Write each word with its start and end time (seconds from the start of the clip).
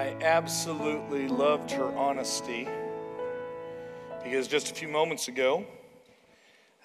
I 0.00 0.16
absolutely 0.22 1.28
loved 1.28 1.72
her 1.72 1.94
honesty 1.94 2.66
because 4.24 4.48
just 4.48 4.70
a 4.70 4.74
few 4.74 4.88
moments 4.88 5.28
ago, 5.28 5.66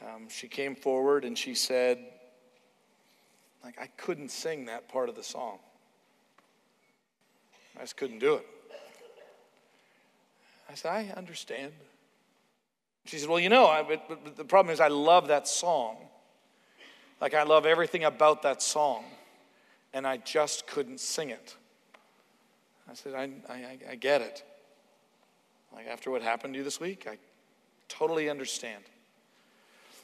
um, 0.02 0.28
she 0.28 0.50
came 0.50 0.76
forward 0.76 1.24
and 1.24 1.38
she 1.38 1.56
said, 1.56 1.98
like, 3.64 3.80
I 3.80 3.88
couldn't 3.96 4.32
sing 4.32 4.66
that 4.66 4.90
part 4.90 5.08
of 5.08 5.16
the 5.16 5.24
song. 5.24 5.60
I 7.78 7.84
just 7.84 7.96
couldn't 7.96 8.20
do 8.20 8.34
it. 8.34 8.46
I 10.70 10.74
said, 10.74 10.92
I 10.92 11.14
understand. 11.16 11.72
She 13.06 13.18
said, 13.18 13.30
Well, 13.30 13.40
you 13.40 13.48
know, 13.48 13.68
I, 13.68 13.82
but, 13.84 14.10
but 14.10 14.36
the 14.36 14.44
problem 14.44 14.74
is 14.74 14.82
I 14.82 14.90
love 14.90 15.30
that 15.30 15.48
song. 15.48 15.96
Like, 17.22 17.34
I 17.34 17.44
love 17.44 17.66
everything 17.66 18.04
about 18.04 18.42
that 18.42 18.62
song, 18.62 19.06
and 19.94 20.06
I 20.06 20.18
just 20.18 20.68
couldn't 20.68 21.00
sing 21.00 21.30
it. 21.30 21.56
I 22.90 22.94
said, 22.94 23.14
I, 23.14 23.30
I, 23.50 23.78
I 23.92 23.96
get 23.96 24.22
it. 24.22 24.44
Like, 25.74 25.88
after 25.88 26.12
what 26.12 26.22
happened 26.22 26.54
to 26.54 26.60
you 26.60 26.64
this 26.64 26.80
week, 26.80 27.08
I 27.10 27.18
totally 27.90 28.30
understand. 28.30 28.84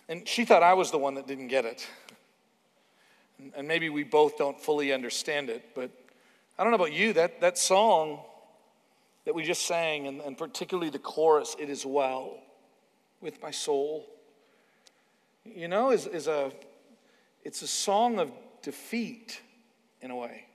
And 0.10 0.28
she 0.28 0.46
thought 0.46 0.64
I 0.64 0.74
was 0.74 0.92
the 0.92 0.98
one 0.98 1.16
that 1.16 1.28
didn't 1.28 1.48
get 1.48 1.66
it. 1.66 1.88
And, 3.56 3.68
maybe 3.68 3.90
we 3.90 4.04
both 4.04 4.38
don't 4.38 4.60
fully 4.60 4.92
understand 4.92 5.50
it, 5.50 5.74
but 5.74 5.90
I 6.60 6.64
don't 6.64 6.72
know 6.72 6.76
about 6.76 6.94
you, 6.94 7.14
that, 7.14 7.42
that 7.42 7.58
song 7.58 8.20
that 9.26 9.34
we 9.34 9.44
just 9.44 9.66
sang, 9.66 10.08
and, 10.08 10.22
and 10.22 10.38
particularly 10.38 10.90
the 10.90 11.00
chorus, 11.00 11.56
It 11.58 11.70
Is 11.70 11.86
Well 11.86 12.38
with 13.22 13.42
My 13.42 13.52
Soul, 13.52 14.06
you 15.46 15.68
know, 15.68 15.92
is, 15.92 16.06
is 16.08 16.28
a, 16.28 16.52
it's 17.44 17.62
a 17.62 17.68
song 17.68 18.20
of 18.20 18.32
defeat 18.62 19.42
in 20.02 20.12
a 20.12 20.16
way. 20.16 20.46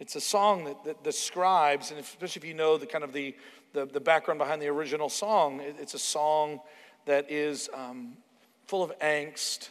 It's 0.00 0.16
a 0.16 0.20
song 0.20 0.64
that, 0.64 0.82
that 0.84 1.04
describes, 1.04 1.90
and 1.90 2.00
especially 2.00 2.40
if 2.40 2.48
you 2.48 2.54
know 2.54 2.78
the 2.78 2.86
kind 2.86 3.04
of 3.04 3.12
the, 3.12 3.36
the, 3.74 3.84
the 3.84 4.00
background 4.00 4.38
behind 4.38 4.62
the 4.62 4.68
original 4.68 5.10
song, 5.10 5.60
it, 5.60 5.76
it's 5.78 5.92
a 5.92 5.98
song 5.98 6.60
that 7.04 7.30
is 7.30 7.68
um, 7.74 8.16
full 8.66 8.82
of 8.82 8.98
angst 9.00 9.68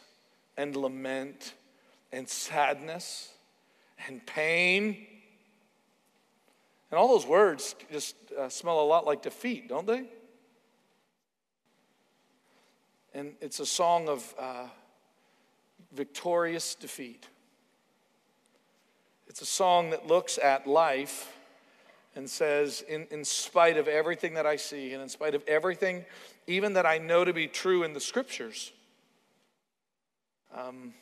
and 0.56 0.76
lament 0.76 1.56
and 2.12 2.30
sadness 2.30 3.34
and 4.08 4.24
pain. 4.28 5.08
And 6.92 7.00
all 7.00 7.08
those 7.08 7.26
words 7.26 7.76
just 7.92 8.16
uh, 8.38 8.50
smell 8.50 8.82
a 8.82 8.86
lot 8.86 9.08
like 9.08 9.24
defeat, 9.24 9.68
don't 9.68 9.88
they? 9.88 10.06
And 13.16 13.34
it's 13.42 13.60
a 13.60 13.66
song 13.66 14.08
of 14.08 14.36
uh, 14.38 14.68
victorious 15.92 16.76
defeat. 16.76 17.28
It's 19.30 19.44
a 19.44 19.46
song 19.46 19.92
that 19.92 20.08
looks 20.08 20.40
at 20.40 20.66
life 20.66 21.32
and 22.16 22.28
says, 22.28 22.82
in, 22.82 23.06
in 23.12 23.24
spite 23.24 23.78
of 23.78 23.88
everything 23.88 24.34
that 24.34 24.48
I 24.48 24.56
see, 24.56 24.92
and 24.94 25.04
in 25.04 25.08
spite 25.08 25.36
of 25.36 25.44
everything, 25.48 26.04
even 26.48 26.74
that 26.74 26.88
I 26.88 26.98
know 26.98 27.24
to 27.24 27.32
be 27.32 27.48
true 27.48 27.84
in 27.84 27.94
the 27.94 28.00
scriptures, 28.00 28.72
um, 30.58 30.96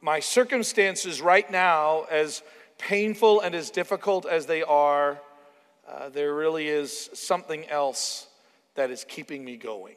my 0.00 0.20
circumstances 0.20 1.20
right 1.20 1.48
now, 1.50 2.06
as 2.10 2.42
painful 2.78 3.40
and 3.40 3.54
as 3.54 3.68
difficult 3.68 4.24
as 4.24 4.46
they 4.46 4.62
are, 4.62 5.20
uh, 5.86 6.08
there 6.08 6.34
really 6.34 6.66
is 6.66 7.10
something 7.12 7.68
else 7.68 8.26
that 8.74 8.90
is 8.90 9.04
keeping 9.06 9.44
me 9.44 9.58
going. 9.58 9.96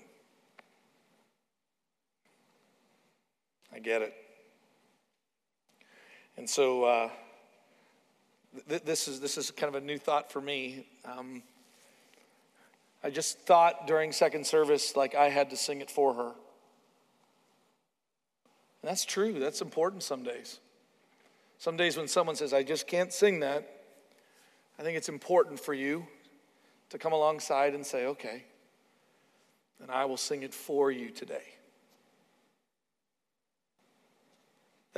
I 3.74 3.80
get 3.80 4.02
it. 4.02 4.14
And 6.38 6.50
so 6.50 6.84
uh, 6.84 7.10
th- 8.68 8.84
this, 8.84 9.08
is, 9.08 9.20
this 9.20 9.38
is 9.38 9.52
kind 9.52 9.74
of 9.74 9.82
a 9.82 9.86
new 9.86 9.98
thought 9.98 10.32
for 10.32 10.42
me. 10.42 10.86
Um, 11.06 11.44
I 13.04 13.10
just 13.10 13.40
thought 13.40 13.88
during 13.88 14.12
second 14.12 14.46
service 14.46 14.96
like 14.96 15.16
I 15.16 15.30
had 15.30 15.50
to 15.52 15.58
sing 15.58 15.82
it 15.82 15.92
for 15.92 16.14
her. 16.14 16.32
And 18.82 18.92
that's 18.92 19.06
true. 19.06 19.40
That's 19.40 19.62
important 19.62 20.04
some 20.04 20.24
days. 20.24 20.60
Some 21.58 21.78
days 21.78 21.98
when 21.98 22.08
someone 22.08 22.36
says, 22.36 22.54
I 22.54 22.64
just 22.64 22.88
can't 22.88 23.14
sing 23.14 23.40
that, 23.40 23.68
I 24.78 24.84
think 24.84 24.98
it's 24.98 25.10
important 25.10 25.60
for 25.60 25.74
you 25.74 26.06
to 26.90 26.98
come 26.98 27.14
alongside 27.14 27.74
and 27.74 27.86
say, 27.86 28.06
okay, 28.08 28.44
and 29.82 29.90
I 29.90 30.06
will 30.06 30.18
sing 30.18 30.44
it 30.44 30.54
for 30.54 30.92
you 30.92 31.10
today. 31.10 31.55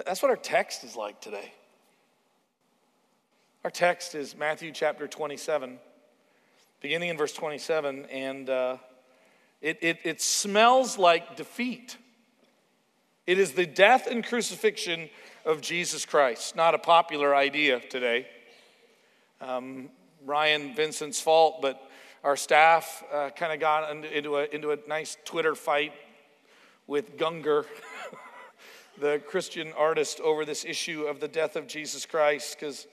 That's 0.06 0.22
what 0.22 0.30
our 0.30 0.38
text 0.38 0.84
is 0.84 0.96
like 0.96 1.20
today. 1.22 1.52
Our 3.64 3.72
text 3.72 4.14
is 4.14 4.36
Matthew 4.36 4.72
chapter 4.72 5.08
27, 5.08 5.80
beginning 6.82 7.10
in 7.10 7.18
verse 7.18 7.34
27, 7.34 8.06
and 8.06 8.50
uh, 8.50 8.78
it, 9.60 9.80
it, 9.82 10.00
it 10.04 10.22
smells 10.22 11.00
like 11.00 11.36
defeat. 11.36 11.98
It 13.26 13.40
is 13.40 13.54
the 13.54 13.66
death 13.66 14.06
and 14.06 14.24
crucifixion 14.24 15.10
of 15.46 15.62
Jesus 15.62 16.06
Christ, 16.06 16.56
not 16.56 16.76
a 16.76 16.80
popular 16.80 17.36
idea 17.36 17.80
today. 17.80 18.28
Um, 19.42 19.90
Ryan 20.26 20.76
Vincent's 20.76 21.20
fault, 21.20 21.62
but 21.62 21.82
our 22.24 22.38
staff 22.38 23.04
uh, 23.12 23.32
kind 23.32 23.52
of 23.52 23.60
got 23.60 23.92
into 24.06 24.38
a, 24.38 24.46
into 24.46 24.72
a 24.72 24.78
nice 24.88 25.18
Twitter 25.26 25.56
fight 25.56 25.94
with 26.86 27.18
Gungor. 27.18 27.66
the 29.00 29.22
Christian 29.28 29.74
artist 29.78 30.20
over 30.20 30.44
this 30.46 30.66
issue 30.66 31.04
of 31.04 31.20
the 31.20 31.28
death 31.28 31.56
of 31.56 31.68
Jesus 31.68 32.06
Christ 32.06 32.58
because 32.60 32.88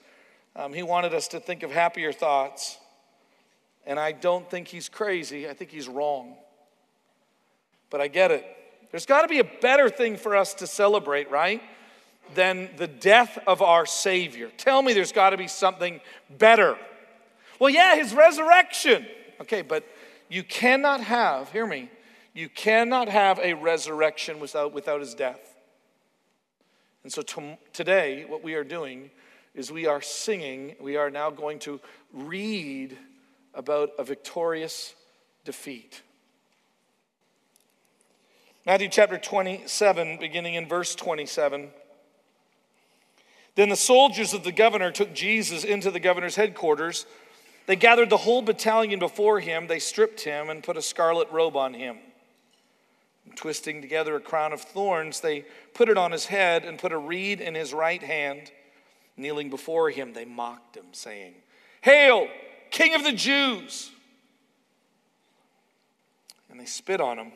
um, 0.55 0.73
he 0.73 0.83
wanted 0.83 1.13
us 1.13 1.27
to 1.29 1.39
think 1.39 1.63
of 1.63 1.71
happier 1.71 2.11
thoughts. 2.11 2.77
And 3.85 3.99
I 3.99 4.11
don't 4.11 4.49
think 4.49 4.67
he's 4.67 4.89
crazy, 4.89 5.49
I 5.49 5.53
think 5.53 5.71
he's 5.71 5.87
wrong. 5.87 6.35
But 7.89 8.01
I 8.01 8.07
get 8.07 8.31
it. 8.31 8.45
There's 8.91 9.05
got 9.05 9.23
to 9.23 9.27
be 9.27 9.39
a 9.39 9.49
better 9.61 9.89
thing 9.89 10.17
for 10.17 10.35
us 10.35 10.53
to 10.55 10.67
celebrate, 10.67 11.29
right? 11.29 11.61
Than 12.33 12.69
the 12.77 12.87
death 12.87 13.37
of 13.45 13.61
our 13.61 13.85
Savior. 13.85 14.49
Tell 14.57 14.81
me 14.81 14.93
there's 14.93 15.11
got 15.11 15.31
to 15.31 15.37
be 15.37 15.47
something 15.47 16.01
better. 16.29 16.77
Well, 17.59 17.69
yeah, 17.69 17.95
his 17.95 18.13
resurrection. 18.13 19.05
Okay, 19.41 19.61
but 19.61 19.85
you 20.29 20.43
cannot 20.43 21.01
have, 21.01 21.51
hear 21.51 21.67
me, 21.67 21.89
you 22.33 22.49
cannot 22.49 23.07
have 23.07 23.39
a 23.39 23.53
resurrection 23.53 24.39
without, 24.39 24.73
without 24.73 24.99
his 24.99 25.13
death. 25.13 25.54
And 27.05 27.13
so 27.13 27.21
to, 27.21 27.55
today, 27.71 28.25
what 28.27 28.43
we 28.43 28.55
are 28.55 28.63
doing 28.63 29.11
is 29.53 29.71
we 29.71 29.85
are 29.85 30.01
singing, 30.01 30.75
we 30.81 30.97
are 30.97 31.11
now 31.11 31.29
going 31.29 31.59
to 31.59 31.79
read 32.11 32.97
about 33.53 33.91
a 33.99 34.03
victorious 34.03 34.95
defeat. 35.43 36.01
Matthew 38.65 38.89
chapter 38.89 39.19
27, 39.19 40.17
beginning 40.17 40.55
in 40.55 40.67
verse 40.67 40.95
27. 40.95 41.69
Then 43.53 43.69
the 43.69 43.75
soldiers 43.75 44.33
of 44.33 44.43
the 44.43 44.51
governor 44.51 44.89
took 44.89 45.13
Jesus 45.13 45.63
into 45.63 45.91
the 45.91 45.99
governor's 45.99 46.35
headquarters. 46.35 47.05
They 47.67 47.75
gathered 47.75 48.09
the 48.09 48.17
whole 48.17 48.41
battalion 48.41 48.97
before 48.97 49.39
him. 49.39 49.67
They 49.67 49.77
stripped 49.77 50.21
him 50.21 50.49
and 50.49 50.63
put 50.63 50.75
a 50.75 50.81
scarlet 50.81 51.31
robe 51.31 51.55
on 51.55 51.75
him. 51.75 51.97
Twisting 53.35 53.81
together 53.81 54.15
a 54.15 54.21
crown 54.21 54.53
of 54.53 54.61
thorns, 54.61 55.19
they 55.19 55.45
put 55.73 55.89
it 55.89 55.97
on 55.97 56.11
his 56.11 56.25
head 56.25 56.63
and 56.63 56.77
put 56.77 56.91
a 56.91 56.97
reed 56.97 57.41
in 57.41 57.55
his 57.55 57.73
right 57.73 58.01
hand. 58.01 58.51
Kneeling 59.17 59.49
before 59.49 59.89
him, 59.89 60.13
they 60.13 60.25
mocked 60.25 60.75
him, 60.75 60.85
saying, 60.91 61.33
Hail, 61.81 62.27
King 62.71 62.95
of 62.95 63.03
the 63.03 63.13
Jews! 63.13 63.91
And 66.49 66.59
they 66.59 66.65
spit 66.65 67.01
on 67.01 67.17
him. 67.17 67.31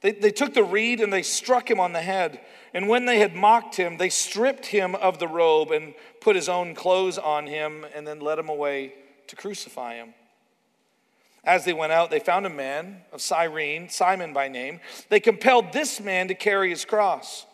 They, 0.00 0.12
they 0.12 0.30
took 0.30 0.54
the 0.54 0.62
reed 0.62 1.00
and 1.00 1.12
they 1.12 1.22
struck 1.22 1.70
him 1.70 1.80
on 1.80 1.92
the 1.92 2.00
head. 2.00 2.40
And 2.72 2.88
when 2.88 3.06
they 3.06 3.18
had 3.18 3.34
mocked 3.34 3.76
him, 3.76 3.96
they 3.96 4.10
stripped 4.10 4.66
him 4.66 4.94
of 4.94 5.18
the 5.18 5.26
robe 5.26 5.70
and 5.72 5.94
put 6.20 6.36
his 6.36 6.48
own 6.48 6.74
clothes 6.74 7.18
on 7.18 7.46
him 7.46 7.84
and 7.94 8.06
then 8.06 8.20
led 8.20 8.38
him 8.38 8.48
away 8.48 8.92
to 9.26 9.36
crucify 9.36 9.94
him. 9.94 10.14
As 11.48 11.64
they 11.64 11.72
went 11.72 11.92
out, 11.92 12.10
they 12.10 12.20
found 12.20 12.44
a 12.44 12.50
man 12.50 12.98
of 13.10 13.22
Cyrene, 13.22 13.88
Simon 13.88 14.34
by 14.34 14.48
name. 14.48 14.80
They 15.08 15.18
compelled 15.18 15.72
this 15.72 15.98
man 15.98 16.28
to 16.28 16.34
carry 16.34 16.68
his 16.68 16.84
cross. 16.84 17.46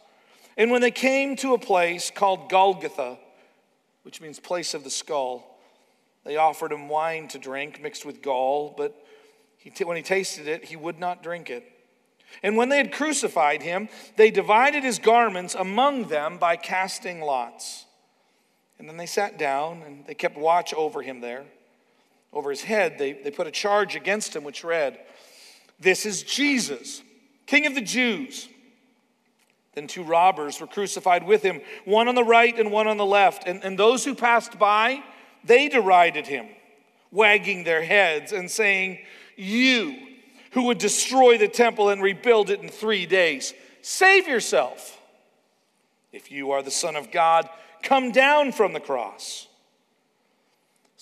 And 0.56 0.72
when 0.72 0.80
they 0.80 0.90
came 0.90 1.36
to 1.36 1.54
a 1.54 1.58
place 1.58 2.10
called 2.10 2.50
Golgotha, 2.50 3.18
which 4.02 4.20
means 4.20 4.40
place 4.40 4.74
of 4.74 4.82
the 4.82 4.90
skull, 4.90 5.60
they 6.24 6.36
offered 6.36 6.72
him 6.72 6.88
wine 6.88 7.28
to 7.28 7.38
drink 7.38 7.80
mixed 7.80 8.04
with 8.04 8.20
gall, 8.20 8.74
but 8.76 9.00
he, 9.58 9.70
when 9.84 9.96
he 9.96 10.02
tasted 10.02 10.48
it, 10.48 10.64
he 10.64 10.74
would 10.74 10.98
not 10.98 11.22
drink 11.22 11.48
it. 11.48 11.64
And 12.42 12.56
when 12.56 12.70
they 12.70 12.78
had 12.78 12.90
crucified 12.90 13.62
him, 13.62 13.88
they 14.16 14.32
divided 14.32 14.82
his 14.82 14.98
garments 14.98 15.54
among 15.54 16.08
them 16.08 16.38
by 16.38 16.56
casting 16.56 17.20
lots. 17.20 17.84
And 18.80 18.88
then 18.88 18.96
they 18.96 19.06
sat 19.06 19.38
down 19.38 19.82
and 19.86 20.04
they 20.04 20.14
kept 20.14 20.36
watch 20.36 20.74
over 20.74 21.00
him 21.00 21.20
there 21.20 21.44
over 22.34 22.50
his 22.50 22.62
head, 22.62 22.98
they, 22.98 23.12
they 23.12 23.30
put 23.30 23.46
a 23.46 23.52
charge 23.52 23.94
against 23.94 24.34
him 24.34 24.44
which 24.44 24.64
read, 24.64 24.98
This 25.80 26.04
is 26.04 26.22
Jesus, 26.24 27.00
King 27.46 27.64
of 27.66 27.74
the 27.74 27.80
Jews. 27.80 28.48
Then 29.74 29.86
two 29.86 30.04
robbers 30.04 30.60
were 30.60 30.66
crucified 30.66 31.26
with 31.26 31.42
him, 31.42 31.60
one 31.84 32.06
on 32.06 32.14
the 32.14 32.22
right 32.22 32.56
and 32.58 32.70
one 32.70 32.86
on 32.86 32.96
the 32.96 33.06
left. 33.06 33.46
And, 33.46 33.64
and 33.64 33.78
those 33.78 34.04
who 34.04 34.14
passed 34.14 34.58
by, 34.58 35.02
they 35.44 35.68
derided 35.68 36.26
him, 36.26 36.46
wagging 37.10 37.64
their 37.64 37.82
heads 37.82 38.32
and 38.32 38.50
saying, 38.50 38.98
You 39.36 39.96
who 40.52 40.64
would 40.64 40.78
destroy 40.78 41.38
the 41.38 41.48
temple 41.48 41.88
and 41.88 42.02
rebuild 42.02 42.50
it 42.50 42.60
in 42.60 42.68
three 42.68 43.06
days, 43.06 43.52
save 43.82 44.28
yourself. 44.28 45.00
If 46.12 46.30
you 46.30 46.52
are 46.52 46.62
the 46.62 46.70
Son 46.70 46.94
of 46.94 47.10
God, 47.10 47.48
come 47.82 48.12
down 48.12 48.52
from 48.52 48.72
the 48.72 48.80
cross. 48.80 49.48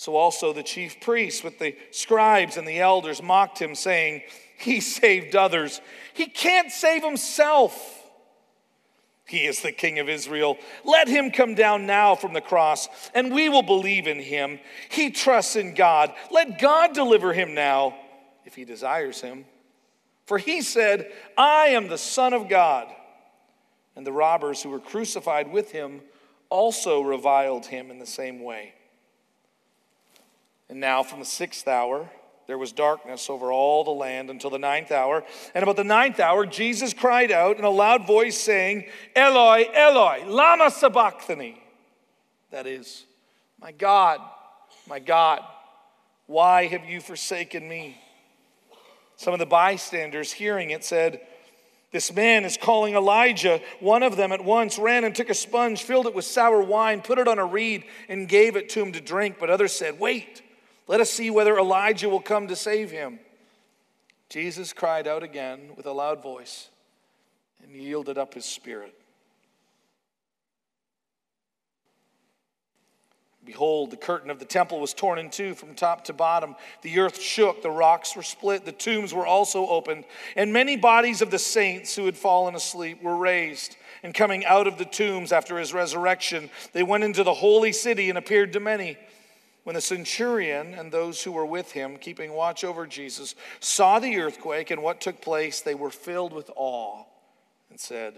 So 0.03 0.17
also 0.17 0.53
the 0.53 0.65
chief 0.65 1.01
priests 1.01 1.45
with 1.45 1.61
the 1.61 1.77
scribes 1.93 2.57
and 2.57 2.67
the 2.67 2.81
elders 2.81 3.23
mocked 3.23 3.63
him, 3.63 3.77
saying, 3.77 4.23
He 4.59 4.81
saved 4.81 5.37
others. 5.37 5.81
He 6.13 6.27
can't 6.27 6.73
save 6.73 7.05
himself. 7.05 8.03
He 9.29 9.47
is 9.47 9.61
the 9.61 9.71
King 9.71 10.01
of 10.01 10.09
Israel. 10.09 10.59
Let 10.85 11.07
him 11.07 11.31
come 11.31 11.55
down 11.55 11.87
now 11.87 12.17
from 12.17 12.33
the 12.33 12.41
cross, 12.41 12.89
and 13.15 13.33
we 13.33 13.49
will 13.49 13.63
believe 13.63 14.09
in 14.09 14.19
him. 14.19 14.59
He 14.91 15.13
trusts 15.13 15.55
in 15.55 15.75
God. 15.75 16.13
Let 16.33 16.59
God 16.59 16.95
deliver 16.95 17.33
him 17.33 17.55
now, 17.55 17.95
if 18.45 18.57
he 18.57 18.65
desires 18.65 19.21
him. 19.21 19.45
For 20.27 20.37
he 20.37 20.63
said, 20.63 21.13
I 21.39 21.67
am 21.67 21.87
the 21.87 21.97
Son 21.97 22.33
of 22.33 22.49
God. 22.49 22.89
And 23.95 24.05
the 24.05 24.11
robbers 24.11 24.65
who 24.65 24.71
were 24.71 24.81
crucified 24.81 25.53
with 25.53 25.71
him 25.71 26.01
also 26.51 27.03
reviled 27.03 27.67
him 27.67 27.89
in 27.93 28.01
the 28.01 28.05
same 28.05 28.43
way. 28.43 28.75
And 30.73 30.81
now, 30.81 31.03
from 31.03 31.19
the 31.19 31.27
sixth 31.27 31.69
hour, 31.69 32.09
there 32.47 32.57
was 32.57 32.73
darkness 32.73 33.29
over 33.29 33.53
all 33.53 33.85
the 33.85 33.91
land 33.91 34.31
until 34.31 34.49
the 34.49 34.59
ninth 34.59 34.91
hour. 34.91 35.23
And 35.55 35.63
about 35.63 35.77
the 35.77 35.85
ninth 35.85 36.19
hour, 36.19 36.47
Jesus 36.47 36.95
cried 36.95 37.31
out 37.31 37.59
in 37.59 37.65
a 37.65 37.69
loud 37.69 38.07
voice, 38.07 38.39
saying, 38.39 38.87
Eloi, 39.15 39.67
Eloi, 39.75 40.25
Lama 40.27 40.71
Sabachthani. 40.71 41.63
That 42.53 42.67
is, 42.67 43.05
My 43.61 43.71
God, 43.73 44.23
my 44.89 44.99
God, 44.99 45.43
why 46.25 46.69
have 46.69 46.87
you 46.87 47.03
forsaken 47.03 47.69
me? 47.69 48.01
Some 49.17 49.35
of 49.35 49.41
the 49.41 49.45
bystanders 49.45 50.33
hearing 50.33 50.71
it 50.71 50.85
said, 50.85 51.21
This 51.91 52.11
man 52.15 52.47
is 52.47 52.57
calling 52.57 52.95
Elijah. 52.95 53.61
One 53.81 54.03
of 54.03 54.17
them 54.17 54.33
at 54.33 54.43
once 54.43 54.79
ran 54.79 55.05
and 55.05 55.15
took 55.15 55.29
a 55.29 55.35
sponge, 55.35 55.83
filled 55.83 56.07
it 56.07 56.15
with 56.15 56.25
sour 56.25 56.63
wine, 56.63 57.03
put 57.03 57.19
it 57.19 57.29
on 57.29 57.39
a 57.39 57.45
reed, 57.45 57.85
and 58.09 58.27
gave 58.27 58.57
it 58.57 58.71
to 58.71 58.81
him 58.81 58.93
to 58.93 59.03
drink. 59.03 59.37
But 59.39 59.51
others 59.51 59.75
said, 59.75 60.01
Wait 60.01 60.41
let 60.89 61.01
us 61.01 61.11
see 61.11 61.31
whether 61.31 61.59
Elijah 61.59 62.09
will 62.09 62.21
come 62.21 62.49
to 62.49 62.57
save 62.57 62.91
him. 62.91 63.19
Jesus 64.29 64.73
cried 64.73 65.07
out 65.07 65.23
again 65.23 65.73
with 65.77 65.87
a 65.87 65.93
loud 65.93 66.23
voice 66.23 66.69
and 67.63 67.75
yielded 67.75 68.19
up 68.19 68.35
his 68.35 68.45
spirit. 68.45 68.95
Behold, 73.45 73.91
the 73.91 73.97
curtain 73.97 74.31
of 74.31 74.39
the 74.39 74.45
temple 74.45 74.79
was 74.79 74.95
torn 74.95 75.19
in 75.19 75.29
two 75.29 75.55
from 75.55 75.75
top 75.75 76.05
to 76.05 76.13
bottom. 76.13 76.55
The 76.83 77.01
earth 77.01 77.21
shook, 77.21 77.61
the 77.61 77.71
rocks 77.71 78.15
were 78.15 78.23
split, 78.23 78.65
the 78.65 78.71
tombs 78.71 79.13
were 79.13 79.27
also 79.27 79.67
opened, 79.67 80.05
and 80.37 80.53
many 80.53 80.77
bodies 80.77 81.23
of 81.23 81.33
the 81.33 81.41
saints 81.41 81.97
who 81.97 82.07
had 82.07 82.17
fallen 82.17 82.55
asleep 82.55 83.03
were 83.03 83.17
raised. 83.17 83.77
And 84.05 84.15
coming 84.15 84.45
out 84.45 84.67
of 84.67 84.79
the 84.79 84.85
tombs 84.85 85.33
after 85.33 85.59
his 85.59 85.75
resurrection, 85.75 86.51
they 86.73 86.83
went 86.83 87.05
into 87.05 87.25
the 87.25 87.35
holy 87.35 87.73
city 87.73 88.09
and 88.09 88.19
appeared 88.19 88.53
to 88.53 88.61
many. 88.61 88.97
When 89.65 89.75
the 89.75 89.81
centurion 89.81 90.75
and 90.75 90.91
those 90.91 91.23
who 91.23 91.33
were 91.33 91.47
with 91.47 91.73
him, 91.73 91.97
keeping 91.97 92.33
watch 92.33 92.65
over 92.65 92.87
Jesus, 92.87 93.35
saw 93.61 93.99
the 93.99 94.19
earthquake 94.19 94.71
and 94.71 94.83
what 94.83 95.01
took 95.01 95.21
place, 95.21 95.61
they 95.61 95.75
were 95.75 95.91
filled 95.91 96.33
with 96.33 96.51
awe 96.57 97.05
and 97.71 97.79
said, 97.79 98.15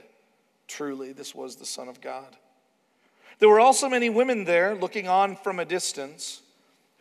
Truly, 0.66 1.12
this 1.12 1.34
was 1.34 1.56
the 1.56 1.66
Son 1.66 1.88
of 1.88 2.00
God. 2.00 2.36
There 3.38 3.48
were 3.48 3.60
also 3.60 3.88
many 3.88 4.08
women 4.08 4.44
there 4.44 4.74
looking 4.74 5.06
on 5.06 5.36
from 5.36 5.58
a 5.58 5.64
distance 5.66 6.40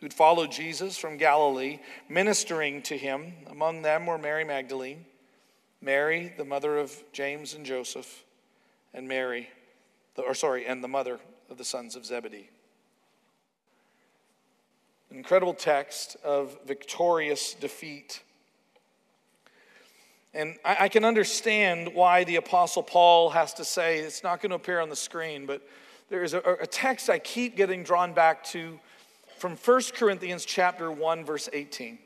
who'd 0.00 0.12
followed 0.12 0.52
Jesus 0.52 0.98
from 0.98 1.16
Galilee, 1.16 1.78
ministering 2.10 2.82
to 2.82 2.98
him. 2.98 3.32
Among 3.50 3.80
them 3.80 4.04
were 4.04 4.18
Mary 4.18 4.44
Magdalene, 4.44 5.06
Mary, 5.80 6.34
the 6.36 6.44
mother 6.44 6.76
of 6.76 6.92
James 7.12 7.54
and 7.54 7.64
Joseph, 7.64 8.24
and 8.92 9.08
Mary, 9.08 9.48
or 10.18 10.34
sorry, 10.34 10.66
and 10.66 10.84
the 10.84 10.88
mother 10.88 11.18
of 11.48 11.56
the 11.56 11.64
sons 11.64 11.96
of 11.96 12.04
Zebedee. 12.04 12.50
Incredible 15.14 15.54
text 15.54 16.16
of 16.24 16.58
victorious 16.66 17.54
defeat. 17.54 18.20
And 20.34 20.56
I, 20.64 20.76
I, 20.80 20.88
can 20.88 21.04
understand 21.04 21.94
why 21.94 22.24
the 22.24 22.34
Apostle 22.34 22.82
Paul 22.82 23.30
has 23.30 23.54
to 23.54 23.64
say, 23.64 24.00
it's 24.00 24.24
not 24.24 24.42
going 24.42 24.50
to 24.50 24.56
appear 24.56 24.80
on 24.80 24.88
the 24.88 24.96
screen, 24.96 25.46
but 25.46 25.62
there 26.10 26.24
is 26.24 26.34
a, 26.34 26.40
a 26.60 26.66
text 26.66 27.08
I 27.08 27.20
keep 27.20 27.56
getting 27.56 27.84
drawn 27.84 28.12
back 28.12 28.42
to 28.46 28.80
from 29.38 29.54
1 29.56 29.82
Corinthians 29.94 30.44
chapter 30.44 30.90
1, 30.90 31.24
verse 31.24 31.48
18. 31.52 31.96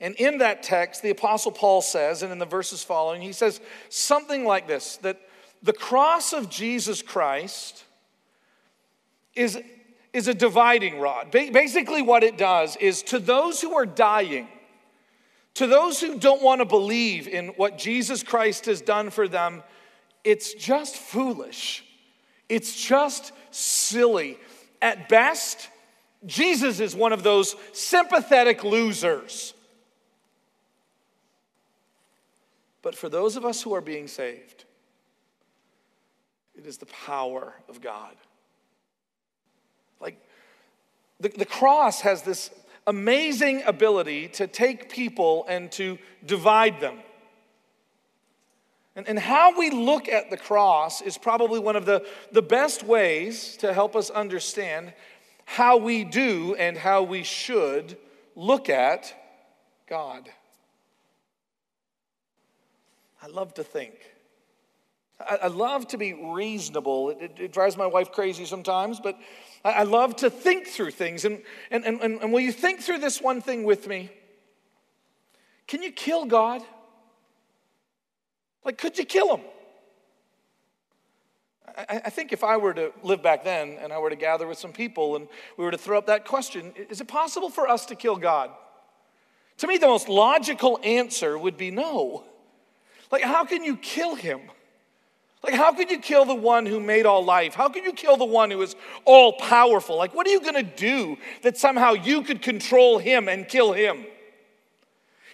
And 0.00 0.16
in 0.16 0.38
that 0.38 0.64
text, 0.64 1.02
the 1.02 1.10
Apostle 1.10 1.52
Paul 1.52 1.82
says, 1.82 2.24
and 2.24 2.32
in 2.32 2.40
the 2.40 2.46
verses 2.46 2.82
following, 2.82 3.22
he 3.22 3.32
says 3.32 3.60
something 3.90 4.44
like 4.44 4.66
this 4.66 4.96
that 4.98 5.20
the 5.62 5.72
cross 5.72 6.32
of 6.32 6.50
Jesus 6.50 7.00
Christ 7.00 7.84
is 9.36 9.56
is 10.12 10.28
a 10.28 10.34
dividing 10.34 10.98
rod. 10.98 11.30
Basically, 11.30 12.02
what 12.02 12.24
it 12.24 12.36
does 12.36 12.76
is 12.76 13.02
to 13.04 13.18
those 13.18 13.60
who 13.60 13.74
are 13.74 13.86
dying, 13.86 14.48
to 15.54 15.66
those 15.66 16.00
who 16.00 16.18
don't 16.18 16.42
want 16.42 16.60
to 16.60 16.64
believe 16.64 17.28
in 17.28 17.48
what 17.48 17.78
Jesus 17.78 18.22
Christ 18.22 18.66
has 18.66 18.80
done 18.80 19.10
for 19.10 19.28
them, 19.28 19.62
it's 20.24 20.54
just 20.54 20.96
foolish. 20.96 21.84
It's 22.48 22.74
just 22.74 23.32
silly. 23.50 24.38
At 24.82 25.08
best, 25.08 25.68
Jesus 26.26 26.80
is 26.80 26.94
one 26.94 27.12
of 27.12 27.22
those 27.22 27.54
sympathetic 27.72 28.64
losers. 28.64 29.54
But 32.82 32.94
for 32.94 33.08
those 33.08 33.36
of 33.36 33.44
us 33.44 33.62
who 33.62 33.74
are 33.74 33.80
being 33.80 34.08
saved, 34.08 34.64
it 36.56 36.66
is 36.66 36.78
the 36.78 36.86
power 36.86 37.54
of 37.68 37.80
God. 37.80 38.14
The, 41.20 41.28
the 41.28 41.44
cross 41.44 42.00
has 42.00 42.22
this 42.22 42.50
amazing 42.86 43.62
ability 43.66 44.28
to 44.28 44.46
take 44.46 44.90
people 44.90 45.44
and 45.48 45.70
to 45.72 45.98
divide 46.24 46.80
them. 46.80 46.98
And, 48.96 49.06
and 49.08 49.18
how 49.18 49.56
we 49.58 49.70
look 49.70 50.08
at 50.08 50.30
the 50.30 50.36
cross 50.36 51.00
is 51.00 51.16
probably 51.16 51.60
one 51.60 51.76
of 51.76 51.86
the, 51.86 52.04
the 52.32 52.42
best 52.42 52.82
ways 52.82 53.56
to 53.58 53.72
help 53.72 53.94
us 53.94 54.10
understand 54.10 54.92
how 55.44 55.76
we 55.76 56.04
do 56.04 56.54
and 56.56 56.76
how 56.76 57.02
we 57.02 57.22
should 57.22 57.96
look 58.34 58.68
at 58.68 59.14
God. 59.88 60.28
I 63.22 63.26
love 63.26 63.54
to 63.54 63.64
think. 63.64 63.94
I, 65.28 65.38
I 65.42 65.46
love 65.48 65.88
to 65.88 65.98
be 65.98 66.12
reasonable. 66.12 67.10
It, 67.10 67.18
it, 67.20 67.32
it 67.38 67.52
drives 67.52 67.76
my 67.76 67.86
wife 67.86 68.12
crazy 68.12 68.44
sometimes, 68.44 69.00
but 69.00 69.18
I 69.64 69.82
love 69.82 70.16
to 70.16 70.30
think 70.30 70.66
through 70.66 70.92
things. 70.92 71.24
And, 71.24 71.42
and, 71.70 71.84
and, 71.84 72.00
and 72.00 72.32
will 72.32 72.40
you 72.40 72.52
think 72.52 72.80
through 72.80 72.98
this 72.98 73.20
one 73.20 73.42
thing 73.42 73.64
with 73.64 73.86
me? 73.86 74.10
Can 75.66 75.82
you 75.82 75.92
kill 75.92 76.24
God? 76.24 76.62
Like, 78.64 78.78
could 78.78 78.98
you 78.98 79.04
kill 79.04 79.36
him? 79.36 79.44
I, 81.76 82.02
I 82.06 82.10
think 82.10 82.32
if 82.32 82.42
I 82.42 82.56
were 82.56 82.74
to 82.74 82.92
live 83.02 83.22
back 83.22 83.44
then 83.44 83.78
and 83.80 83.92
I 83.92 83.98
were 83.98 84.10
to 84.10 84.16
gather 84.16 84.46
with 84.46 84.58
some 84.58 84.72
people 84.72 85.16
and 85.16 85.28
we 85.56 85.64
were 85.64 85.70
to 85.70 85.78
throw 85.78 85.98
up 85.98 86.06
that 86.06 86.24
question 86.24 86.72
is 86.88 87.00
it 87.00 87.08
possible 87.08 87.50
for 87.50 87.68
us 87.68 87.86
to 87.86 87.94
kill 87.94 88.16
God? 88.16 88.50
To 89.58 89.66
me, 89.66 89.76
the 89.76 89.86
most 89.86 90.08
logical 90.08 90.80
answer 90.82 91.36
would 91.36 91.58
be 91.58 91.70
no. 91.70 92.24
Like, 93.10 93.22
how 93.22 93.44
can 93.44 93.62
you 93.62 93.76
kill 93.76 94.14
him? 94.14 94.40
Like, 95.42 95.54
how 95.54 95.72
could 95.72 95.90
you 95.90 95.98
kill 95.98 96.26
the 96.26 96.34
one 96.34 96.66
who 96.66 96.80
made 96.80 97.06
all 97.06 97.24
life? 97.24 97.54
How 97.54 97.68
could 97.68 97.84
you 97.84 97.92
kill 97.92 98.16
the 98.18 98.26
one 98.26 98.50
who 98.50 98.60
is 98.60 98.76
all 99.06 99.32
powerful? 99.34 99.96
Like, 99.96 100.14
what 100.14 100.26
are 100.26 100.30
you 100.30 100.40
going 100.40 100.54
to 100.54 100.62
do 100.62 101.16
that 101.42 101.56
somehow 101.56 101.92
you 101.92 102.22
could 102.22 102.42
control 102.42 102.98
him 102.98 103.28
and 103.28 103.48
kill 103.48 103.72
him? 103.72 104.04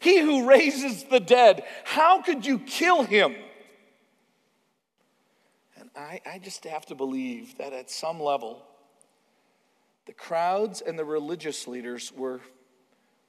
He 0.01 0.21
who 0.21 0.49
raises 0.49 1.05
the 1.05 1.19
dead, 1.19 1.65
how 1.85 2.23
could 2.23 2.47
you 2.47 2.61
kill 2.61 3.03
him? 3.03 3.35
And 5.77 5.91
I, 5.97 6.21
I 6.25 6.39
just 6.39 6.63
have 6.65 6.87
to 6.87 6.95
believe 6.95 7.59
that 7.59 7.73
at 7.73 7.91
some 7.91 8.21
level, 8.21 8.65
the 10.07 10.13
crowds 10.13 10.83
and 10.83 10.97
the 10.97 11.05
religious 11.05 11.67
leaders 11.67 12.13
were, 12.13 12.41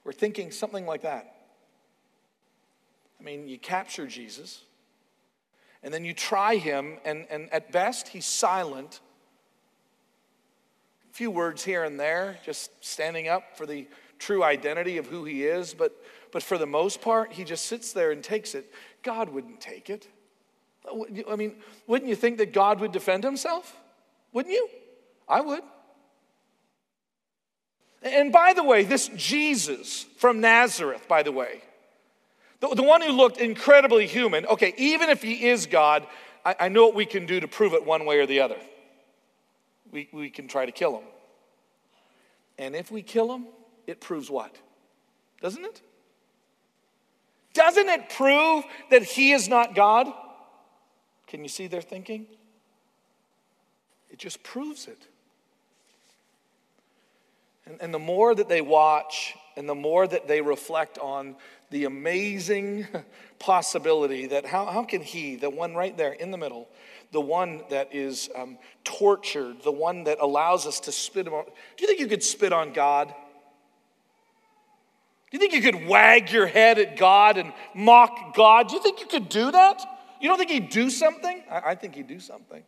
were 0.04 0.12
thinking 0.12 0.52
something 0.52 0.86
like 0.86 1.02
that. 1.02 1.34
I 3.18 3.24
mean, 3.24 3.48
you 3.48 3.58
capture 3.58 4.06
Jesus 4.06 4.62
and 5.82 5.92
then 5.92 6.04
you 6.04 6.12
try 6.12 6.56
him, 6.56 6.98
and, 7.04 7.26
and 7.30 7.52
at 7.52 7.72
best, 7.72 8.08
he's 8.08 8.26
silent. 8.26 9.00
A 11.10 11.14
few 11.14 11.30
words 11.30 11.64
here 11.64 11.84
and 11.84 11.98
there, 11.98 12.38
just 12.44 12.70
standing 12.84 13.28
up 13.28 13.56
for 13.56 13.66
the 13.66 13.86
true 14.18 14.42
identity 14.42 14.98
of 14.98 15.06
who 15.06 15.24
he 15.24 15.44
is, 15.44 15.74
but, 15.74 15.92
but 16.32 16.42
for 16.42 16.58
the 16.58 16.66
most 16.66 17.00
part, 17.00 17.32
he 17.32 17.44
just 17.44 17.66
sits 17.66 17.92
there 17.92 18.10
and 18.10 18.22
takes 18.22 18.54
it. 18.54 18.72
God 19.02 19.28
wouldn't 19.28 19.60
take 19.60 19.90
it. 19.90 20.08
I 21.28 21.36
mean, 21.36 21.56
wouldn't 21.86 22.08
you 22.08 22.16
think 22.16 22.38
that 22.38 22.52
God 22.52 22.80
would 22.80 22.92
defend 22.92 23.22
himself? 23.22 23.76
Wouldn't 24.32 24.54
you? 24.54 24.68
I 25.28 25.40
would. 25.40 25.62
And 28.02 28.32
by 28.32 28.52
the 28.52 28.62
way, 28.62 28.84
this 28.84 29.08
Jesus 29.16 30.04
from 30.16 30.40
Nazareth, 30.40 31.06
by 31.08 31.22
the 31.22 31.32
way, 31.32 31.62
the, 32.60 32.74
the 32.74 32.82
one 32.82 33.02
who 33.02 33.12
looked 33.12 33.38
incredibly 33.38 34.06
human, 34.06 34.46
okay, 34.46 34.74
even 34.76 35.10
if 35.10 35.22
he 35.22 35.48
is 35.48 35.66
God, 35.66 36.06
I, 36.44 36.56
I 36.60 36.68
know 36.68 36.86
what 36.86 36.94
we 36.94 37.06
can 37.06 37.26
do 37.26 37.40
to 37.40 37.48
prove 37.48 37.74
it 37.74 37.84
one 37.84 38.04
way 38.04 38.18
or 38.18 38.26
the 38.26 38.40
other. 38.40 38.56
We, 39.92 40.08
we 40.12 40.30
can 40.30 40.48
try 40.48 40.66
to 40.66 40.72
kill 40.72 40.98
him. 40.98 41.04
And 42.58 42.74
if 42.74 42.90
we 42.90 43.02
kill 43.02 43.32
him, 43.32 43.46
it 43.86 44.00
proves 44.00 44.30
what? 44.30 44.54
Doesn't 45.40 45.64
it? 45.64 45.80
Doesn't 47.54 47.88
it 47.88 48.10
prove 48.10 48.64
that 48.90 49.02
he 49.02 49.32
is 49.32 49.48
not 49.48 49.74
God? 49.74 50.12
Can 51.26 51.42
you 51.42 51.48
see 51.48 51.66
their 51.66 51.80
thinking? 51.80 52.26
It 54.10 54.18
just 54.18 54.42
proves 54.42 54.86
it. 54.86 55.06
And, 57.66 57.76
and 57.80 57.94
the 57.94 57.98
more 57.98 58.34
that 58.34 58.48
they 58.48 58.60
watch 58.60 59.34
and 59.58 59.68
the 59.68 59.74
more 59.74 60.06
that 60.06 60.28
they 60.28 60.40
reflect 60.40 60.98
on 60.98 61.34
the 61.70 61.84
amazing 61.84 62.86
possibility 63.40 64.28
that 64.28 64.46
how, 64.46 64.66
how 64.66 64.84
can 64.84 65.02
he, 65.02 65.34
the 65.34 65.50
one 65.50 65.74
right 65.74 65.96
there 65.96 66.12
in 66.12 66.30
the 66.30 66.38
middle, 66.38 66.68
the 67.10 67.20
one 67.20 67.62
that 67.68 67.92
is 67.92 68.30
um, 68.36 68.56
tortured, 68.84 69.56
the 69.64 69.72
one 69.72 70.04
that 70.04 70.18
allows 70.20 70.64
us 70.64 70.78
to 70.78 70.92
spit 70.92 71.26
on, 71.26 71.44
do 71.44 71.82
you 71.82 71.88
think 71.88 71.98
you 71.98 72.06
could 72.06 72.22
spit 72.22 72.52
on 72.52 72.72
God? 72.72 73.08
Do 73.08 73.14
you 75.36 75.40
think 75.40 75.52
you 75.52 75.60
could 75.60 75.88
wag 75.88 76.30
your 76.30 76.46
head 76.46 76.78
at 76.78 76.96
God 76.96 77.36
and 77.36 77.52
mock 77.74 78.36
God? 78.36 78.68
Do 78.68 78.76
you 78.76 78.82
think 78.82 79.00
you 79.00 79.06
could 79.06 79.28
do 79.28 79.50
that? 79.50 79.82
You 80.20 80.28
don't 80.28 80.38
think 80.38 80.50
he'd 80.50 80.70
do 80.70 80.88
something? 80.88 81.42
I, 81.50 81.70
I 81.70 81.74
think 81.74 81.96
he'd 81.96 82.06
do 82.06 82.20
something. 82.20 82.62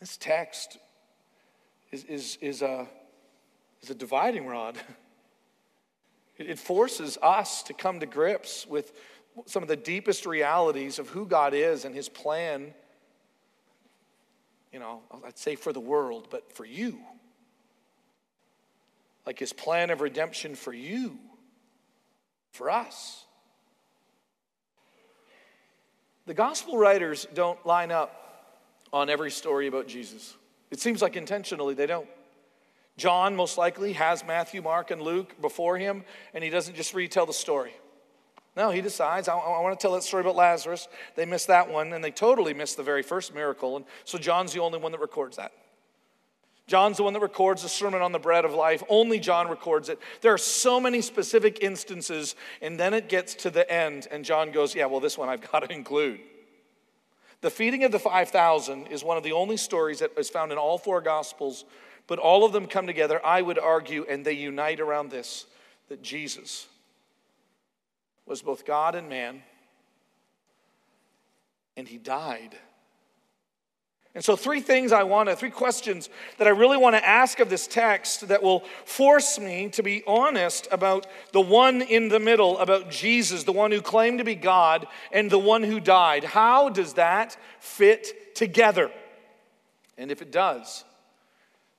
This 0.00 0.16
text 0.16 0.78
is, 1.92 2.04
is, 2.04 2.38
is, 2.40 2.62
a, 2.62 2.88
is 3.84 3.90
a 3.90 3.94
dividing 3.94 4.46
rod. 4.46 4.78
It 6.36 6.58
forces 6.58 7.16
us 7.22 7.62
to 7.62 7.72
come 7.72 8.00
to 8.00 8.06
grips 8.06 8.66
with 8.66 8.92
some 9.46 9.62
of 9.62 9.68
the 9.68 9.76
deepest 9.76 10.26
realities 10.26 10.98
of 10.98 11.08
who 11.08 11.26
God 11.26 11.54
is 11.54 11.84
and 11.84 11.94
his 11.94 12.08
plan, 12.08 12.74
you 14.72 14.80
know, 14.80 15.02
I'd 15.24 15.38
say 15.38 15.54
for 15.54 15.72
the 15.72 15.78
world, 15.78 16.26
but 16.32 16.52
for 16.52 16.64
you. 16.64 16.98
Like 19.24 19.38
his 19.38 19.52
plan 19.52 19.90
of 19.90 20.00
redemption 20.00 20.56
for 20.56 20.72
you, 20.72 21.20
for 22.50 22.68
us. 22.68 23.26
The 26.26 26.34
gospel 26.34 26.76
writers 26.76 27.28
don't 27.32 27.64
line 27.64 27.92
up 27.92 28.64
on 28.92 29.08
every 29.08 29.30
story 29.30 29.68
about 29.68 29.86
Jesus. 29.86 30.34
It 30.72 30.80
seems 30.80 31.00
like 31.00 31.14
intentionally 31.14 31.74
they 31.74 31.86
don't. 31.86 32.08
John 32.96 33.34
most 33.34 33.58
likely 33.58 33.94
has 33.94 34.24
Matthew, 34.24 34.62
Mark, 34.62 34.90
and 34.90 35.02
Luke 35.02 35.40
before 35.40 35.78
him, 35.78 36.04
and 36.32 36.44
he 36.44 36.50
doesn't 36.50 36.76
just 36.76 36.94
retell 36.94 37.26
the 37.26 37.32
story. 37.32 37.74
No, 38.56 38.70
he 38.70 38.80
decides, 38.80 39.28
I, 39.28 39.34
I 39.36 39.60
want 39.60 39.78
to 39.78 39.82
tell 39.82 39.94
that 39.94 40.04
story 40.04 40.20
about 40.20 40.36
Lazarus. 40.36 40.86
They 41.16 41.24
missed 41.26 41.48
that 41.48 41.68
one, 41.68 41.92
and 41.92 42.04
they 42.04 42.12
totally 42.12 42.54
missed 42.54 42.76
the 42.76 42.84
very 42.84 43.02
first 43.02 43.34
miracle. 43.34 43.76
And 43.76 43.84
so 44.04 44.16
John's 44.16 44.52
the 44.52 44.60
only 44.60 44.78
one 44.78 44.92
that 44.92 45.00
records 45.00 45.36
that. 45.38 45.52
John's 46.66 46.96
the 46.96 47.02
one 47.02 47.12
that 47.12 47.20
records 47.20 47.62
the 47.62 47.68
Sermon 47.68 48.00
on 48.00 48.12
the 48.12 48.18
Bread 48.18 48.44
of 48.44 48.54
Life. 48.54 48.82
Only 48.88 49.18
John 49.18 49.48
records 49.48 49.88
it. 49.88 49.98
There 50.22 50.32
are 50.32 50.38
so 50.38 50.80
many 50.80 51.02
specific 51.02 51.62
instances, 51.62 52.36
and 52.62 52.80
then 52.80 52.94
it 52.94 53.08
gets 53.08 53.34
to 53.36 53.50
the 53.50 53.70
end, 53.70 54.06
and 54.10 54.24
John 54.24 54.50
goes, 54.50 54.74
Yeah, 54.74 54.86
well, 54.86 55.00
this 55.00 55.18
one 55.18 55.28
I've 55.28 55.50
got 55.52 55.60
to 55.60 55.72
include. 55.72 56.20
The 57.42 57.50
feeding 57.50 57.84
of 57.84 57.92
the 57.92 57.98
5,000 57.98 58.86
is 58.86 59.04
one 59.04 59.18
of 59.18 59.22
the 59.22 59.32
only 59.32 59.58
stories 59.58 59.98
that 59.98 60.12
is 60.16 60.30
found 60.30 60.52
in 60.52 60.56
all 60.56 60.78
four 60.78 61.02
Gospels, 61.02 61.66
but 62.06 62.18
all 62.18 62.44
of 62.44 62.52
them 62.52 62.66
come 62.66 62.86
together, 62.86 63.24
I 63.24 63.42
would 63.42 63.58
argue, 63.58 64.04
and 64.08 64.24
they 64.24 64.32
unite 64.32 64.80
around 64.80 65.10
this 65.10 65.46
that 65.88 66.02
Jesus 66.02 66.66
was 68.26 68.40
both 68.42 68.64
God 68.64 68.94
and 68.94 69.08
man, 69.08 69.42
and 71.76 71.86
he 71.86 71.98
died 71.98 72.56
and 74.14 74.24
so, 74.24 74.36
three 74.36 74.60
things 74.60 74.92
I 74.92 75.02
want 75.02 75.28
to, 75.28 75.34
three 75.34 75.50
questions 75.50 76.08
that 76.38 76.46
I 76.46 76.50
really 76.50 76.76
want 76.76 76.94
to 76.94 77.04
ask 77.04 77.40
of 77.40 77.50
this 77.50 77.66
text 77.66 78.28
that 78.28 78.44
will 78.44 78.60
force 78.84 79.40
me 79.40 79.70
to 79.70 79.82
be 79.82 80.04
honest 80.06 80.68
about 80.70 81.08
the 81.32 81.40
one 81.40 81.82
in 81.82 82.08
the 82.08 82.20
middle, 82.20 82.56
about 82.58 82.90
Jesus, 82.90 83.42
the 83.42 83.50
one 83.50 83.72
who 83.72 83.80
claimed 83.80 84.18
to 84.18 84.24
be 84.24 84.36
God 84.36 84.86
and 85.10 85.28
the 85.28 85.38
one 85.38 85.64
who 85.64 85.80
died. 85.80 86.22
How 86.22 86.68
does 86.68 86.92
that 86.92 87.36
fit 87.58 88.36
together? 88.36 88.92
And 89.98 90.12
if 90.12 90.22
it 90.22 90.30
does, 90.30 90.84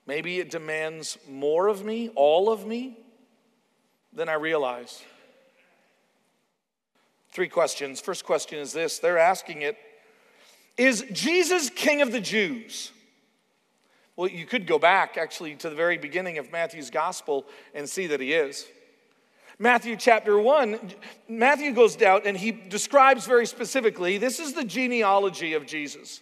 maybe 0.05 0.39
it 0.39 0.49
demands 0.49 1.17
more 1.29 1.67
of 1.67 1.83
me, 1.83 2.09
all 2.15 2.51
of 2.51 2.65
me, 2.65 2.97
than 4.13 4.29
I 4.29 4.33
realize. 4.33 5.03
Three 7.31 7.49
questions. 7.49 7.99
First 7.99 8.25
question 8.25 8.59
is 8.59 8.71
this 8.71 8.99
they're 8.99 9.17
asking 9.17 9.61
it 9.61 9.77
is 10.77 11.05
Jesus 11.11 11.69
king 11.69 12.01
of 12.01 12.11
the 12.11 12.19
Jews? 12.19 12.91
Well, 14.15 14.29
you 14.29 14.45
could 14.45 14.67
go 14.67 14.79
back 14.79 15.17
actually 15.17 15.55
to 15.55 15.69
the 15.69 15.75
very 15.75 15.97
beginning 15.97 16.37
of 16.37 16.51
Matthew's 16.51 16.89
gospel 16.89 17.45
and 17.73 17.87
see 17.87 18.07
that 18.07 18.21
he 18.21 18.33
is. 18.33 18.65
Matthew 19.57 19.95
chapter 19.95 20.37
1, 20.37 20.79
Matthew 21.29 21.73
goes 21.73 21.95
down 21.95 22.21
and 22.25 22.35
he 22.35 22.51
describes 22.51 23.25
very 23.25 23.45
specifically 23.45 24.17
this 24.17 24.39
is 24.39 24.53
the 24.53 24.65
genealogy 24.65 25.53
of 25.53 25.65
Jesus. 25.65 26.21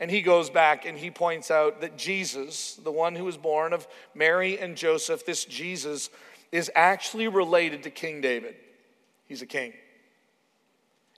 And 0.00 0.10
he 0.10 0.22
goes 0.22 0.48
back 0.48 0.86
and 0.86 0.96
he 0.96 1.10
points 1.10 1.50
out 1.50 1.82
that 1.82 1.98
Jesus, 1.98 2.74
the 2.82 2.90
one 2.90 3.14
who 3.14 3.24
was 3.24 3.36
born 3.36 3.74
of 3.74 3.86
Mary 4.14 4.58
and 4.58 4.74
Joseph, 4.74 5.26
this 5.26 5.44
Jesus, 5.44 6.08
is 6.50 6.70
actually 6.74 7.28
related 7.28 7.82
to 7.82 7.90
King 7.90 8.22
David. 8.22 8.56
He's 9.26 9.42
a 9.42 9.46
king. 9.46 9.74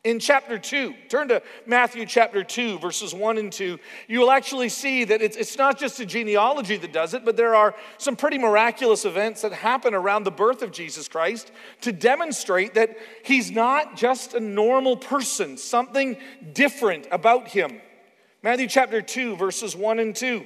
In 0.04 0.18
chapter 0.18 0.58
2, 0.58 0.94
turn 1.08 1.28
to 1.28 1.40
Matthew 1.64 2.04
chapter 2.06 2.42
2, 2.42 2.80
verses 2.80 3.14
1 3.14 3.38
and 3.38 3.52
2, 3.52 3.78
you 4.08 4.18
will 4.18 4.32
actually 4.32 4.68
see 4.68 5.04
that 5.04 5.22
it's, 5.22 5.36
it's 5.36 5.56
not 5.56 5.78
just 5.78 6.00
a 6.00 6.04
genealogy 6.04 6.76
that 6.76 6.92
does 6.92 7.14
it, 7.14 7.24
but 7.24 7.36
there 7.36 7.54
are 7.54 7.76
some 7.98 8.16
pretty 8.16 8.36
miraculous 8.36 9.04
events 9.04 9.42
that 9.42 9.52
happen 9.52 9.94
around 9.94 10.24
the 10.24 10.32
birth 10.32 10.60
of 10.60 10.72
Jesus 10.72 11.06
Christ 11.06 11.52
to 11.82 11.92
demonstrate 11.92 12.74
that 12.74 12.96
he's 13.24 13.52
not 13.52 13.94
just 13.94 14.34
a 14.34 14.40
normal 14.40 14.96
person, 14.96 15.56
something 15.56 16.16
different 16.52 17.06
about 17.12 17.46
him. 17.46 17.80
Matthew 18.42 18.66
chapter 18.66 19.00
2, 19.00 19.36
verses 19.36 19.76
1 19.76 19.98
and 19.98 20.16
2 20.16 20.44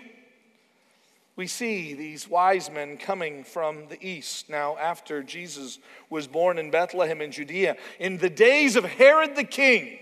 we 1.36 1.46
see 1.46 1.92
these 1.92 2.28
wise 2.28 2.70
men 2.70 2.96
coming 2.96 3.44
from 3.44 3.88
the 3.88 4.04
east 4.04 4.48
now 4.48 4.76
after 4.78 5.22
Jesus 5.22 5.78
was 6.08 6.26
born 6.26 6.58
in 6.58 6.70
Bethlehem 6.70 7.20
in 7.20 7.30
Judea. 7.30 7.76
In 8.00 8.16
the 8.16 8.30
days 8.30 8.74
of 8.74 8.84
Herod 8.84 9.36
the 9.36 9.44
king, 9.44 9.98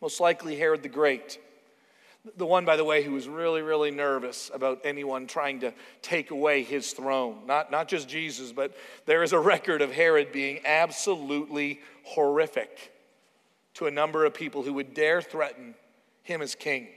most 0.00 0.20
likely 0.20 0.56
Herod 0.56 0.84
the 0.84 0.88
Great, 0.88 1.40
the 2.36 2.46
one, 2.46 2.64
by 2.64 2.76
the 2.76 2.84
way, 2.84 3.02
who 3.02 3.12
was 3.12 3.26
really, 3.26 3.62
really 3.62 3.90
nervous 3.90 4.50
about 4.54 4.82
anyone 4.84 5.26
trying 5.26 5.60
to 5.60 5.72
take 6.02 6.30
away 6.30 6.62
his 6.62 6.92
throne. 6.92 7.38
Not, 7.46 7.72
not 7.72 7.88
just 7.88 8.08
Jesus, 8.08 8.52
but 8.52 8.76
there 9.06 9.24
is 9.24 9.32
a 9.32 9.40
record 9.40 9.82
of 9.82 9.90
Herod 9.90 10.30
being 10.30 10.60
absolutely 10.64 11.80
horrific 12.04 12.92
to 13.74 13.86
a 13.86 13.90
number 13.90 14.24
of 14.24 14.34
people 14.34 14.62
who 14.62 14.74
would 14.74 14.94
dare 14.94 15.22
threaten 15.22 15.74
him 16.22 16.42
as 16.42 16.54
king. 16.54 16.88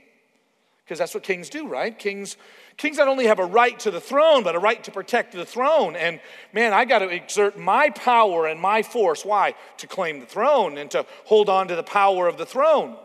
Because 0.84 0.98
that's 0.98 1.14
what 1.14 1.22
kings 1.22 1.48
do, 1.48 1.66
right? 1.66 1.98
Kings 1.98 2.36
Kings 2.76 2.98
not 2.98 3.08
only 3.08 3.26
have 3.26 3.38
a 3.38 3.44
right 3.44 3.78
to 3.80 3.90
the 3.90 4.00
throne, 4.00 4.42
but 4.42 4.56
a 4.56 4.58
right 4.58 4.82
to 4.84 4.90
protect 4.90 5.32
the 5.32 5.44
throne. 5.44 5.94
And 5.94 6.20
man, 6.52 6.72
I 6.72 6.84
got 6.84 7.00
to 7.00 7.08
exert 7.08 7.58
my 7.58 7.90
power 7.90 8.46
and 8.46 8.60
my 8.60 8.82
force. 8.82 9.24
Why? 9.24 9.54
To 9.78 9.86
claim 9.86 10.20
the 10.20 10.26
throne 10.26 10.76
and 10.78 10.90
to 10.90 11.06
hold 11.24 11.48
on 11.48 11.68
to 11.68 11.76
the 11.76 11.84
power 11.84 12.26
of 12.26 12.36
the 12.36 12.46
throne. 12.46 12.96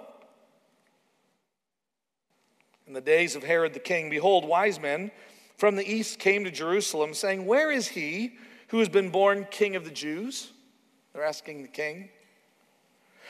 In 2.88 2.94
the 2.94 3.02
days 3.02 3.36
of 3.36 3.44
Herod 3.44 3.76
the 3.76 3.80
king, 3.80 4.10
behold, 4.10 4.46
wise 4.46 4.80
men 4.80 5.12
from 5.58 5.76
the 5.76 5.88
east 5.88 6.18
came 6.18 6.44
to 6.46 6.52
Jerusalem, 6.52 7.14
saying, 7.14 7.46
Where 7.46 7.70
is 7.70 7.90
he 7.90 8.38
who 8.70 8.80
has 8.80 8.90
been 8.90 9.12
born 9.12 9.46
king 9.52 9.76
of 9.76 9.86
the 9.86 9.92
Jews? 9.92 10.52
They're 11.14 11.24
asking 11.24 11.62
the 11.62 11.68
king. 11.68 12.10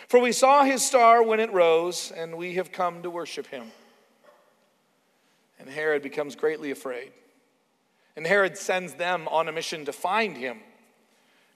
For 0.07 0.21
we 0.21 0.31
saw 0.31 0.63
his 0.63 0.85
star 0.85 1.21
when 1.21 1.41
it 1.41 1.51
rose, 1.51 2.13
and 2.15 2.37
we 2.37 2.55
have 2.55 2.71
come 2.71 3.01
to 3.01 3.09
worship 3.09 3.47
him. 3.47 3.71
And 5.59 5.69
Herod 5.69 6.01
becomes 6.01 6.35
greatly 6.35 6.71
afraid. 6.71 7.11
And 8.15 8.25
Herod 8.25 8.57
sends 8.57 8.93
them 8.95 9.27
on 9.27 9.47
a 9.47 9.51
mission 9.51 9.85
to 9.85 9.93
find 9.93 10.35
him. 10.37 10.59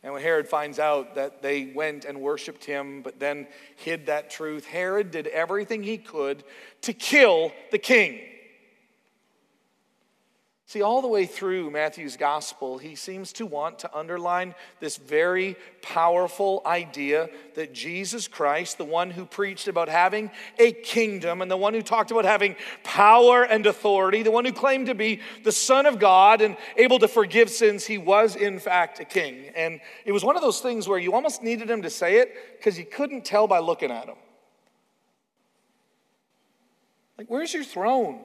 And 0.03 0.11
when 0.11 0.21
Herod 0.21 0.47
finds 0.47 0.79
out 0.79 1.15
that 1.15 1.41
they 1.41 1.71
went 1.73 2.03
and 2.03 2.19
worshiped 2.19 2.65
him, 2.65 3.01
but 3.01 3.19
then 3.19 3.47
hid 3.77 4.07
that 4.07 4.29
truth, 4.29 4.65
Herod 4.65 5.11
did 5.11 5.27
everything 5.27 5.81
he 5.81 5.97
could 5.97 6.43
to 6.81 6.93
kill 6.93 7.53
the 7.71 7.77
king. 7.77 8.19
See, 10.65 10.81
all 10.81 11.01
the 11.01 11.09
way 11.09 11.25
through 11.25 11.71
Matthew's 11.71 12.15
gospel, 12.15 12.77
he 12.77 12.95
seems 12.95 13.33
to 13.33 13.45
want 13.45 13.79
to 13.79 13.95
underline 13.95 14.55
this 14.79 14.95
very 14.95 15.57
powerful 15.81 16.61
idea 16.65 17.29
that 17.55 17.73
Jesus 17.73 18.29
Christ, 18.29 18.77
the 18.77 18.85
one 18.85 19.11
who 19.11 19.25
preached 19.25 19.67
about 19.67 19.89
having 19.89 20.31
a 20.57 20.71
kingdom 20.71 21.41
and 21.41 21.51
the 21.51 21.57
one 21.57 21.73
who 21.73 21.81
talked 21.81 22.11
about 22.11 22.23
having 22.23 22.55
power 22.81 23.43
and 23.43 23.65
authority, 23.65 24.23
the 24.23 24.31
one 24.31 24.45
who 24.45 24.53
claimed 24.53 24.87
to 24.87 24.95
be 24.95 25.19
the 25.43 25.51
Son 25.51 25.85
of 25.85 25.99
God 25.99 26.41
and 26.41 26.55
able 26.77 26.97
to 26.99 27.09
forgive 27.09 27.49
sins, 27.49 27.85
he 27.85 27.97
was 27.97 28.37
in 28.37 28.57
fact 28.57 29.01
a 29.01 29.05
king. 29.05 29.51
And 29.57 29.81
it 30.05 30.13
was 30.13 30.23
one 30.23 30.37
of 30.37 30.41
those 30.41 30.61
things 30.61 30.87
where 30.87 30.97
you 30.97 31.13
almost 31.13 31.43
needed 31.43 31.69
him 31.69 31.81
to 31.81 31.89
say 31.89 32.19
it 32.19 32.33
because 32.57 32.79
you 32.79 32.85
couldn't 32.85 33.25
tell 33.25 33.47
by 33.47 33.59
looking 33.59 33.91
at 33.91 34.05
him. 34.05 34.15
Like, 37.17 37.27
where's 37.27 37.53
your 37.53 37.65
throne? 37.65 38.21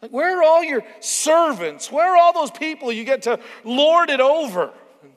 Like, 0.00 0.12
where 0.12 0.38
are 0.38 0.42
all 0.42 0.62
your 0.62 0.84
servants? 1.00 1.90
Where 1.90 2.14
are 2.14 2.16
all 2.16 2.32
those 2.32 2.50
people 2.50 2.92
you 2.92 3.04
get 3.04 3.22
to 3.22 3.40
lord 3.64 4.10
it 4.10 4.20
over? 4.20 4.72
And 5.02 5.12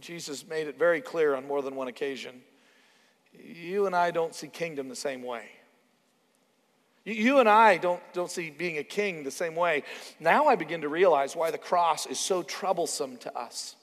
Jesus 0.00 0.46
made 0.46 0.66
it 0.66 0.78
very 0.78 1.00
clear 1.00 1.34
on 1.34 1.46
more 1.46 1.60
than 1.60 1.76
one 1.76 1.88
occasion. 1.88 2.40
You 3.38 3.86
and 3.86 3.94
I 3.94 4.10
don't 4.10 4.34
see 4.34 4.48
kingdom 4.48 4.88
the 4.88 4.96
same 4.96 5.22
way. 5.22 5.44
You 7.04 7.38
and 7.38 7.48
I 7.48 7.76
don't, 7.76 8.02
don't 8.14 8.30
see 8.30 8.50
being 8.50 8.78
a 8.78 8.82
king 8.82 9.22
the 9.22 9.30
same 9.30 9.54
way. 9.54 9.84
Now 10.18 10.46
I 10.46 10.56
begin 10.56 10.80
to 10.80 10.88
realize 10.88 11.36
why 11.36 11.52
the 11.52 11.58
cross 11.58 12.06
is 12.06 12.18
so 12.18 12.42
troublesome 12.42 13.18
to 13.18 13.38
us. 13.38 13.76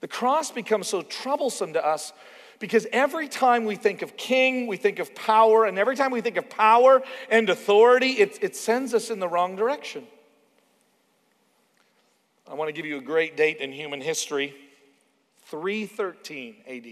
The 0.00 0.08
cross 0.08 0.50
becomes 0.50 0.88
so 0.88 1.00
troublesome 1.00 1.72
to 1.72 1.86
us 1.86 2.12
because 2.62 2.86
every 2.92 3.26
time 3.26 3.64
we 3.64 3.74
think 3.74 4.02
of 4.02 4.16
king, 4.16 4.68
we 4.68 4.76
think 4.76 5.00
of 5.00 5.12
power, 5.16 5.64
and 5.64 5.76
every 5.80 5.96
time 5.96 6.12
we 6.12 6.20
think 6.20 6.36
of 6.36 6.48
power 6.48 7.02
and 7.28 7.50
authority, 7.50 8.10
it, 8.10 8.38
it 8.40 8.54
sends 8.54 8.94
us 8.94 9.10
in 9.10 9.18
the 9.18 9.26
wrong 9.26 9.56
direction. 9.56 10.06
I 12.48 12.54
want 12.54 12.68
to 12.68 12.72
give 12.72 12.86
you 12.86 12.98
a 12.98 13.00
great 13.00 13.36
date 13.36 13.56
in 13.56 13.72
human 13.72 14.00
history 14.00 14.54
313 15.46 16.54
AD. 16.68 16.86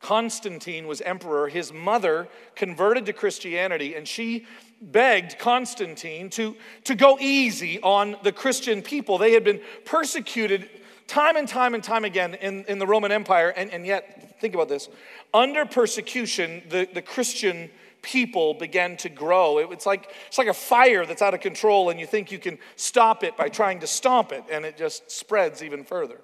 Constantine 0.00 0.86
was 0.86 1.02
emperor. 1.02 1.48
His 1.48 1.70
mother 1.70 2.28
converted 2.54 3.04
to 3.04 3.12
Christianity, 3.12 3.94
and 3.94 4.08
she 4.08 4.46
begged 4.80 5.38
Constantine 5.38 6.30
to, 6.30 6.56
to 6.84 6.94
go 6.94 7.18
easy 7.20 7.78
on 7.82 8.16
the 8.22 8.32
Christian 8.32 8.80
people. 8.80 9.18
They 9.18 9.32
had 9.32 9.44
been 9.44 9.60
persecuted 9.84 10.70
time 11.10 11.36
and 11.36 11.48
time 11.48 11.74
and 11.74 11.82
time 11.82 12.04
again 12.04 12.34
in, 12.34 12.64
in 12.66 12.78
the 12.78 12.86
Roman 12.86 13.10
Empire, 13.10 13.48
and, 13.48 13.70
and 13.72 13.84
yet, 13.84 14.38
think 14.40 14.54
about 14.54 14.68
this 14.68 14.88
under 15.34 15.66
persecution, 15.66 16.62
the, 16.70 16.88
the 16.92 17.02
Christian 17.02 17.68
people 18.00 18.54
began 18.54 18.96
to 18.98 19.08
grow. 19.08 19.58
It, 19.58 19.68
it's, 19.72 19.86
like, 19.86 20.12
it's 20.28 20.38
like 20.38 20.46
a 20.46 20.54
fire 20.54 21.04
that's 21.04 21.20
out 21.20 21.34
of 21.34 21.40
control, 21.40 21.90
and 21.90 21.98
you 21.98 22.06
think 22.06 22.30
you 22.30 22.38
can 22.38 22.58
stop 22.76 23.24
it 23.24 23.36
by 23.36 23.48
trying 23.48 23.80
to 23.80 23.86
stomp 23.86 24.30
it, 24.30 24.44
and 24.50 24.64
it 24.64 24.76
just 24.76 25.10
spreads 25.10 25.62
even 25.62 25.84
further. 25.84 26.20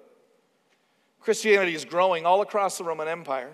Christianity 1.20 1.74
is 1.74 1.84
growing 1.84 2.24
all 2.24 2.40
across 2.40 2.78
the 2.78 2.84
Roman 2.84 3.08
Empire. 3.08 3.52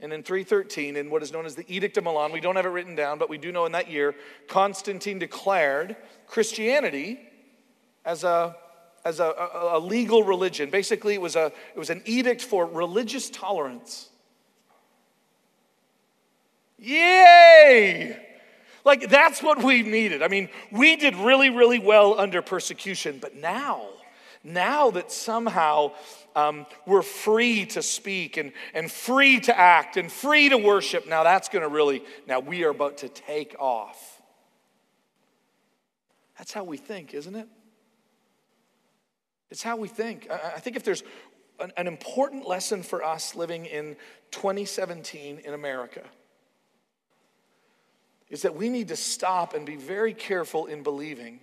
And 0.00 0.12
in 0.12 0.22
313, 0.22 0.94
in 0.94 1.10
what 1.10 1.24
is 1.24 1.32
known 1.32 1.44
as 1.44 1.56
the 1.56 1.64
Edict 1.66 1.96
of 1.96 2.04
Milan, 2.04 2.30
we 2.30 2.40
don't 2.40 2.54
have 2.54 2.64
it 2.64 2.68
written 2.68 2.94
down, 2.94 3.18
but 3.18 3.28
we 3.28 3.38
do 3.38 3.50
know 3.50 3.66
in 3.66 3.72
that 3.72 3.90
year, 3.90 4.14
Constantine 4.46 5.18
declared 5.18 5.96
Christianity 6.28 7.18
as 8.04 8.22
a 8.22 8.54
as 9.08 9.20
a, 9.20 9.24
a, 9.24 9.78
a 9.78 9.80
legal 9.80 10.22
religion. 10.22 10.70
Basically, 10.70 11.14
it 11.14 11.20
was, 11.20 11.34
a, 11.34 11.46
it 11.74 11.78
was 11.78 11.90
an 11.90 12.02
edict 12.04 12.42
for 12.42 12.66
religious 12.66 13.30
tolerance. 13.30 14.10
Yay! 16.78 18.16
Like, 18.84 19.08
that's 19.08 19.42
what 19.42 19.64
we 19.64 19.82
needed. 19.82 20.22
I 20.22 20.28
mean, 20.28 20.48
we 20.70 20.96
did 20.96 21.16
really, 21.16 21.50
really 21.50 21.78
well 21.78 22.20
under 22.20 22.42
persecution, 22.42 23.18
but 23.20 23.34
now, 23.34 23.86
now 24.44 24.90
that 24.90 25.10
somehow 25.10 25.92
um, 26.36 26.66
we're 26.86 27.02
free 27.02 27.66
to 27.66 27.82
speak 27.82 28.36
and, 28.36 28.52
and 28.74 28.90
free 28.90 29.40
to 29.40 29.58
act 29.58 29.96
and 29.96 30.12
free 30.12 30.50
to 30.50 30.58
worship, 30.58 31.08
now 31.08 31.24
that's 31.24 31.48
going 31.48 31.62
to 31.62 31.68
really, 31.68 32.02
now 32.26 32.40
we 32.40 32.64
are 32.64 32.70
about 32.70 32.98
to 32.98 33.08
take 33.08 33.56
off. 33.58 34.20
That's 36.36 36.52
how 36.52 36.64
we 36.64 36.76
think, 36.76 37.14
isn't 37.14 37.34
it? 37.34 37.48
It's 39.50 39.62
how 39.62 39.76
we 39.76 39.88
think. 39.88 40.28
I 40.30 40.60
think 40.60 40.76
if 40.76 40.84
there's 40.84 41.02
an, 41.60 41.72
an 41.76 41.86
important 41.86 42.46
lesson 42.46 42.82
for 42.82 43.02
us 43.02 43.34
living 43.34 43.66
in 43.66 43.96
2017 44.30 45.40
in 45.44 45.54
America, 45.54 46.02
is 48.28 48.42
that 48.42 48.54
we 48.54 48.68
need 48.68 48.88
to 48.88 48.96
stop 48.96 49.54
and 49.54 49.64
be 49.64 49.76
very 49.76 50.12
careful 50.12 50.66
in 50.66 50.82
believing 50.82 51.40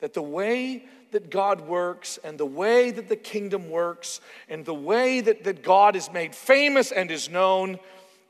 that 0.00 0.14
the 0.14 0.22
way 0.22 0.84
that 1.10 1.30
God 1.30 1.62
works 1.62 2.18
and 2.22 2.38
the 2.38 2.46
way 2.46 2.90
that 2.90 3.08
the 3.08 3.16
kingdom 3.16 3.70
works 3.70 4.20
and 4.48 4.64
the 4.64 4.74
way 4.74 5.20
that, 5.20 5.44
that 5.44 5.62
God 5.62 5.96
is 5.96 6.12
made 6.12 6.34
famous 6.34 6.92
and 6.92 7.10
is 7.10 7.30
known 7.30 7.78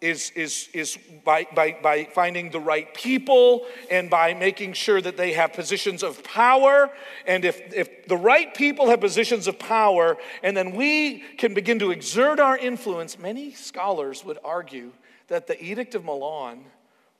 is, 0.01 0.31
is, 0.37 0.69
is 0.73 0.99
by, 1.25 1.47
by, 1.55 1.77
by 1.83 2.05
finding 2.05 2.51
the 2.51 2.61
right 2.61 2.93
people 2.95 3.67
and 3.91 4.09
by 4.09 4.35
making 4.35 4.73
sure 4.73 5.01
that 5.01 5.17
they 5.17 5.33
have 5.33 5.53
positions 5.53 6.03
of 6.03 6.23
power. 6.23 6.91
And 7.27 7.45
if, 7.45 7.61
if 7.75 8.07
the 8.07 8.17
right 8.17 8.55
people 8.55 8.89
have 8.91 9.01
positions 9.01 9.49
of 9.49 9.59
power, 9.59 10.17
and 10.43 10.57
then 10.57 10.73
we 10.73 11.21
can 11.37 11.55
begin 11.55 11.79
to 11.81 11.91
exert 11.91 12.39
our 12.39 12.57
influence, 12.57 13.19
many 13.19 13.53
scholars 13.53 14.25
would 14.25 14.39
argue 14.45 14.93
that 15.29 15.47
the 15.47 15.63
Edict 15.63 15.95
of 15.95 16.05
Milan 16.05 16.65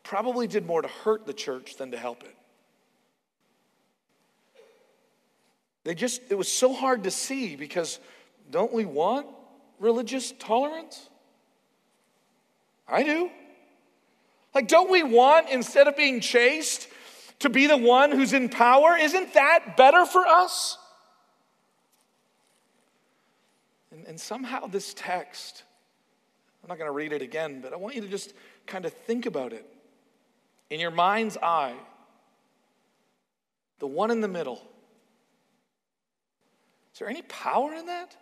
probably 0.03 0.47
did 0.47 0.65
more 0.65 0.81
to 0.81 0.89
hurt 0.89 1.27
the 1.27 1.35
church 1.35 1.77
than 1.77 1.91
to 1.91 1.99
help 1.99 2.23
it. 2.23 2.35
They 5.85 5.95
just, 5.95 6.21
it 6.31 6.37
was 6.37 6.51
so 6.51 6.73
hard 6.73 7.05
to 7.05 7.11
see 7.11 7.57
because 7.57 7.99
don't 8.51 8.73
we 8.73 8.85
want 8.85 9.27
religious 9.81 10.33
tolerance? 10.39 11.09
I 12.89 13.03
do. 13.03 13.31
Like, 14.55 14.67
don't 14.67 14.91
we 14.91 15.03
want, 15.03 15.51
instead 15.51 15.89
of 15.89 15.97
being 15.97 16.21
chased, 16.21 16.89
to 17.41 17.49
be 17.49 17.67
the 17.67 17.77
one 17.77 18.11
who's 18.11 18.33
in 18.33 18.49
power? 18.49 18.97
Isn't 18.97 19.35
that 19.35 19.77
better 19.77 20.07
for 20.07 20.27
us? 20.27 20.79
And, 23.93 24.07
and 24.07 24.21
somehow, 24.21 24.67
this 24.67 24.95
text, 24.95 25.63
I'm 26.63 26.69
not 26.69 26.79
going 26.79 26.89
to 26.89 26.93
read 26.93 27.13
it 27.13 27.23
again, 27.23 27.61
but 27.61 27.73
I 27.73 27.77
want 27.77 27.95
you 27.95 28.01
to 28.01 28.09
just 28.09 28.33
kind 28.67 28.85
of 28.85 28.93
think 28.93 29.27
about 29.27 29.53
it. 29.53 29.67
In 30.71 30.81
your 30.81 30.91
mind's 30.91 31.37
eye, 31.37 31.77
the 33.79 33.87
one 33.87 34.11
in 34.11 34.21
the 34.21 34.29
middle, 34.29 34.63
is 36.93 36.99
there 36.99 37.09
any 37.09 37.23
power 37.23 37.73
in 37.75 37.87
that? 37.87 38.17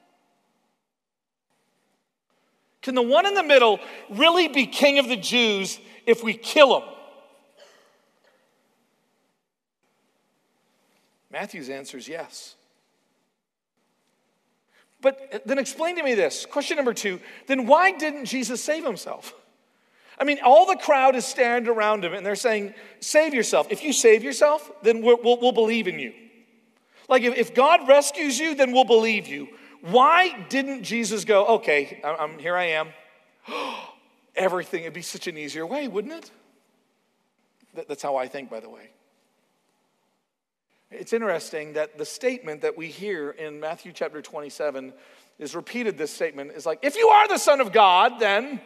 Can 2.86 2.94
the 2.94 3.02
one 3.02 3.26
in 3.26 3.34
the 3.34 3.42
middle 3.42 3.80
really 4.08 4.46
be 4.46 4.64
king 4.64 5.00
of 5.00 5.08
the 5.08 5.16
Jews 5.16 5.80
if 6.06 6.22
we 6.22 6.34
kill 6.34 6.78
him? 6.78 6.88
Matthew's 11.32 11.68
answer 11.68 11.98
is 11.98 12.06
yes. 12.06 12.54
But 15.00 15.42
then 15.44 15.58
explain 15.58 15.96
to 15.96 16.04
me 16.04 16.14
this. 16.14 16.46
Question 16.46 16.76
number 16.76 16.94
two 16.94 17.18
then 17.48 17.66
why 17.66 17.90
didn't 17.90 18.26
Jesus 18.26 18.62
save 18.62 18.84
himself? 18.84 19.34
I 20.16 20.22
mean, 20.22 20.38
all 20.44 20.66
the 20.66 20.76
crowd 20.76 21.16
is 21.16 21.26
standing 21.26 21.68
around 21.68 22.04
him 22.04 22.14
and 22.14 22.24
they're 22.24 22.36
saying, 22.36 22.72
Save 23.00 23.34
yourself. 23.34 23.66
If 23.68 23.82
you 23.82 23.92
save 23.92 24.22
yourself, 24.22 24.70
then 24.84 25.02
we'll, 25.02 25.18
we'll, 25.20 25.50
believe 25.50 25.88
in 25.88 25.98
you. 25.98 26.12
Like, 27.08 27.24
if, 27.24 27.36
if 27.36 27.52
God 27.52 27.88
rescues 27.88 28.38
you, 28.38 28.54
then 28.54 28.70
we'll 28.70 28.84
believe 28.84 29.26
you. 29.26 29.48
Why 29.82 30.46
didn't 30.48 30.82
Jesus 30.82 31.24
go, 31.24 31.46
okay, 31.56 32.00
I'm, 32.04 32.38
here 32.38 32.56
I 32.56 32.64
am. 32.64 32.88
Everything, 34.36 34.82
it'd 34.82 34.92
be 34.92 35.02
such 35.02 35.26
an 35.26 35.38
easier 35.38 35.66
way, 35.66 35.88
wouldn't 35.88 36.14
it? 36.14 36.30
That's 37.88 38.02
how 38.02 38.16
I 38.16 38.26
think, 38.26 38.50
by 38.50 38.60
the 38.60 38.68
way. 38.68 38.90
It's 40.90 41.12
interesting 41.12 41.74
that 41.74 41.98
the 41.98 42.04
statement 42.04 42.62
that 42.62 42.76
we 42.76 42.86
hear 42.86 43.30
in 43.30 43.60
Matthew 43.60 43.92
chapter 43.92 44.22
27 44.22 44.92
is 45.38 45.54
repeated. 45.54 45.98
This 45.98 46.12
statement 46.12 46.52
is 46.52 46.64
like, 46.64 46.78
if 46.82 46.96
you 46.96 47.08
are 47.08 47.28
the 47.28 47.38
Son 47.38 47.60
of 47.60 47.72
God, 47.72 48.20
then. 48.20 48.60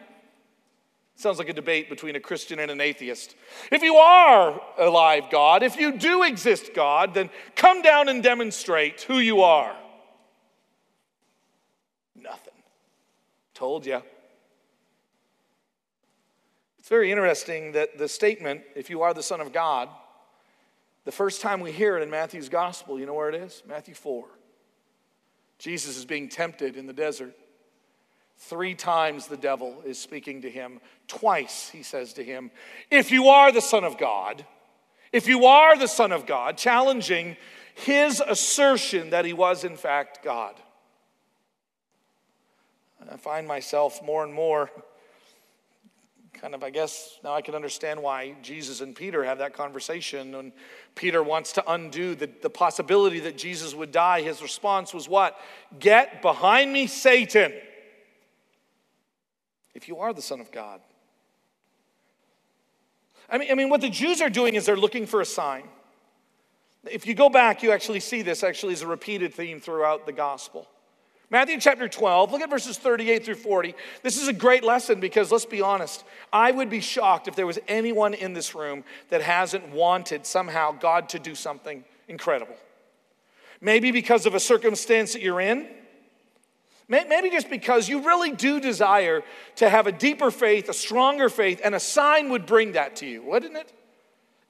Sounds 1.17 1.39
like 1.39 1.49
a 1.49 1.55
debate 1.55 1.91
between 1.91 2.17
a 2.17 2.21
Christian 2.21 2.59
and 2.59 2.71
an 2.71 2.81
atheist. 2.81 3.35
If 3.71 3.83
you 3.83 3.97
are 3.97 4.61
alive, 4.79 5.25
God, 5.31 5.63
if 5.63 5.77
you 5.77 5.99
do 5.99 6.23
exist, 6.23 6.71
God, 6.75 7.13
then 7.13 7.29
come 7.57 7.83
down 7.83 8.09
and 8.09 8.23
demonstrate 8.23 9.03
who 9.03 9.19
you 9.19 9.43
are. 9.43 9.77
Nothing. 12.17 12.55
Told 13.61 13.85
you. 13.85 14.01
It's 16.79 16.89
very 16.89 17.11
interesting 17.11 17.73
that 17.73 17.99
the 17.99 18.09
statement, 18.09 18.63
if 18.75 18.89
you 18.89 19.03
are 19.03 19.13
the 19.13 19.23
Son 19.23 19.43
of 19.43 19.53
God, 19.53 19.91
the 21.05 21.13
first 21.13 21.43
time 21.43 21.61
we 21.61 21.71
hear 21.71 21.99
it 21.99 22.03
in 22.03 22.09
Matthew's 22.09 22.49
gospel, 22.49 22.99
you 22.99 23.05
know 23.05 23.13
where 23.13 23.29
it 23.29 23.35
is? 23.35 23.63
Matthew 23.69 23.93
4. 23.93 24.25
Jesus 25.59 25.99
is 25.99 26.07
being 26.07 26.31
tempted 26.31 26.75
in 26.75 26.87
the 26.87 26.95
desert. 26.95 27.37
Three 28.39 28.75
times 28.75 29.27
the 29.27 29.37
devil 29.37 29.83
is 29.85 29.99
speaking 29.99 30.41
to 30.41 30.51
him. 30.51 30.81
Twice 31.07 31.69
he 31.69 31.83
says 31.83 32.15
to 32.15 32.25
him, 32.25 32.51
If 32.91 33.11
you 33.11 33.29
are 33.29 33.53
the 33.53 33.61
Son 33.61 33.85
of 33.85 33.99
God, 33.99 34.47
If 35.13 35.27
you 35.29 35.45
are 35.45 35.77
the 35.77 35.87
Son 35.87 36.13
of 36.13 36.25
God, 36.25 36.57
challenging 36.57 37.37
his 37.75 38.23
assertion 38.27 39.11
that 39.11 39.27
he 39.27 39.35
was, 39.35 39.65
in 39.65 39.77
fact, 39.77 40.23
God. 40.25 40.55
I 43.09 43.17
find 43.17 43.47
myself 43.47 44.03
more 44.03 44.25
and 44.25 44.35
more 44.35 44.71
kind 46.41 46.55
of, 46.55 46.63
I 46.63 46.71
guess, 46.71 47.19
now 47.23 47.35
I 47.35 47.43
can 47.43 47.55
understand 47.55 48.03
why 48.03 48.35
Jesus 48.43 48.81
and 48.81 48.95
Peter 48.95 49.25
have 49.25 49.39
that 49.39 49.53
conversation. 49.53 50.33
When 50.33 50.53
Peter 50.95 51.23
wants 51.23 51.53
to 51.53 51.71
undo 51.71 52.15
the, 52.15 52.31
the 52.41 52.49
possibility 52.49 53.21
that 53.21 53.37
Jesus 53.37 53.75
would 53.75 53.93
die, 53.93 54.23
his 54.23 54.41
response 54.41 54.95
was 54.95 55.09
what? 55.09 55.39
Get 55.79 56.23
behind 56.23 56.73
me, 56.73 56.87
Satan. 56.87 57.53
If 59.75 59.87
you 59.87 59.99
are 59.99 60.13
the 60.15 60.23
Son 60.23 60.41
of 60.41 60.51
God. 60.51 60.81
I 63.29 63.39
mean, 63.39 63.51
I 63.51 63.55
mean, 63.55 63.69
what 63.69 63.81
the 63.81 63.91
Jews 63.91 64.21
are 64.21 64.31
doing 64.31 64.55
is 64.55 64.67
they're 64.67 64.77
looking 64.77 65.07
for 65.07 65.21
a 65.21 65.27
sign. 65.27 65.65
If 66.91 67.07
you 67.07 67.15
go 67.15 67.29
back, 67.29 67.63
you 67.63 67.71
actually 67.71 68.01
see 68.01 68.23
this 68.23 68.43
actually 68.43 68.73
is 68.73 68.83
a 68.83 68.87
repeated 68.87 69.35
theme 69.35 69.61
throughout 69.61 70.07
the 70.07 70.13
gospel. 70.13 70.67
Matthew 71.33 71.61
chapter 71.61 71.89
12, 71.89 72.33
look 72.33 72.43
at 72.43 72.51
verses 72.51 72.77
38 72.77 73.25
through 73.25 73.37
40. 73.37 73.77
This 74.03 74.21
is 74.21 74.27
a 74.27 74.33
great 74.33 74.65
lesson 74.65 74.99
because 74.99 75.31
let's 75.31 75.47
be 75.47 75.63
honest, 75.63 76.03
I 76.33 76.51
would 76.51 76.69
be 76.69 76.81
shocked 76.81 77.29
if 77.29 77.37
there 77.37 77.47
was 77.47 77.61
anyone 77.69 78.15
in 78.15 78.33
this 78.33 78.53
room 78.53 78.83
that 79.11 79.23
hasn't 79.23 79.69
wanted 79.69 80.27
somehow 80.27 80.73
God 80.73 81.09
to 81.11 81.21
do 81.21 81.37
something 81.37 81.85
incredible. 82.09 82.57
Maybe 83.61 83.93
because 83.93 84.27
of 84.27 84.35
a 84.35 84.41
circumstance 84.41 85.13
that 85.13 85.23
you're 85.23 85.41
in, 85.41 85.69
maybe 86.89 87.31
just 87.31 87.49
because 87.49 87.89
you 87.89 88.05
really 88.05 88.33
do 88.33 88.59
desire 88.59 89.23
to 89.57 89.71
have 89.71 89.87
a 89.87 89.93
deeper 89.93 90.33
faith, 90.33 90.69
a 90.69 90.75
stronger 90.75 91.29
faith, 91.29 91.61
and 91.63 91.77
a 91.77 91.81
sign 91.81 92.31
would 92.31 92.45
bring 92.45 92.73
that 92.73 92.97
to 92.97 93.07
you, 93.07 93.23
wouldn't 93.23 93.57
it? 93.57 93.73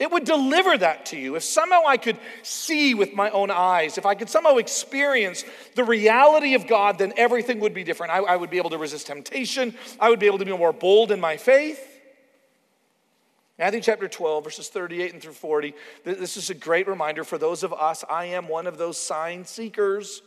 It 0.00 0.10
would 0.10 0.24
deliver 0.24 0.78
that 0.78 1.04
to 1.06 1.18
you. 1.18 1.36
If 1.36 1.44
somehow 1.44 1.82
I 1.86 1.98
could 1.98 2.16
see 2.42 2.94
with 2.94 3.12
my 3.12 3.28
own 3.30 3.50
eyes, 3.50 3.98
if 3.98 4.06
I 4.06 4.14
could 4.14 4.30
somehow 4.30 4.56
experience 4.56 5.44
the 5.74 5.84
reality 5.84 6.54
of 6.54 6.66
God, 6.66 6.96
then 6.96 7.12
everything 7.18 7.60
would 7.60 7.74
be 7.74 7.84
different. 7.84 8.10
I, 8.10 8.20
I, 8.20 8.36
would 8.36 8.48
be 8.48 8.56
able 8.56 8.70
to 8.70 8.78
resist 8.78 9.08
temptation. 9.08 9.74
I 10.00 10.08
would 10.08 10.18
be 10.18 10.24
able 10.24 10.38
to 10.38 10.46
be 10.46 10.56
more 10.56 10.72
bold 10.72 11.12
in 11.12 11.20
my 11.20 11.36
faith. 11.36 11.86
Matthew 13.58 13.82
chapter 13.82 14.08
12, 14.08 14.42
verses 14.42 14.68
38 14.70 15.12
and 15.12 15.22
through 15.22 15.34
40. 15.34 15.74
This 16.02 16.38
is 16.38 16.48
a 16.48 16.54
great 16.54 16.88
reminder 16.88 17.22
for 17.22 17.36
those 17.36 17.62
of 17.62 17.74
us. 17.74 18.02
I 18.08 18.24
am 18.24 18.48
one 18.48 18.66
of 18.66 18.78
those 18.78 18.96
sign 18.96 19.44
seekers. 19.44 20.22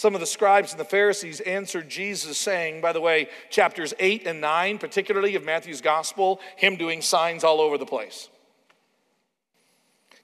Some 0.00 0.14
of 0.14 0.20
the 0.20 0.26
scribes 0.26 0.70
and 0.70 0.80
the 0.80 0.86
Pharisees 0.86 1.40
answered 1.40 1.90
Jesus, 1.90 2.38
saying, 2.38 2.80
by 2.80 2.94
the 2.94 3.02
way, 3.02 3.28
chapters 3.50 3.92
8 3.98 4.26
and 4.26 4.40
9, 4.40 4.78
particularly 4.78 5.34
of 5.34 5.44
Matthew's 5.44 5.82
gospel, 5.82 6.40
him 6.56 6.76
doing 6.76 7.02
signs 7.02 7.44
all 7.44 7.60
over 7.60 7.76
the 7.76 7.84
place. 7.84 8.30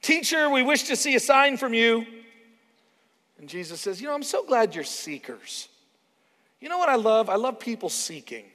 Teacher, 0.00 0.48
we 0.48 0.62
wish 0.62 0.84
to 0.84 0.96
see 0.96 1.14
a 1.14 1.20
sign 1.20 1.58
from 1.58 1.74
you. 1.74 2.06
And 3.38 3.50
Jesus 3.50 3.78
says, 3.78 4.00
You 4.00 4.06
know, 4.06 4.14
I'm 4.14 4.22
so 4.22 4.46
glad 4.46 4.74
you're 4.74 4.82
seekers. 4.82 5.68
You 6.58 6.70
know 6.70 6.78
what 6.78 6.88
I 6.88 6.96
love? 6.96 7.28
I 7.28 7.36
love 7.36 7.60
people 7.60 7.90
seeking. 7.90 8.46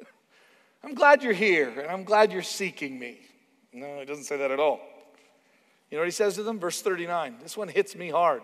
I'm 0.82 0.94
glad 0.94 1.22
you're 1.22 1.34
here, 1.34 1.68
and 1.68 1.90
I'm 1.90 2.04
glad 2.04 2.32
you're 2.32 2.40
seeking 2.40 2.98
me. 2.98 3.18
No, 3.74 3.98
he 3.98 4.06
doesn't 4.06 4.24
say 4.24 4.38
that 4.38 4.50
at 4.50 4.58
all. 4.58 4.80
You 5.90 5.98
know 5.98 6.00
what 6.00 6.08
he 6.08 6.12
says 6.12 6.36
to 6.36 6.42
them? 6.42 6.58
Verse 6.58 6.80
39. 6.80 7.40
This 7.42 7.58
one 7.58 7.68
hits 7.68 7.94
me 7.94 8.08
hard. 8.08 8.40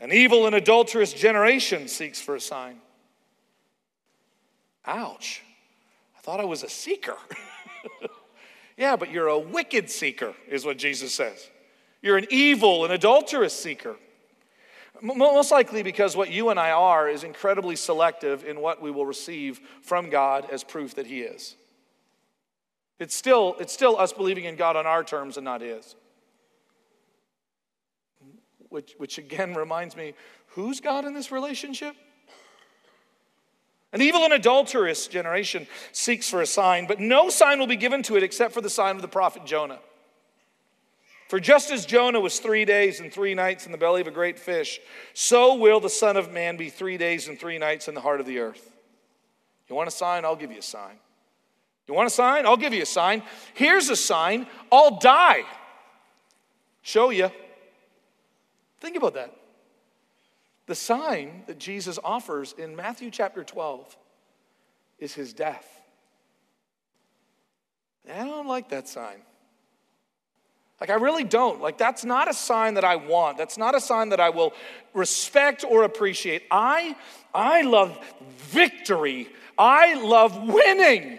An 0.00 0.12
evil 0.12 0.46
and 0.46 0.54
adulterous 0.54 1.12
generation 1.12 1.88
seeks 1.88 2.20
for 2.20 2.36
a 2.36 2.40
sign. 2.40 2.78
Ouch. 4.86 5.42
I 6.16 6.20
thought 6.20 6.40
I 6.40 6.44
was 6.44 6.62
a 6.62 6.68
seeker. 6.68 7.16
yeah, 8.76 8.96
but 8.96 9.10
you're 9.10 9.28
a 9.28 9.38
wicked 9.38 9.90
seeker, 9.90 10.34
is 10.48 10.64
what 10.64 10.78
Jesus 10.78 11.14
says. 11.14 11.50
You're 12.00 12.16
an 12.16 12.26
evil 12.30 12.84
and 12.84 12.92
adulterous 12.92 13.52
seeker. 13.52 13.96
Most 15.00 15.52
likely 15.52 15.82
because 15.82 16.16
what 16.16 16.30
you 16.30 16.48
and 16.50 16.58
I 16.58 16.70
are 16.72 17.08
is 17.08 17.22
incredibly 17.22 17.76
selective 17.76 18.44
in 18.44 18.60
what 18.60 18.82
we 18.82 18.90
will 18.90 19.06
receive 19.06 19.60
from 19.82 20.10
God 20.10 20.48
as 20.50 20.64
proof 20.64 20.94
that 20.96 21.06
He 21.06 21.20
is. 21.20 21.56
It's 22.98 23.14
still, 23.14 23.56
it's 23.60 23.72
still 23.72 23.96
us 23.96 24.12
believing 24.12 24.44
in 24.44 24.56
God 24.56 24.74
on 24.74 24.86
our 24.86 25.04
terms 25.04 25.36
and 25.36 25.44
not 25.44 25.60
His 25.60 25.94
which, 28.70 28.94
which 28.98 29.18
again 29.18 29.54
reminds 29.54 29.96
me 29.96 30.14
who's 30.48 30.80
God 30.80 31.04
in 31.04 31.14
this 31.14 31.30
relationship? 31.30 31.94
An 33.92 34.02
evil 34.02 34.24
and 34.24 34.34
adulterous 34.34 35.06
generation 35.06 35.66
seeks 35.92 36.28
for 36.28 36.42
a 36.42 36.46
sign, 36.46 36.86
but 36.86 37.00
no 37.00 37.30
sign 37.30 37.58
will 37.58 37.66
be 37.66 37.76
given 37.76 38.02
to 38.04 38.16
it 38.16 38.22
except 38.22 38.52
for 38.52 38.60
the 38.60 38.68
sign 38.68 38.96
of 38.96 39.02
the 39.02 39.08
prophet 39.08 39.46
Jonah. 39.46 39.78
For 41.28 41.40
just 41.40 41.70
as 41.70 41.84
Jonah 41.84 42.20
was 42.20 42.38
three 42.38 42.64
days 42.64 43.00
and 43.00 43.12
three 43.12 43.34
nights 43.34 43.66
in 43.66 43.72
the 43.72 43.78
belly 43.78 44.00
of 44.00 44.06
a 44.06 44.10
great 44.10 44.38
fish, 44.38 44.80
so 45.12 45.54
will 45.54 45.80
the 45.80 45.90
Son 45.90 46.16
of 46.16 46.32
Man 46.32 46.56
be 46.56 46.70
three 46.70 46.96
days 46.96 47.28
and 47.28 47.38
three 47.38 47.58
nights 47.58 47.88
in 47.88 47.94
the 47.94 48.00
heart 48.00 48.20
of 48.20 48.26
the 48.26 48.38
earth. 48.38 48.74
You 49.68 49.76
want 49.76 49.88
a 49.88 49.92
sign? 49.92 50.24
I'll 50.24 50.36
give 50.36 50.52
you 50.52 50.58
a 50.58 50.62
sign. 50.62 50.96
You 51.86 51.94
want 51.94 52.06
a 52.06 52.10
sign? 52.10 52.46
I'll 52.46 52.56
give 52.56 52.74
you 52.74 52.82
a 52.82 52.86
sign. 52.86 53.22
Here's 53.54 53.88
a 53.88 53.96
sign 53.96 54.46
I'll 54.72 54.98
die. 54.98 55.44
Show 56.82 57.10
you. 57.10 57.30
Think 58.80 58.96
about 58.96 59.14
that. 59.14 59.34
The 60.66 60.74
sign 60.74 61.44
that 61.46 61.58
Jesus 61.58 61.98
offers 62.04 62.54
in 62.56 62.76
Matthew 62.76 63.10
chapter 63.10 63.42
12 63.42 63.96
is 64.98 65.14
his 65.14 65.32
death. 65.32 65.66
I 68.10 68.24
don't 68.24 68.46
like 68.46 68.70
that 68.70 68.88
sign. 68.88 69.22
Like, 70.80 70.90
I 70.90 70.94
really 70.94 71.24
don't. 71.24 71.60
Like, 71.60 71.76
that's 71.76 72.04
not 72.04 72.30
a 72.30 72.34
sign 72.34 72.74
that 72.74 72.84
I 72.84 72.96
want. 72.96 73.36
That's 73.36 73.58
not 73.58 73.74
a 73.74 73.80
sign 73.80 74.10
that 74.10 74.20
I 74.20 74.30
will 74.30 74.52
respect 74.94 75.64
or 75.68 75.82
appreciate. 75.82 76.44
I, 76.50 76.96
I 77.34 77.62
love 77.62 77.98
victory. 78.36 79.28
I 79.58 79.94
love 79.94 80.48
winning. 80.48 81.18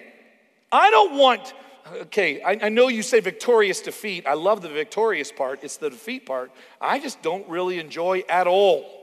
I 0.71 0.89
don't 0.91 1.17
want 1.17 1.53
okay, 1.93 2.41
I, 2.41 2.59
I, 2.63 2.69
know 2.69 2.87
you 2.87 3.03
say 3.03 3.19
victorious 3.19 3.81
defeat. 3.81 4.25
I 4.27 4.33
love 4.33 4.61
the 4.61 4.69
victorious 4.69 5.31
part, 5.31 5.63
it's 5.63 5.77
the 5.77 5.89
defeat 5.89 6.25
part. 6.25 6.51
I 6.79 6.99
just 6.99 7.21
don't 7.21 7.47
really 7.49 7.79
enjoy 7.79 8.23
at 8.29 8.47
all. 8.47 8.99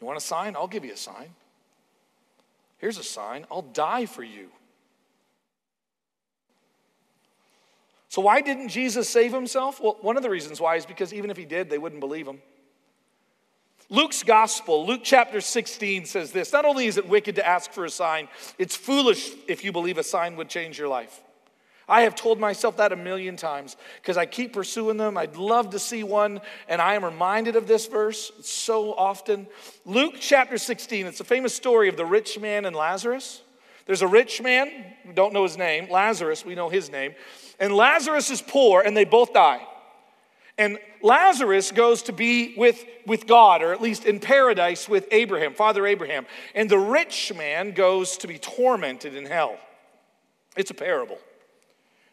You 0.00 0.06
want 0.06 0.18
a 0.18 0.20
sign? 0.20 0.56
I'll 0.56 0.68
give 0.68 0.84
you 0.84 0.92
a 0.92 0.96
sign. 0.96 1.34
Here's 2.78 2.98
a 2.98 3.02
sign 3.02 3.46
I'll 3.50 3.62
die 3.62 4.06
for 4.06 4.22
you. 4.22 4.48
So, 8.08 8.22
why 8.22 8.40
didn't 8.40 8.68
Jesus 8.68 9.08
save 9.08 9.32
himself? 9.32 9.80
Well, 9.80 9.98
one 10.00 10.16
of 10.16 10.22
the 10.22 10.30
reasons 10.30 10.60
why 10.60 10.76
is 10.76 10.86
because 10.86 11.12
even 11.12 11.30
if 11.30 11.36
he 11.36 11.44
did, 11.44 11.68
they 11.68 11.78
wouldn't 11.78 12.00
believe 12.00 12.26
him. 12.26 12.40
Luke's 13.90 14.22
gospel, 14.22 14.86
Luke 14.86 15.00
chapter 15.02 15.40
16 15.40 16.04
says 16.04 16.30
this 16.30 16.52
Not 16.52 16.66
only 16.66 16.86
is 16.86 16.98
it 16.98 17.08
wicked 17.08 17.36
to 17.36 17.46
ask 17.46 17.72
for 17.72 17.86
a 17.86 17.90
sign, 17.90 18.28
it's 18.58 18.76
foolish 18.76 19.30
if 19.46 19.64
you 19.64 19.72
believe 19.72 19.96
a 19.96 20.02
sign 20.02 20.36
would 20.36 20.48
change 20.48 20.78
your 20.78 20.88
life. 20.88 21.22
I 21.88 22.02
have 22.02 22.14
told 22.14 22.38
myself 22.38 22.76
that 22.76 22.92
a 22.92 22.96
million 22.96 23.36
times 23.36 23.78
because 23.96 24.18
I 24.18 24.26
keep 24.26 24.52
pursuing 24.52 24.98
them. 24.98 25.16
I'd 25.16 25.36
love 25.36 25.70
to 25.70 25.78
see 25.78 26.02
one, 26.02 26.42
and 26.68 26.82
I 26.82 26.94
am 26.94 27.04
reminded 27.04 27.56
of 27.56 27.66
this 27.66 27.86
verse 27.86 28.30
so 28.42 28.92
often. 28.92 29.46
Luke 29.86 30.16
chapter 30.20 30.58
16, 30.58 31.06
it's 31.06 31.20
a 31.20 31.24
famous 31.24 31.54
story 31.54 31.88
of 31.88 31.96
the 31.96 32.04
rich 32.04 32.38
man 32.38 32.66
and 32.66 32.76
Lazarus. 32.76 33.40
There's 33.86 34.02
a 34.02 34.06
rich 34.06 34.42
man, 34.42 34.70
we 35.06 35.14
don't 35.14 35.32
know 35.32 35.44
his 35.44 35.56
name, 35.56 35.88
Lazarus, 35.90 36.44
we 36.44 36.54
know 36.54 36.68
his 36.68 36.92
name, 36.92 37.14
and 37.58 37.74
Lazarus 37.74 38.30
is 38.30 38.42
poor, 38.42 38.82
and 38.82 38.94
they 38.94 39.06
both 39.06 39.32
die. 39.32 39.66
And 40.58 40.78
Lazarus 41.02 41.70
goes 41.70 42.02
to 42.02 42.12
be 42.12 42.54
with, 42.56 42.84
with 43.06 43.28
God, 43.28 43.62
or 43.62 43.72
at 43.72 43.80
least 43.80 44.04
in 44.04 44.18
paradise 44.18 44.88
with 44.88 45.06
Abraham, 45.12 45.54
Father 45.54 45.86
Abraham. 45.86 46.26
And 46.54 46.68
the 46.68 46.78
rich 46.78 47.32
man 47.34 47.72
goes 47.72 48.16
to 48.18 48.26
be 48.26 48.38
tormented 48.38 49.14
in 49.14 49.24
hell. 49.24 49.56
It's 50.56 50.72
a 50.72 50.74
parable. 50.74 51.18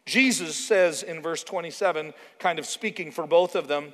Jesus 0.06 0.56
says 0.56 1.02
in 1.02 1.24
verse 1.24 1.44
27, 1.44 2.14
kind 2.38 2.60
of 2.60 2.68
speaking 2.68 3.12
for 3.12 3.26
both 3.26 3.56
of 3.56 3.68
them, 3.68 3.94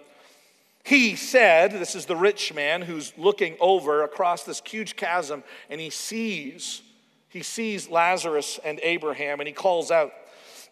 he 0.84 1.16
said, 1.16 1.72
This 1.72 1.96
is 1.96 2.06
the 2.06 2.16
rich 2.16 2.54
man 2.54 2.82
who's 2.82 3.14
looking 3.18 3.56
over 3.60 4.04
across 4.04 4.44
this 4.44 4.62
huge 4.66 4.96
chasm, 4.96 5.44
and 5.70 5.80
he 5.80 5.90
sees, 5.90 6.82
he 7.30 7.44
sees 7.44 7.88
Lazarus 7.88 8.60
and 8.66 8.80
Abraham, 8.84 9.40
and 9.40 9.48
he 9.48 9.54
calls 9.54 9.92
out, 9.92 10.12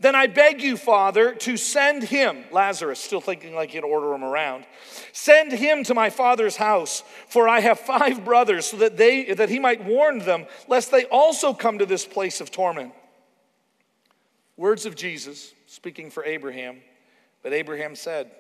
then 0.01 0.15
I 0.15 0.27
beg 0.27 0.62
you, 0.62 0.77
Father, 0.77 1.35
to 1.35 1.57
send 1.57 2.03
him, 2.03 2.45
Lazarus, 2.51 2.99
still 2.99 3.19
thinking 3.19 3.53
like 3.53 3.73
you'd 3.73 3.83
order 3.83 4.13
him 4.13 4.23
around, 4.23 4.65
send 5.12 5.51
him 5.51 5.83
to 5.83 5.93
my 5.93 6.09
father's 6.09 6.55
house, 6.55 7.03
for 7.27 7.49
I 7.49 7.59
have 7.59 7.79
five 7.79 8.23
brothers, 8.23 8.67
so 8.67 8.77
that, 8.77 8.95
they, 8.95 9.33
that 9.33 9.49
he 9.49 9.59
might 9.59 9.83
warn 9.83 10.19
them, 10.19 10.45
lest 10.69 10.91
they 10.91 11.03
also 11.05 11.53
come 11.53 11.79
to 11.79 11.85
this 11.85 12.05
place 12.05 12.39
of 12.39 12.49
torment. 12.49 12.93
Words 14.55 14.85
of 14.85 14.95
Jesus, 14.95 15.53
speaking 15.67 16.12
for 16.12 16.23
Abraham. 16.23 16.77
But 17.43 17.53
Abraham 17.53 17.95
said, 17.95 18.31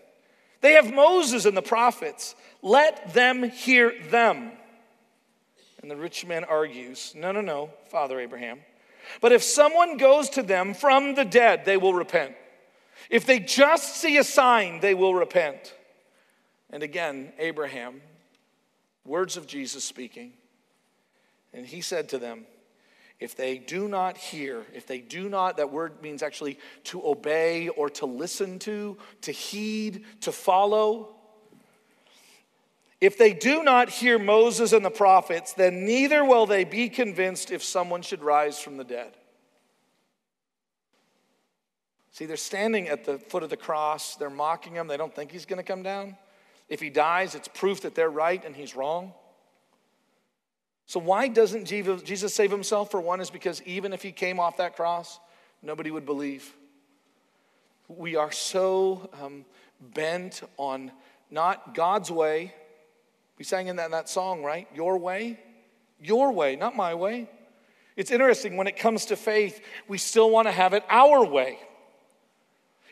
They 0.61 0.73
have 0.73 0.93
Moses 0.93 1.45
and 1.45 1.55
the 1.55 1.61
prophets. 1.61 2.35
Let 2.61 3.13
them 3.13 3.43
hear 3.43 3.93
them. 4.09 4.51
And 5.81 5.89
the 5.89 5.95
rich 5.95 6.25
man 6.25 6.43
argues, 6.45 7.13
No, 7.15 7.31
no, 7.31 7.41
no, 7.41 7.69
Father 7.89 8.19
Abraham. 8.19 8.59
But 9.21 9.31
if 9.31 9.43
someone 9.43 9.97
goes 9.97 10.29
to 10.31 10.43
them 10.43 10.73
from 10.73 11.15
the 11.15 11.25
dead, 11.25 11.65
they 11.65 11.77
will 11.77 11.93
repent. 11.93 12.35
If 13.09 13.25
they 13.25 13.39
just 13.39 13.95
see 13.97 14.17
a 14.17 14.23
sign, 14.23 14.79
they 14.79 14.93
will 14.93 15.13
repent. 15.13 15.73
And 16.69 16.83
again, 16.83 17.33
Abraham, 17.39 18.01
words 19.05 19.37
of 19.37 19.47
Jesus 19.47 19.83
speaking, 19.83 20.33
and 21.53 21.65
he 21.65 21.81
said 21.81 22.09
to 22.09 22.19
them, 22.19 22.45
if 23.19 23.35
they 23.35 23.57
do 23.57 23.87
not 23.87 24.17
hear, 24.17 24.65
if 24.73 24.87
they 24.87 24.99
do 24.99 25.27
not, 25.27 25.57
that 25.57 25.71
word 25.71 26.01
means 26.01 26.23
actually 26.23 26.57
to 26.85 27.05
obey 27.05 27.67
or 27.67 27.89
to 27.91 28.05
listen 28.05 28.59
to, 28.59 28.97
to 29.21 29.31
heed, 29.31 30.05
to 30.21 30.31
follow. 30.31 31.15
If 33.01 33.17
they 33.17 33.33
do 33.33 33.63
not 33.63 33.89
hear 33.89 34.19
Moses 34.19 34.73
and 34.73 34.83
the 34.83 34.89
prophets, 34.89 35.53
then 35.53 35.85
neither 35.85 36.25
will 36.25 36.45
they 36.45 36.65
be 36.65 36.89
convinced 36.89 37.49
if 37.51 37.63
someone 37.63 38.01
should 38.01 38.21
rise 38.21 38.59
from 38.59 38.77
the 38.77 38.83
dead. 38.83 39.15
See, 42.11 42.25
they're 42.25 42.35
standing 42.35 42.89
at 42.89 43.05
the 43.05 43.17
foot 43.17 43.43
of 43.43 43.49
the 43.49 43.55
cross. 43.55 44.15
They're 44.17 44.29
mocking 44.29 44.73
him. 44.73 44.87
They 44.87 44.97
don't 44.97 45.15
think 45.15 45.31
he's 45.31 45.45
going 45.45 45.57
to 45.57 45.63
come 45.63 45.83
down. 45.83 46.17
If 46.67 46.81
he 46.81 46.89
dies, 46.89 47.35
it's 47.35 47.47
proof 47.47 47.81
that 47.81 47.95
they're 47.95 48.09
right 48.09 48.43
and 48.43 48.53
he's 48.53 48.75
wrong. 48.75 49.13
So, 50.85 50.99
why 50.99 51.27
doesn't 51.27 51.65
Jesus 51.65 52.33
save 52.33 52.51
himself? 52.51 52.91
For 52.91 52.99
one, 52.99 53.21
is 53.21 53.29
because 53.29 53.61
even 53.61 53.93
if 53.93 54.01
he 54.01 54.11
came 54.11 54.39
off 54.39 54.57
that 54.57 54.75
cross, 54.75 55.19
nobody 55.61 55.91
would 55.91 56.05
believe. 56.05 56.51
We 57.87 58.15
are 58.15 58.31
so 58.31 59.09
um, 59.21 59.45
bent 59.79 60.41
on 60.57 60.91
not 61.31 61.73
God's 61.73 62.11
way. 62.11 62.53
We 63.39 63.45
sang 63.45 63.67
in 63.67 63.77
that, 63.77 63.85
in 63.85 63.91
that 63.91 64.09
song, 64.09 64.43
right? 64.43 64.67
Your 64.75 64.97
way. 64.97 65.39
Your 65.99 66.31
way, 66.31 66.55
not 66.55 66.75
my 66.75 66.93
way. 66.93 67.29
It's 67.95 68.11
interesting 68.11 68.55
when 68.55 68.67
it 68.67 68.77
comes 68.77 69.05
to 69.07 69.15
faith, 69.15 69.61
we 69.87 69.97
still 69.97 70.29
want 70.29 70.47
to 70.47 70.51
have 70.51 70.73
it 70.73 70.83
our 70.89 71.25
way. 71.25 71.57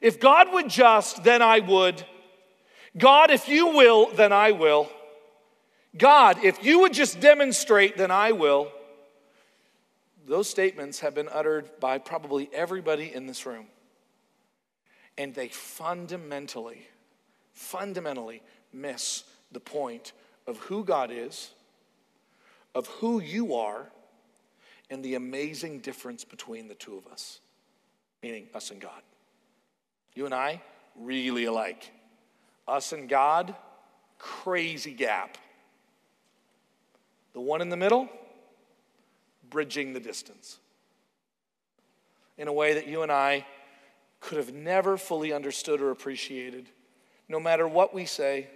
If 0.02 0.20
God 0.20 0.52
would 0.54 0.70
just, 0.70 1.24
then 1.24 1.42
I 1.42 1.60
would. 1.60 2.04
God, 2.98 3.30
if 3.30 3.48
you 3.48 3.68
will, 3.68 4.12
then 4.14 4.34
I 4.34 4.52
will. 4.52 4.90
God, 5.98 6.44
if 6.44 6.64
you 6.64 6.80
would 6.80 6.94
just 6.94 7.20
demonstrate, 7.20 7.98
then 7.98 8.12
I 8.12 8.32
will. 8.32 8.72
Those 10.28 10.50
statements 10.50 11.00
have 11.00 11.16
been 11.16 11.30
uttered 11.32 11.70
by 11.80 11.98
probably 11.98 12.50
everybody 12.54 13.14
in 13.14 13.28
this 13.28 13.46
room. 13.46 13.68
And 15.18 15.34
they 15.34 15.48
fundamentally, 15.48 16.86
fundamentally 17.54 18.44
miss 18.74 19.24
the 19.52 19.60
point 19.60 20.12
of 20.48 20.58
who 20.58 20.84
God 20.84 21.12
is, 21.12 21.52
of 22.74 22.88
who 22.88 23.22
you 23.22 23.56
are, 23.56 23.88
and 24.90 25.04
the 25.04 25.16
amazing 25.16 25.80
difference 25.80 26.24
between 26.24 26.68
the 26.68 26.76
two 26.76 26.98
of 26.98 27.06
us, 27.08 27.42
meaning 28.24 28.48
us 28.56 28.72
and 28.72 28.80
God. 28.80 29.02
You 30.14 30.26
and 30.26 30.34
I, 30.34 30.62
really 30.96 31.46
alike. 31.46 31.92
Us 32.68 32.94
and 32.94 33.10
God, 33.10 33.54
crazy 34.18 34.94
gap. 34.94 35.38
The 37.34 37.42
one 37.42 37.62
in 37.62 37.70
the 37.70 37.78
middle, 37.78 38.10
bridging 39.50 39.94
the 39.94 40.00
distance 40.00 40.58
in 42.38 42.48
a 42.48 42.54
way 42.54 42.74
that 42.74 42.88
you 42.88 43.02
and 43.02 43.12
I 43.12 43.46
could 44.20 44.38
have 44.38 44.54
never 44.54 44.98
fully 44.98 45.34
understood 45.34 45.82
or 45.82 45.92
appreciated, 45.92 46.70
no 47.28 47.40
matter 47.40 47.68
what 47.68 47.94
we 47.94 48.06
say. 48.06 48.48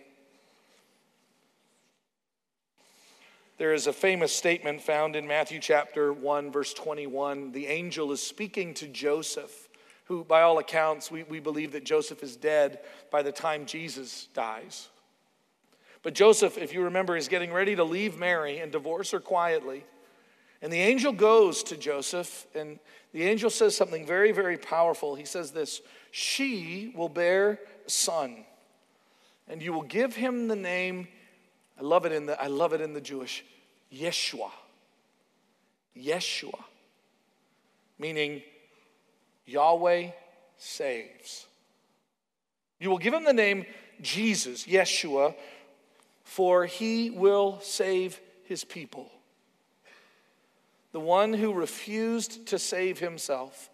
There 3.61 3.75
is 3.75 3.85
a 3.85 3.93
famous 3.93 4.33
statement 4.33 4.81
found 4.81 5.15
in 5.15 5.27
Matthew 5.27 5.59
chapter 5.59 6.11
1, 6.11 6.51
verse 6.51 6.73
21. 6.73 7.51
The 7.51 7.67
angel 7.67 8.11
is 8.11 8.19
speaking 8.19 8.73
to 8.73 8.87
Joseph, 8.87 9.69
who, 10.05 10.23
by 10.23 10.41
all 10.41 10.57
accounts, 10.57 11.11
we, 11.11 11.21
we 11.21 11.39
believe 11.39 11.71
that 11.73 11.83
Joseph 11.83 12.23
is 12.23 12.35
dead 12.35 12.79
by 13.11 13.21
the 13.21 13.31
time 13.31 13.67
Jesus 13.67 14.29
dies. 14.33 14.89
But 16.01 16.15
Joseph, 16.15 16.57
if 16.57 16.73
you 16.73 16.85
remember, 16.85 17.15
is 17.15 17.27
getting 17.27 17.53
ready 17.53 17.75
to 17.75 17.83
leave 17.83 18.17
Mary 18.17 18.57
and 18.57 18.71
divorce 18.71 19.11
her 19.11 19.19
quietly. 19.19 19.83
And 20.63 20.73
the 20.73 20.81
angel 20.81 21.11
goes 21.11 21.61
to 21.65 21.77
Joseph, 21.77 22.47
and 22.55 22.79
the 23.13 23.21
angel 23.21 23.51
says 23.51 23.77
something 23.77 24.07
very, 24.07 24.31
very 24.31 24.57
powerful. 24.57 25.13
He 25.13 25.25
says 25.25 25.51
this 25.51 25.81
She 26.09 26.93
will 26.95 27.09
bear 27.09 27.59
a 27.85 27.89
son, 27.91 28.43
and 29.47 29.61
you 29.61 29.71
will 29.71 29.83
give 29.83 30.15
him 30.15 30.47
the 30.47 30.55
name, 30.55 31.07
I 31.79 31.83
love 31.83 32.07
it 32.07 32.11
in 32.11 32.25
the, 32.25 32.41
I 32.41 32.47
love 32.47 32.73
it 32.73 32.81
in 32.81 32.93
the 32.93 33.01
Jewish, 33.01 33.45
Yeshua. 33.93 34.51
Yeshua, 35.97 36.63
meaning 37.99 38.41
Yahweh 39.45 40.11
saves. 40.57 41.45
You 42.79 42.89
will 42.89 42.97
give 42.97 43.13
him 43.13 43.25
the 43.25 43.33
name 43.33 43.65
Jesus, 44.01 44.65
Yeshua, 44.65 45.35
for 46.23 46.65
he 46.65 47.09
will 47.09 47.59
save 47.61 48.19
his 48.45 48.63
people. 48.63 49.11
The 50.93 50.99
one 50.99 51.33
who 51.33 51.53
refused 51.53 52.47
to 52.47 52.59
save 52.59 52.99
himself 52.99 53.69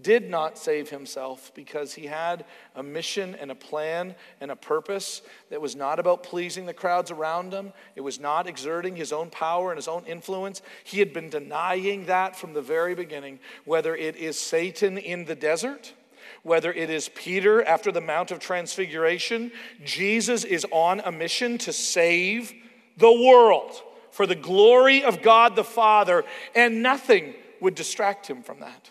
did 0.00 0.30
not 0.30 0.56
save 0.56 0.90
himself 0.90 1.52
because 1.54 1.94
he 1.94 2.06
had 2.06 2.44
a 2.76 2.82
mission 2.82 3.34
and 3.34 3.50
a 3.50 3.54
plan 3.54 4.14
and 4.40 4.50
a 4.50 4.56
purpose 4.56 5.22
that 5.50 5.60
was 5.60 5.74
not 5.74 5.98
about 5.98 6.22
pleasing 6.22 6.66
the 6.66 6.74
crowds 6.74 7.10
around 7.10 7.52
him. 7.52 7.72
It 7.96 8.02
was 8.02 8.20
not 8.20 8.46
exerting 8.46 8.94
his 8.94 9.12
own 9.12 9.30
power 9.30 9.70
and 9.70 9.78
his 9.78 9.88
own 9.88 10.04
influence. 10.06 10.62
He 10.84 11.00
had 11.00 11.12
been 11.12 11.30
denying 11.30 12.06
that 12.06 12.36
from 12.36 12.52
the 12.52 12.62
very 12.62 12.94
beginning, 12.94 13.40
whether 13.64 13.96
it 13.96 14.16
is 14.16 14.38
Satan 14.38 14.98
in 14.98 15.24
the 15.24 15.34
desert 15.34 15.94
whether 16.42 16.72
it 16.72 16.90
is 16.90 17.08
Peter 17.14 17.62
after 17.64 17.90
the 17.90 18.00
Mount 18.00 18.30
of 18.30 18.38
Transfiguration, 18.38 19.50
Jesus 19.84 20.44
is 20.44 20.64
on 20.70 21.00
a 21.00 21.10
mission 21.10 21.58
to 21.58 21.72
save 21.72 22.52
the 22.96 23.12
world 23.12 23.82
for 24.10 24.26
the 24.26 24.34
glory 24.34 25.02
of 25.02 25.22
God 25.22 25.56
the 25.56 25.64
Father, 25.64 26.24
and 26.54 26.82
nothing 26.82 27.34
would 27.60 27.74
distract 27.74 28.26
him 28.26 28.42
from 28.42 28.60
that. 28.60 28.90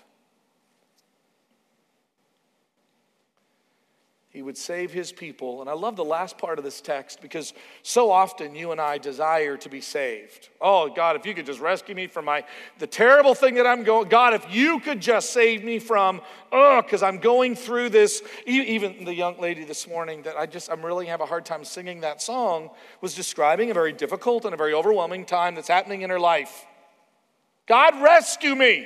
He 4.38 4.44
would 4.44 4.56
save 4.56 4.94
his 4.94 5.12
people. 5.12 5.62
And 5.62 5.70
I 5.70 5.74
love 5.74 5.96
the 5.96 6.06
last 6.06 6.38
part 6.38 6.60
of 6.60 6.64
this 6.64 6.80
text 6.80 7.24
because 7.24 7.56
so 7.82 8.12
often 8.12 8.54
you 8.54 8.72
and 8.72 8.80
I 8.80 9.00
desire 9.00 9.58
to 9.58 9.68
be 9.68 9.82
saved. 9.82 10.50
Oh, 10.62 10.90
God, 10.90 11.16
if 11.16 11.26
you 11.26 11.34
could 11.34 11.48
just 11.48 11.60
rescue 11.60 11.96
me 11.96 12.06
from 12.06 12.26
my 12.26 12.44
the 12.78 12.86
terrible 12.86 13.34
thing 13.34 13.56
that 13.56 13.66
I'm 13.66 13.84
going, 13.84 14.10
God, 14.10 14.36
if 14.36 14.46
you 14.54 14.80
could 14.80 15.02
just 15.02 15.32
save 15.32 15.64
me 15.64 15.80
from, 15.80 16.22
oh, 16.52 16.84
because 16.84 17.02
I'm 17.02 17.18
going 17.18 17.56
through 17.56 17.90
this. 17.90 18.22
Even 18.46 19.06
the 19.06 19.16
young 19.16 19.40
lady 19.40 19.64
this 19.64 19.88
morning 19.88 20.22
that 20.22 20.38
I 20.38 20.46
just 20.46 20.70
I'm 20.70 20.86
really 20.86 21.08
have 21.08 21.22
a 21.22 21.26
hard 21.26 21.44
time 21.44 21.66
singing 21.66 22.02
that 22.02 22.22
song 22.22 22.70
was 23.02 23.16
describing 23.16 23.72
a 23.72 23.74
very 23.74 23.92
difficult 23.92 24.46
and 24.46 24.54
a 24.54 24.58
very 24.58 24.76
overwhelming 24.76 25.26
time 25.26 25.56
that's 25.56 25.68
happening 25.68 26.04
in 26.04 26.12
her 26.12 26.20
life. 26.20 26.64
God 27.66 28.00
rescue 28.04 28.54
me. 28.54 28.86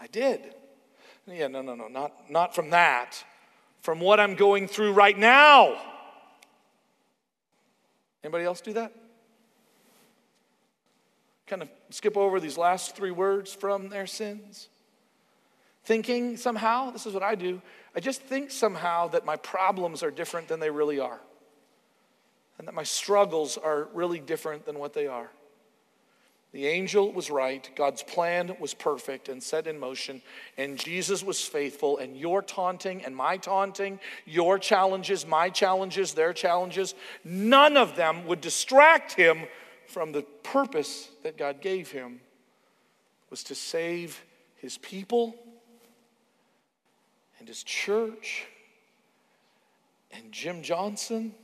I 0.00 0.08
did. 0.08 0.53
Yeah, 1.26 1.48
no, 1.48 1.62
no, 1.62 1.74
no, 1.74 1.88
not, 1.88 2.30
not 2.30 2.54
from 2.54 2.70
that. 2.70 3.24
From 3.80 4.00
what 4.00 4.20
I'm 4.20 4.34
going 4.34 4.68
through 4.68 4.92
right 4.92 5.16
now. 5.16 5.80
Anybody 8.22 8.44
else 8.44 8.60
do 8.60 8.72
that? 8.74 8.92
Kind 11.46 11.62
of 11.62 11.68
skip 11.90 12.16
over 12.16 12.40
these 12.40 12.56
last 12.56 12.96
three 12.96 13.10
words 13.10 13.52
from 13.52 13.90
their 13.90 14.06
sins. 14.06 14.68
Thinking 15.84 16.38
somehow, 16.38 16.90
this 16.90 17.06
is 17.06 17.12
what 17.12 17.22
I 17.22 17.34
do, 17.34 17.60
I 17.94 18.00
just 18.00 18.22
think 18.22 18.50
somehow 18.50 19.08
that 19.08 19.26
my 19.26 19.36
problems 19.36 20.02
are 20.02 20.10
different 20.10 20.48
than 20.48 20.58
they 20.60 20.70
really 20.70 20.98
are. 20.98 21.20
And 22.58 22.66
that 22.66 22.74
my 22.74 22.82
struggles 22.82 23.58
are 23.58 23.88
really 23.92 24.20
different 24.20 24.64
than 24.64 24.78
what 24.78 24.94
they 24.94 25.06
are. 25.06 25.30
The 26.54 26.68
angel 26.68 27.10
was 27.10 27.32
right, 27.32 27.68
God's 27.74 28.04
plan 28.04 28.56
was 28.60 28.74
perfect 28.74 29.28
and 29.28 29.42
set 29.42 29.66
in 29.66 29.76
motion, 29.76 30.22
and 30.56 30.78
Jesus 30.78 31.24
was 31.24 31.40
faithful. 31.40 31.98
And 31.98 32.16
your 32.16 32.42
taunting 32.42 33.04
and 33.04 33.16
my 33.16 33.38
taunting, 33.38 33.98
your 34.24 34.60
challenges, 34.60 35.26
my 35.26 35.50
challenges, 35.50 36.14
their 36.14 36.32
challenges, 36.32 36.94
none 37.24 37.76
of 37.76 37.96
them 37.96 38.28
would 38.28 38.40
distract 38.40 39.14
him 39.14 39.48
from 39.88 40.12
the 40.12 40.22
purpose 40.44 41.10
that 41.24 41.36
God 41.36 41.60
gave 41.60 41.90
him 41.90 42.20
was 43.30 43.42
to 43.42 43.56
save 43.56 44.24
his 44.58 44.78
people 44.78 45.34
and 47.40 47.48
his 47.48 47.64
church 47.64 48.46
and 50.12 50.30
Jim 50.30 50.62
Johnson 50.62 51.34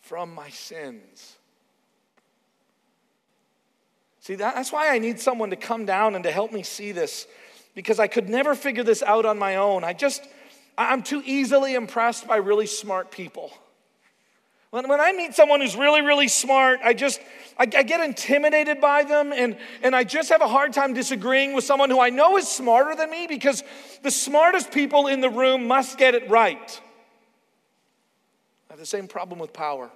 from 0.00 0.34
my 0.34 0.50
sins. 0.50 1.36
See, 4.24 4.36
that's 4.36 4.72
why 4.72 4.88
I 4.88 4.98
need 4.98 5.20
someone 5.20 5.50
to 5.50 5.56
come 5.56 5.84
down 5.84 6.14
and 6.14 6.24
to 6.24 6.32
help 6.32 6.50
me 6.50 6.62
see 6.62 6.92
this 6.92 7.26
because 7.74 8.00
I 8.00 8.06
could 8.06 8.26
never 8.26 8.54
figure 8.54 8.82
this 8.82 9.02
out 9.02 9.26
on 9.26 9.38
my 9.38 9.56
own. 9.56 9.84
I 9.84 9.92
just, 9.92 10.26
I'm 10.78 11.02
too 11.02 11.22
easily 11.26 11.74
impressed 11.74 12.26
by 12.26 12.36
really 12.36 12.64
smart 12.64 13.10
people. 13.10 13.52
When, 14.70 14.88
when 14.88 14.98
I 14.98 15.12
meet 15.12 15.34
someone 15.34 15.60
who's 15.60 15.76
really, 15.76 16.00
really 16.00 16.28
smart, 16.28 16.80
I 16.82 16.94
just, 16.94 17.20
I, 17.58 17.64
I, 17.64 17.82
get 17.82 18.00
intimidated 18.00 18.80
by 18.80 19.04
them, 19.04 19.30
and, 19.30 19.58
and 19.82 19.94
I 19.94 20.04
just 20.04 20.30
have 20.30 20.40
a 20.40 20.48
hard 20.48 20.72
time 20.72 20.94
disagreeing 20.94 21.52
with 21.52 21.64
someone 21.64 21.90
who 21.90 22.00
I 22.00 22.08
know 22.08 22.38
is 22.38 22.48
smarter 22.48 22.96
than 22.96 23.10
me 23.10 23.26
because 23.26 23.62
the 24.02 24.10
smartest 24.10 24.72
people 24.72 25.06
in 25.06 25.20
the 25.20 25.28
room 25.28 25.68
must 25.68 25.98
get 25.98 26.14
it 26.14 26.30
right. 26.30 26.80
I 28.70 28.72
have 28.72 28.80
the 28.80 28.86
same 28.86 29.06
problem 29.06 29.38
with 29.38 29.52
power. 29.52 29.90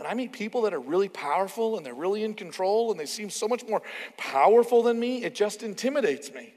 When 0.00 0.10
I 0.10 0.14
meet 0.14 0.32
people 0.32 0.62
that 0.62 0.72
are 0.72 0.80
really 0.80 1.10
powerful 1.10 1.76
and 1.76 1.84
they're 1.84 1.92
really 1.92 2.24
in 2.24 2.32
control 2.32 2.90
and 2.90 2.98
they 2.98 3.04
seem 3.04 3.28
so 3.28 3.46
much 3.46 3.66
more 3.68 3.82
powerful 4.16 4.82
than 4.82 4.98
me, 4.98 5.22
it 5.24 5.34
just 5.34 5.62
intimidates 5.62 6.32
me. 6.32 6.54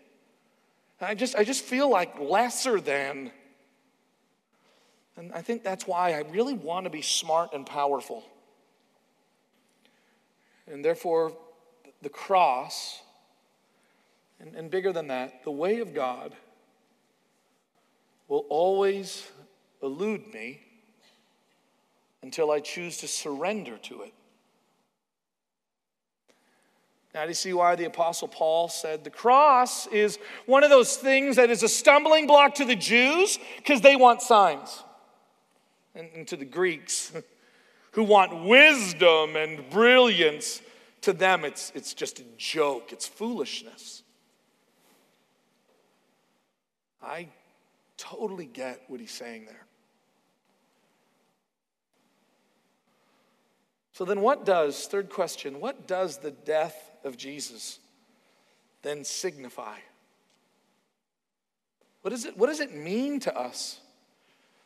And 1.02 1.10
I 1.10 1.14
just, 1.14 1.36
I 1.36 1.44
just 1.44 1.62
feel 1.62 1.90
like 1.90 2.18
lesser 2.22 2.80
than. 2.80 3.32
And 5.18 5.34
I 5.34 5.42
think 5.42 5.62
that's 5.62 5.86
why 5.86 6.14
I 6.14 6.20
really 6.20 6.54
want 6.54 6.86
to 6.86 6.90
be 6.90 7.02
smart 7.02 7.50
and 7.52 7.66
powerful. 7.66 8.24
And 10.66 10.86
therefore, 10.86 11.36
the 12.02 12.08
cross, 12.08 13.02
and, 14.40 14.56
and 14.56 14.72
bigger 14.72 14.94
than 14.94 15.08
that, 15.08 15.44
the 15.44 15.52
way 15.52 15.82
of 15.82 15.94
God 15.94 16.34
will 18.30 18.46
always 18.48 19.30
elude 19.82 20.34
me 20.34 20.62
until 22.24 22.50
I 22.50 22.62
choose 22.62 22.98
to 23.00 23.08
surrender 23.08 23.78
to 23.78 24.02
it. 24.02 24.14
Now, 27.14 27.24
do 27.24 27.28
you 27.28 27.36
see 27.36 27.54
why 27.54 27.76
the 27.76 27.86
Apostle 27.86 28.28
Paul 28.28 28.70
said 28.70 29.04
the 29.04 29.12
cross 29.12 29.86
is 29.88 30.18
one 30.48 30.64
of 30.64 30.72
those 30.72 30.96
things 30.96 31.36
that 31.36 31.52
is 31.52 31.62
a 31.62 31.70
stumbling 31.70 32.26
block 32.26 32.56
to 32.56 32.66
the 32.66 32.76
Jews 32.76 33.38
because 33.58 33.82
they 33.82 33.96
want 33.96 34.24
signs, 34.24 34.84
and, 35.94 36.10
and 36.16 36.28
to 36.30 36.36
the 36.36 36.46
Greeks 36.46 37.12
who 37.92 38.04
want 38.04 38.46
wisdom 38.46 39.36
and 39.36 39.70
brilliance? 39.70 40.62
To 41.02 41.12
them, 41.12 41.44
it's, 41.44 41.72
it's 41.76 41.94
just 41.94 42.20
a 42.20 42.24
joke, 42.38 42.94
it's 42.94 43.06
foolishness. 43.06 44.04
I 47.04 47.28
totally 47.98 48.46
get 48.46 48.84
what 48.88 49.02
he's 49.02 49.12
saying 49.12 49.46
there. 49.46 49.66
So 53.94 54.06
then, 54.06 54.22
what 54.22 54.44
does, 54.44 54.88
third 54.88 55.10
question, 55.10 55.60
what 55.60 55.88
does 55.88 56.18
the 56.18 56.32
death 56.32 56.92
of 57.04 57.16
Jesus 57.16 57.80
then 58.82 59.04
signify? 59.04 59.78
What, 62.02 62.12
is 62.12 62.26
it, 62.26 62.38
what 62.38 62.48
does 62.48 62.60
it 62.60 62.76
mean 62.76 63.20
to 63.22 63.38
us? 63.38 63.80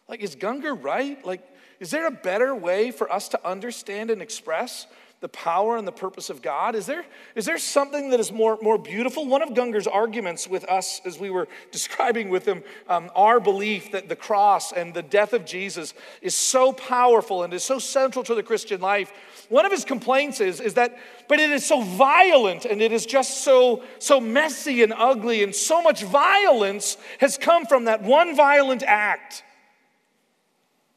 Like, 0.07 0.21
is 0.21 0.35
Gungor 0.35 0.81
right? 0.81 1.23
Like, 1.25 1.41
is 1.79 1.91
there 1.91 2.07
a 2.07 2.11
better 2.11 2.55
way 2.55 2.89
for 2.91 3.11
us 3.11 3.29
to 3.29 3.47
understand 3.47 4.09
and 4.09 4.21
express 4.21 4.87
the 5.19 5.29
power 5.29 5.77
and 5.77 5.87
the 5.87 5.91
purpose 5.91 6.29
of 6.29 6.41
God? 6.41 6.75
Is 6.75 6.85
there, 6.85 7.03
is 7.35 7.45
there 7.45 7.57
something 7.57 8.11
that 8.11 8.19
is 8.19 8.31
more, 8.31 8.57
more 8.61 8.77
beautiful? 8.77 9.25
One 9.25 9.41
of 9.41 9.53
Gungor's 9.53 9.87
arguments 9.87 10.47
with 10.47 10.63
us, 10.65 11.01
as 11.05 11.19
we 11.19 11.29
were 11.29 11.47
describing 11.71 12.29
with 12.29 12.47
him, 12.47 12.63
um, 12.87 13.09
our 13.15 13.39
belief 13.39 13.91
that 13.91 14.09
the 14.09 14.15
cross 14.15 14.71
and 14.71 14.93
the 14.93 15.01
death 15.01 15.33
of 15.33 15.45
Jesus 15.45 15.93
is 16.21 16.35
so 16.35 16.71
powerful 16.71 17.43
and 17.43 17.53
is 17.53 17.63
so 17.63 17.79
central 17.79 18.23
to 18.25 18.35
the 18.35 18.43
Christian 18.43 18.79
life. 18.79 19.11
One 19.49 19.65
of 19.65 19.71
his 19.71 19.85
complaints 19.85 20.39
is, 20.39 20.59
is 20.59 20.75
that, 20.75 20.97
but 21.27 21.39
it 21.39 21.49
is 21.49 21.65
so 21.65 21.81
violent 21.81 22.65
and 22.65 22.81
it 22.81 22.91
is 22.91 23.05
just 23.05 23.43
so, 23.43 23.83
so 23.99 24.19
messy 24.19 24.83
and 24.83 24.93
ugly, 24.95 25.43
and 25.43 25.55
so 25.55 25.81
much 25.81 26.03
violence 26.03 26.97
has 27.19 27.37
come 27.37 27.65
from 27.65 27.85
that 27.85 28.03
one 28.03 28.35
violent 28.35 28.83
act. 28.83 29.43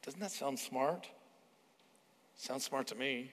Doesn't 0.02 0.20
that 0.20 0.32
sound 0.32 0.58
smart? 0.58 1.08
Sounds 2.36 2.64
smart 2.64 2.86
to 2.88 2.94
me. 2.94 3.30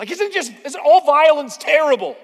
Like, 0.00 0.10
isn't 0.10 0.32
just, 0.32 0.50
isn't 0.64 0.80
all 0.82 1.04
violence 1.04 1.58
terrible? 1.58 2.16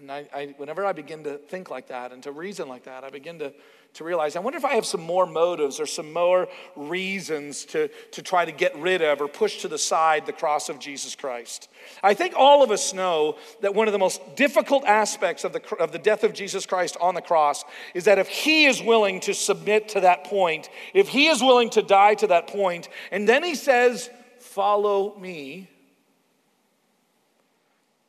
And 0.00 0.10
I, 0.10 0.26
I, 0.34 0.54
whenever 0.56 0.86
I 0.86 0.94
begin 0.94 1.22
to 1.24 1.36
think 1.36 1.70
like 1.70 1.88
that 1.88 2.12
and 2.12 2.22
to 2.22 2.32
reason 2.32 2.66
like 2.66 2.84
that, 2.84 3.04
I 3.04 3.10
begin 3.10 3.38
to, 3.40 3.52
to 3.92 4.04
realize 4.04 4.36
I 4.36 4.40
wonder 4.40 4.56
if 4.56 4.64
I 4.64 4.72
have 4.72 4.86
some 4.86 5.02
more 5.02 5.26
motives 5.26 5.78
or 5.78 5.84
some 5.84 6.14
more 6.14 6.48
reasons 6.76 7.66
to, 7.66 7.88
to 8.12 8.22
try 8.22 8.46
to 8.46 8.50
get 8.50 8.74
rid 8.78 9.02
of 9.02 9.20
or 9.20 9.28
push 9.28 9.60
to 9.60 9.68
the 9.68 9.76
side 9.76 10.24
the 10.24 10.32
cross 10.32 10.70
of 10.70 10.78
Jesus 10.78 11.14
Christ. 11.14 11.68
I 12.02 12.14
think 12.14 12.32
all 12.34 12.62
of 12.62 12.70
us 12.70 12.94
know 12.94 13.36
that 13.60 13.74
one 13.74 13.86
of 13.86 13.92
the 13.92 13.98
most 13.98 14.34
difficult 14.34 14.86
aspects 14.86 15.44
of 15.44 15.52
the, 15.52 15.76
of 15.76 15.92
the 15.92 15.98
death 15.98 16.24
of 16.24 16.32
Jesus 16.32 16.64
Christ 16.64 16.96
on 17.02 17.14
the 17.14 17.20
cross 17.20 17.66
is 17.92 18.04
that 18.04 18.18
if 18.18 18.28
he 18.28 18.64
is 18.64 18.82
willing 18.82 19.20
to 19.20 19.34
submit 19.34 19.90
to 19.90 20.00
that 20.00 20.24
point, 20.24 20.70
if 20.94 21.08
he 21.08 21.26
is 21.26 21.42
willing 21.42 21.68
to 21.68 21.82
die 21.82 22.14
to 22.14 22.28
that 22.28 22.46
point, 22.46 22.88
and 23.12 23.28
then 23.28 23.44
he 23.44 23.54
says, 23.54 24.08
Follow 24.58 25.16
me, 25.16 25.70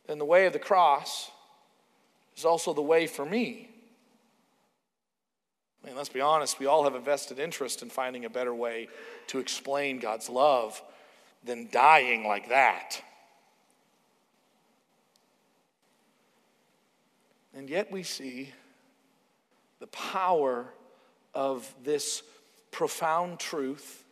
then 0.07 0.17
the 0.17 0.25
way 0.25 0.47
of 0.47 0.53
the 0.53 0.57
cross 0.57 1.29
is 2.35 2.43
also 2.43 2.73
the 2.73 2.81
way 2.81 3.05
for 3.05 3.23
me. 3.23 3.69
I 5.83 5.87
mean, 5.87 5.95
let's 5.95 6.09
be 6.09 6.21
honest, 6.21 6.57
we 6.57 6.65
all 6.65 6.85
have 6.85 6.95
a 6.95 6.99
vested 6.99 7.37
interest 7.37 7.83
in 7.83 7.91
finding 7.91 8.25
a 8.25 8.31
better 8.31 8.51
way 8.51 8.87
to 9.27 9.37
explain 9.37 9.99
God's 9.99 10.27
love 10.27 10.81
than 11.43 11.69
dying 11.71 12.25
like 12.25 12.49
that. 12.49 12.99
And 17.53 17.69
yet 17.69 17.91
we 17.91 18.01
see 18.01 18.49
the 19.79 19.85
power 19.85 20.65
of 21.35 21.71
this 21.83 22.23
profound 22.71 23.37
truth 23.37 24.03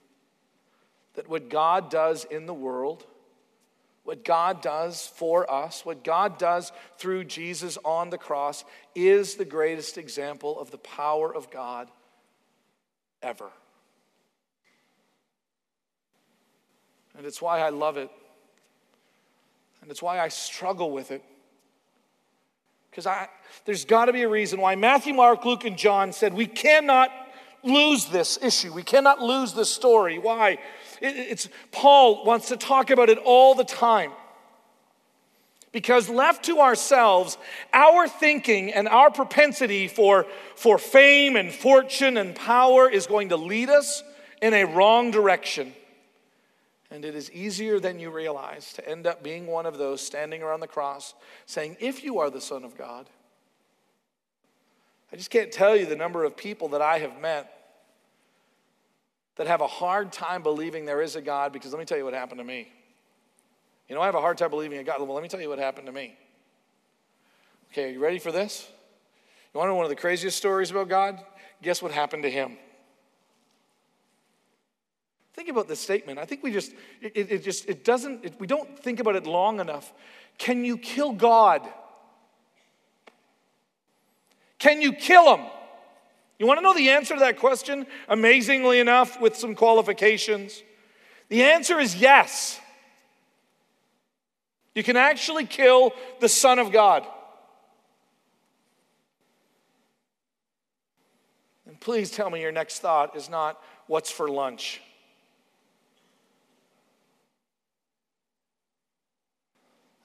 that 1.18 1.28
what 1.28 1.50
God 1.50 1.90
does 1.90 2.26
in 2.26 2.46
the 2.46 2.54
world, 2.54 3.04
what 4.04 4.24
God 4.24 4.62
does 4.62 5.12
for 5.16 5.52
us, 5.52 5.84
what 5.84 6.04
God 6.04 6.38
does 6.38 6.72
through 7.00 7.26
Jesus 7.26 7.78
on 7.84 8.12
the 8.12 8.20
cross, 8.20 8.64
is 8.96 9.36
the 9.36 9.44
greatest 9.44 9.98
example 9.98 10.60
of 10.60 10.70
the 10.70 10.78
power 10.78 11.34
of 11.34 11.50
God 11.50 11.90
ever. 13.24 13.50
And 17.18 17.26
it's 17.26 17.42
why 17.42 17.62
I 17.62 17.70
love 17.70 17.98
it. 17.98 18.12
And 19.82 19.90
it's 19.90 20.04
why 20.04 20.20
I 20.20 20.28
struggle 20.28 20.92
with 20.92 21.10
it. 21.10 21.24
Because 22.92 23.08
there's 23.66 23.86
got 23.86 24.06
to 24.06 24.14
be 24.14 24.22
a 24.22 24.30
reason 24.30 24.62
why 24.62 24.76
Matthew, 24.76 25.16
Mark, 25.16 25.44
Luke, 25.46 25.66
and 25.66 25.78
John 25.78 26.14
said 26.14 26.36
we 26.36 26.46
cannot 26.46 27.10
lose 27.64 28.06
this 28.06 28.38
issue. 28.42 28.72
We 28.72 28.84
cannot 28.84 29.20
lose 29.20 29.54
this 29.54 29.72
story. 29.72 30.20
Why? 30.20 30.60
It's 31.02 31.50
Paul 31.72 32.26
wants 32.26 32.50
to 32.50 32.58
talk 32.58 32.90
about 32.90 33.10
it 33.10 33.18
all 33.20 33.56
the 33.56 33.64
time. 33.64 34.12
Because 35.72 36.10
left 36.10 36.46
to 36.46 36.60
ourselves, 36.60 37.38
our 37.74 38.08
thinking 38.08 38.74
and 38.74 38.88
our 38.88 39.12
propensity 39.12 39.88
for, 39.88 40.26
for 40.56 40.78
fame 40.78 41.36
and 41.36 41.54
fortune 41.54 42.18
and 42.18 42.36
power 42.36 42.90
is 42.90 43.06
going 43.06 43.30
to 43.30 43.38
lead 43.38 43.70
us 43.70 44.02
in 44.42 44.54
a 44.54 44.64
wrong 44.64 45.12
direction. 45.12 45.74
And 46.90 47.04
it 47.04 47.16
is 47.16 47.30
easier 47.32 47.80
than 47.80 48.00
you 48.00 48.10
realize 48.10 48.74
to 48.74 48.90
end 48.90 49.06
up 49.06 49.22
being 49.22 49.46
one 49.46 49.66
of 49.66 49.78
those 49.78 50.02
standing 50.02 50.42
around 50.42 50.62
the 50.62 50.68
cross 50.68 51.14
saying, 51.46 51.78
If 51.80 52.04
you 52.04 52.20
are 52.20 52.30
the 52.30 52.42
Son 52.42 52.64
of 52.64 52.78
God. 52.78 53.10
I 55.12 55.16
just 55.16 55.30
can't 55.30 55.52
tell 55.52 55.76
you 55.76 55.86
the 55.86 55.96
number 55.96 56.24
of 56.24 56.36
people 56.36 56.70
that 56.70 56.82
I 56.82 57.00
have 57.00 57.20
met 57.22 57.57
that 59.38 59.48
have 59.48 59.62
a 59.62 59.68
hard 59.68 60.12
time 60.12 60.44
believing 60.44 60.86
there 60.86 61.02
is 61.02 61.16
a 61.16 61.22
God 61.22 61.54
because 61.54 61.72
let 61.72 61.80
me 61.80 61.86
tell 61.86 61.98
you 61.98 62.04
what 62.04 62.14
happened 62.14 62.40
to 62.40 62.44
me. 62.44 62.72
You 63.88 63.96
know, 63.96 64.02
I 64.02 64.06
have 64.06 64.16
a 64.16 64.22
hard 64.22 64.38
time 64.38 64.50
believing 64.50 64.80
in 64.80 64.86
God. 64.86 65.00
Well, 65.00 65.14
let 65.14 65.24
me 65.24 65.30
tell 65.30 65.40
you 65.40 65.50
what 65.50 65.60
happened 65.60 65.88
to 65.88 65.94
me. 65.94 66.18
Okay, 67.72 67.86
are 67.86 67.92
you 67.92 68.00
ready 68.00 68.20
for 68.20 68.32
this? 68.32 68.68
You 69.54 69.60
want 69.60 69.68
to 69.68 69.72
know 69.72 69.76
one 69.76 69.86
of 69.86 69.90
the 69.90 69.96
craziest 69.96 70.38
stories 70.38 70.72
about 70.72 70.90
God? 70.90 71.20
Guess 71.62 71.82
what 71.82 71.92
happened 71.92 72.24
to 72.24 72.30
him? 72.30 72.58
Think 75.34 75.50
about 75.50 75.68
this 75.68 75.80
statement. 75.80 76.18
I 76.18 76.26
think 76.26 76.44
we 76.44 76.52
just, 76.52 76.74
it, 77.02 77.32
it 77.32 77.44
just, 77.44 77.70
it 77.70 77.86
doesn't, 77.86 78.26
it, 78.26 78.40
we 78.40 78.48
don't 78.48 78.78
think 78.80 79.00
about 79.00 79.16
it 79.16 79.28
long 79.28 79.60
enough. 79.60 79.94
Can 80.38 80.66
you 80.66 80.78
kill 80.78 81.14
God? 81.14 81.68
Can 84.58 84.82
you 84.82 84.94
kill 84.94 85.38
him? 85.38 85.46
You 86.40 86.46
want 86.46 86.60
to 86.60 86.62
know 86.62 86.74
the 86.74 86.90
answer 86.90 87.16
to 87.16 87.20
that 87.22 87.38
question? 87.38 87.88
Amazingly 88.08 88.80
enough, 88.80 89.20
with 89.20 89.36
some 89.36 89.56
qualifications. 89.56 90.62
The 91.30 91.44
answer 91.44 91.80
is 91.80 91.96
yes. 91.96 92.60
You 94.76 94.84
can 94.84 94.96
actually 94.96 95.46
kill 95.46 95.94
the 96.20 96.30
Son 96.30 96.60
of 96.60 96.72
God. 96.72 97.06
And 101.66 101.80
please 101.80 102.12
tell 102.12 102.30
me 102.30 102.42
your 102.42 102.52
next 102.52 102.80
thought 102.80 103.16
is 103.16 103.30
not 103.30 103.60
what's 103.88 104.12
for 104.12 104.30
lunch. 104.30 104.82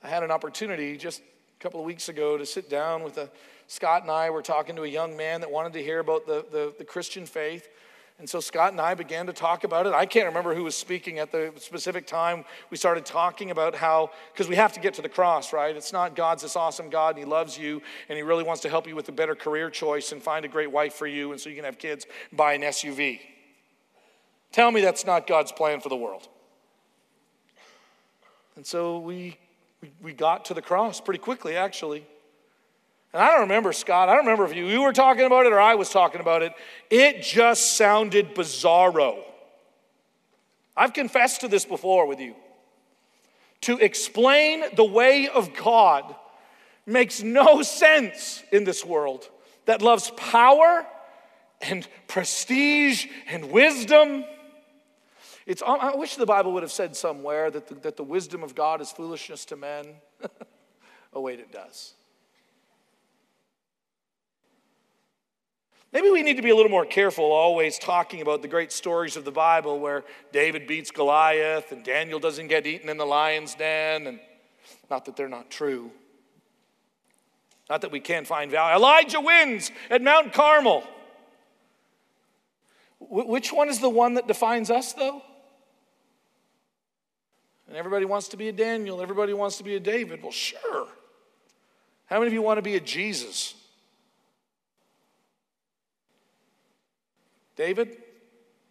I 0.03 0.09
had 0.09 0.23
an 0.23 0.31
opportunity 0.31 0.97
just 0.97 1.21
a 1.21 1.63
couple 1.63 1.79
of 1.79 1.87
weeks 1.87 2.09
ago 2.09 2.37
to 2.37 2.47
sit 2.47 2.69
down 2.69 3.05
with 3.05 3.19
a 3.19 3.31
Scott 3.73 4.03
and 4.03 4.11
I 4.11 4.29
were 4.29 4.43
talking 4.43 4.77
to 4.77 4.83
a 4.83 4.87
young 4.87 5.17
man 5.17 5.41
that 5.41 5.51
wanted 5.51 5.73
to 5.73 5.83
hear 5.83 5.99
about 5.99 6.27
the, 6.27 6.45
the, 6.51 6.75
the 6.77 6.85
Christian 6.85 7.25
faith. 7.25 7.71
And 8.19 8.29
so 8.29 8.39
Scott 8.39 8.73
and 8.73 8.81
I 8.83 8.93
began 8.93 9.25
to 9.29 9.33
talk 9.33 9.65
about 9.65 9.87
it. 9.87 9.95
I 9.95 10.05
can't 10.05 10.27
remember 10.27 10.55
who 10.55 10.65
was 10.65 10.75
speaking 10.75 11.19
at 11.19 11.33
the 11.33 11.55
specific 11.57 12.07
time. 12.07 12.45
We 12.69 12.77
started 12.77 13.07
talking 13.07 13.51
about 13.51 13.75
how, 13.75 14.11
because 14.31 14.47
we 14.47 14.57
have 14.57 14.75
to 14.75 14.81
get 14.81 14.93
to 14.95 15.03
the 15.03 15.09
cross, 15.09 15.55
right? 15.55 15.75
It's 15.75 15.91
not 15.91 16.15
God's 16.15 16.43
this 16.43 16.55
awesome 16.55 16.91
God 16.91 17.17
and 17.17 17.21
He 17.21 17.25
loves 17.25 17.57
you 17.57 17.81
and 18.11 18.19
He 18.19 18.23
really 18.23 18.45
wants 18.45 18.61
to 18.61 18.69
help 18.69 18.87
you 18.87 18.95
with 18.95 19.09
a 19.09 19.13
better 19.13 19.35
career 19.35 19.71
choice 19.71 20.13
and 20.13 20.23
find 20.23 20.45
a 20.45 20.49
great 20.49 20.71
wife 20.71 20.93
for 20.93 21.07
you 21.07 21.33
and 21.33 21.41
so 21.41 21.49
you 21.49 21.57
can 21.57 21.65
have 21.65 21.79
kids, 21.79 22.05
and 22.29 22.37
buy 22.37 22.53
an 22.53 22.61
SUV. 22.61 23.21
Tell 24.53 24.71
me 24.71 24.83
that's 24.83 25.07
not 25.07 25.27
God's 25.27 25.51
plan 25.51 25.81
for 25.81 25.89
the 25.89 25.97
world. 25.97 26.29
And 28.55 28.67
so 28.67 28.99
we, 28.99 29.39
we 30.03 30.13
got 30.13 30.45
to 30.45 30.53
the 30.53 30.61
cross 30.61 31.01
pretty 31.01 31.21
quickly, 31.21 31.57
actually. 31.57 32.05
And 33.13 33.23
I 33.23 33.29
don't 33.29 33.41
remember, 33.41 33.73
Scott, 33.73 34.09
I 34.09 34.15
don't 34.15 34.25
remember 34.25 34.45
if 34.45 34.55
you, 34.55 34.67
you 34.67 34.83
were 34.83 34.93
talking 34.93 35.25
about 35.25 35.47
it 35.47 35.53
or 35.53 35.61
I 35.61 35.75
was 35.75 35.91
talking 35.91 36.21
about 36.21 36.43
it. 36.43 36.53
It 36.91 37.23
just 37.23 37.77
sounded 37.77 38.35
bizarro. 38.35 39.23
I've 40.77 40.95
confessed 40.95 41.43
to 41.43 41.49
this 41.49 41.65
before 41.65 42.07
with 42.07 42.21
you. 42.21 42.35
To 43.63 43.79
explain 43.79 44.65
the 44.75 44.85
way 44.85 45.29
of 45.29 45.55
God 45.55 46.15
makes 46.87 47.23
no 47.23 47.63
sense 47.63 48.43
in 48.51 48.65
this 48.65 48.85
world 48.85 49.29
that 49.67 49.83
loves 49.83 50.11
power 50.17 50.87
and 51.61 51.87
prestige 52.09 53.07
and 53.29 53.53
wisdom. 53.53 54.25
It's, 55.47 55.63
I 55.65 55.95
wish 55.95 56.17
the 56.17 56.27
Bible 56.27 56.53
would 56.55 56.63
have 56.63 56.73
said 56.73 56.97
somewhere 56.97 57.51
that 57.51 57.69
the, 57.69 57.75
that 57.77 57.97
the 57.97 58.05
wisdom 58.05 58.43
of 58.43 58.55
God 58.55 58.81
is 58.81 58.91
foolishness 58.91 59.45
to 59.47 59.57
men. 59.57 59.87
oh, 61.13 61.21
wait, 61.21 61.39
it 61.39 61.53
does. 61.53 61.95
Maybe 65.93 66.09
we 66.09 66.23
need 66.23 66.37
to 66.37 66.43
be 66.43 66.49
a 66.49 66.57
little 66.57 66.71
more 66.71 66.87
careful 66.87 67.27
always 67.33 67.79
talking 67.79 68.23
about 68.23 68.41
the 68.41 68.49
great 68.49 68.73
stories 68.73 69.17
of 69.17 69.27
the 69.27 69.31
Bible 69.31 69.79
where 69.79 70.05
David 70.33 70.67
beats 70.67 70.91
Goliath 70.91 71.71
and 71.71 71.85
Daniel 71.85 72.19
doesn't 72.19 72.47
get 72.47 72.67
eaten 72.67 72.89
in 72.89 72.97
the 72.97 73.05
lion's 73.05 73.55
den, 73.55 74.07
and 74.07 74.19
not 74.91 75.05
that 75.05 75.17
they're 75.17 75.29
not 75.29 75.51
true. 75.51 75.91
Not 77.69 77.83
that 77.83 77.93
we 77.93 78.01
can't 78.01 78.27
find 78.27 78.51
value. 78.51 78.75
Elijah 78.75 79.21
wins 79.21 79.71
at 79.91 80.01
Mount 80.03 80.33
Carmel. 80.33 80.83
which 82.99 83.53
one 83.53 83.69
is 83.69 83.79
the 83.79 83.91
one 83.91 84.15
that 84.15 84.27
defines 84.27 84.71
us, 84.71 84.95
though? 84.95 85.23
And 87.69 87.77
everybody 87.77 88.07
wants 88.07 88.29
to 88.29 88.39
be 88.39 88.49
a 88.49 88.53
Daniel, 88.53 89.03
everybody 89.03 89.35
wants 89.35 89.59
to 89.59 89.65
be 89.65 89.77
a 89.77 89.81
David. 89.81 90.23
Well, 90.23 90.33
sure. 90.33 90.89
How 92.07 92.19
many 92.19 92.29
of 92.29 92.33
you 92.33 92.43
want 92.43 92.59
to 92.59 92.63
be 92.63 92.77
a 92.77 92.81
Jesus? 92.81 93.55
David? 97.63 97.97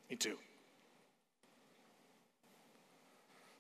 Me 0.10 0.18
too. 0.18 0.36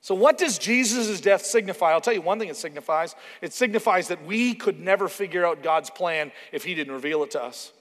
So, 0.01 0.13
what 0.13 0.37
does 0.37 0.57
Jesus' 0.57 1.21
death 1.21 1.45
signify? 1.45 1.93
I'll 1.93 2.01
tell 2.01 2.13
you 2.13 2.21
one 2.21 2.37
thing 2.37 2.49
it 2.49 2.57
signifies 2.57 3.15
it 3.41 3.53
signifies 3.53 4.09
that 4.09 4.25
we 4.25 4.53
could 4.53 4.81
never 4.81 5.07
figure 5.07 5.45
out 5.45 5.63
God's 5.63 5.89
plan 5.89 6.33
if 6.51 6.65
He 6.65 6.75
didn't 6.75 6.91
reveal 6.93 7.23
it 7.23 7.31
to 7.31 7.41
us. 7.41 7.71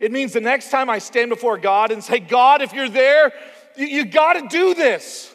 It 0.00 0.12
means 0.12 0.32
the 0.32 0.40
next 0.40 0.70
time 0.70 0.88
I 0.88 0.98
stand 0.98 1.28
before 1.28 1.58
God 1.58 1.90
and 1.90 2.02
say, 2.02 2.20
God, 2.20 2.62
if 2.62 2.72
you're 2.72 2.88
there, 2.88 3.34
you, 3.76 3.86
you 3.86 4.04
got 4.06 4.34
to 4.34 4.48
do 4.48 4.72
this. 4.72 5.34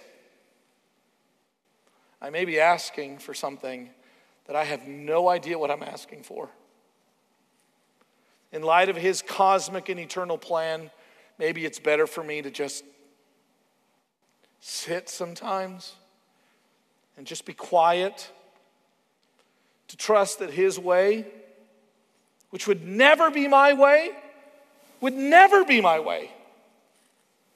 I 2.19 2.31
may 2.31 2.45
be 2.45 2.59
asking 2.59 3.19
for 3.19 3.35
something 3.35 3.91
that 4.47 4.55
I 4.55 4.63
have 4.63 4.87
no 4.87 5.29
idea 5.29 5.59
what 5.59 5.69
I'm 5.69 5.83
asking 5.83 6.23
for. 6.23 6.49
In 8.51 8.63
light 8.63 8.89
of 8.89 8.95
His 8.95 9.21
cosmic 9.21 9.87
and 9.87 9.99
eternal 9.99 10.39
plan, 10.39 10.89
Maybe 11.41 11.65
it's 11.65 11.79
better 11.79 12.05
for 12.05 12.23
me 12.23 12.43
to 12.43 12.51
just 12.51 12.83
sit 14.59 15.09
sometimes 15.09 15.95
and 17.17 17.25
just 17.25 17.47
be 17.47 17.53
quiet, 17.53 18.29
to 19.87 19.97
trust 19.97 20.37
that 20.37 20.51
His 20.51 20.77
way, 20.77 21.25
which 22.51 22.67
would 22.67 22.85
never 22.87 23.31
be 23.31 23.47
my 23.47 23.73
way, 23.73 24.11
would 25.01 25.15
never 25.15 25.65
be 25.65 25.81
my 25.81 25.99
way, 25.99 26.29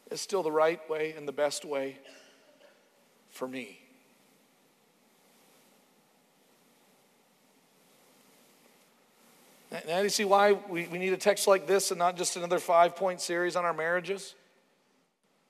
is 0.10 0.20
still 0.20 0.42
the 0.42 0.52
right 0.52 0.82
way 0.90 1.14
and 1.16 1.28
the 1.28 1.32
best 1.32 1.64
way 1.64 2.00
for 3.30 3.48
me. 3.48 3.85
Now, 9.88 9.98
do 9.98 10.04
you 10.04 10.10
see 10.10 10.26
why 10.26 10.54
we, 10.54 10.88
we 10.88 10.98
need 10.98 11.14
a 11.14 11.18
text 11.18 11.48
like 11.48 11.68
this 11.68 11.92
and 11.92 12.00
not 12.00 12.18
just 12.18 12.38
another 12.38 12.60
five 12.60 12.96
point 12.96 13.20
series 13.20 13.56
on 13.56 13.66
our 13.66 13.74
marriages? 13.74 14.36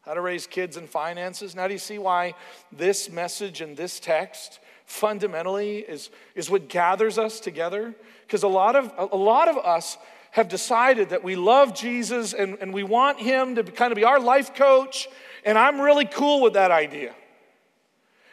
How 0.01 0.13
to 0.13 0.21
raise 0.21 0.47
kids 0.47 0.77
and 0.77 0.89
finances. 0.89 1.55
Now, 1.55 1.67
do 1.67 1.73
you 1.73 1.79
see 1.79 1.97
why 1.97 2.35
this 2.71 3.09
message 3.09 3.61
and 3.61 3.75
this 3.75 3.99
text 3.99 4.59
fundamentally 4.85 5.79
is, 5.79 6.09
is 6.35 6.49
what 6.49 6.69
gathers 6.69 7.17
us 7.17 7.39
together? 7.39 7.95
Because 8.21 8.43
a 8.43 8.47
lot 8.47 8.75
of 8.75 8.91
a 9.11 9.15
lot 9.15 9.47
of 9.47 9.57
us 9.57 9.97
have 10.31 10.47
decided 10.49 11.09
that 11.09 11.23
we 11.23 11.35
love 11.35 11.73
Jesus 11.73 12.33
and, 12.33 12.57
and 12.59 12.73
we 12.73 12.83
want 12.83 13.19
him 13.19 13.55
to 13.55 13.63
kind 13.63 13.91
of 13.91 13.95
be 13.95 14.03
our 14.03 14.19
life 14.19 14.53
coach, 14.53 15.07
and 15.45 15.57
I'm 15.57 15.79
really 15.79 16.05
cool 16.05 16.41
with 16.41 16.53
that 16.53 16.71
idea. 16.71 17.15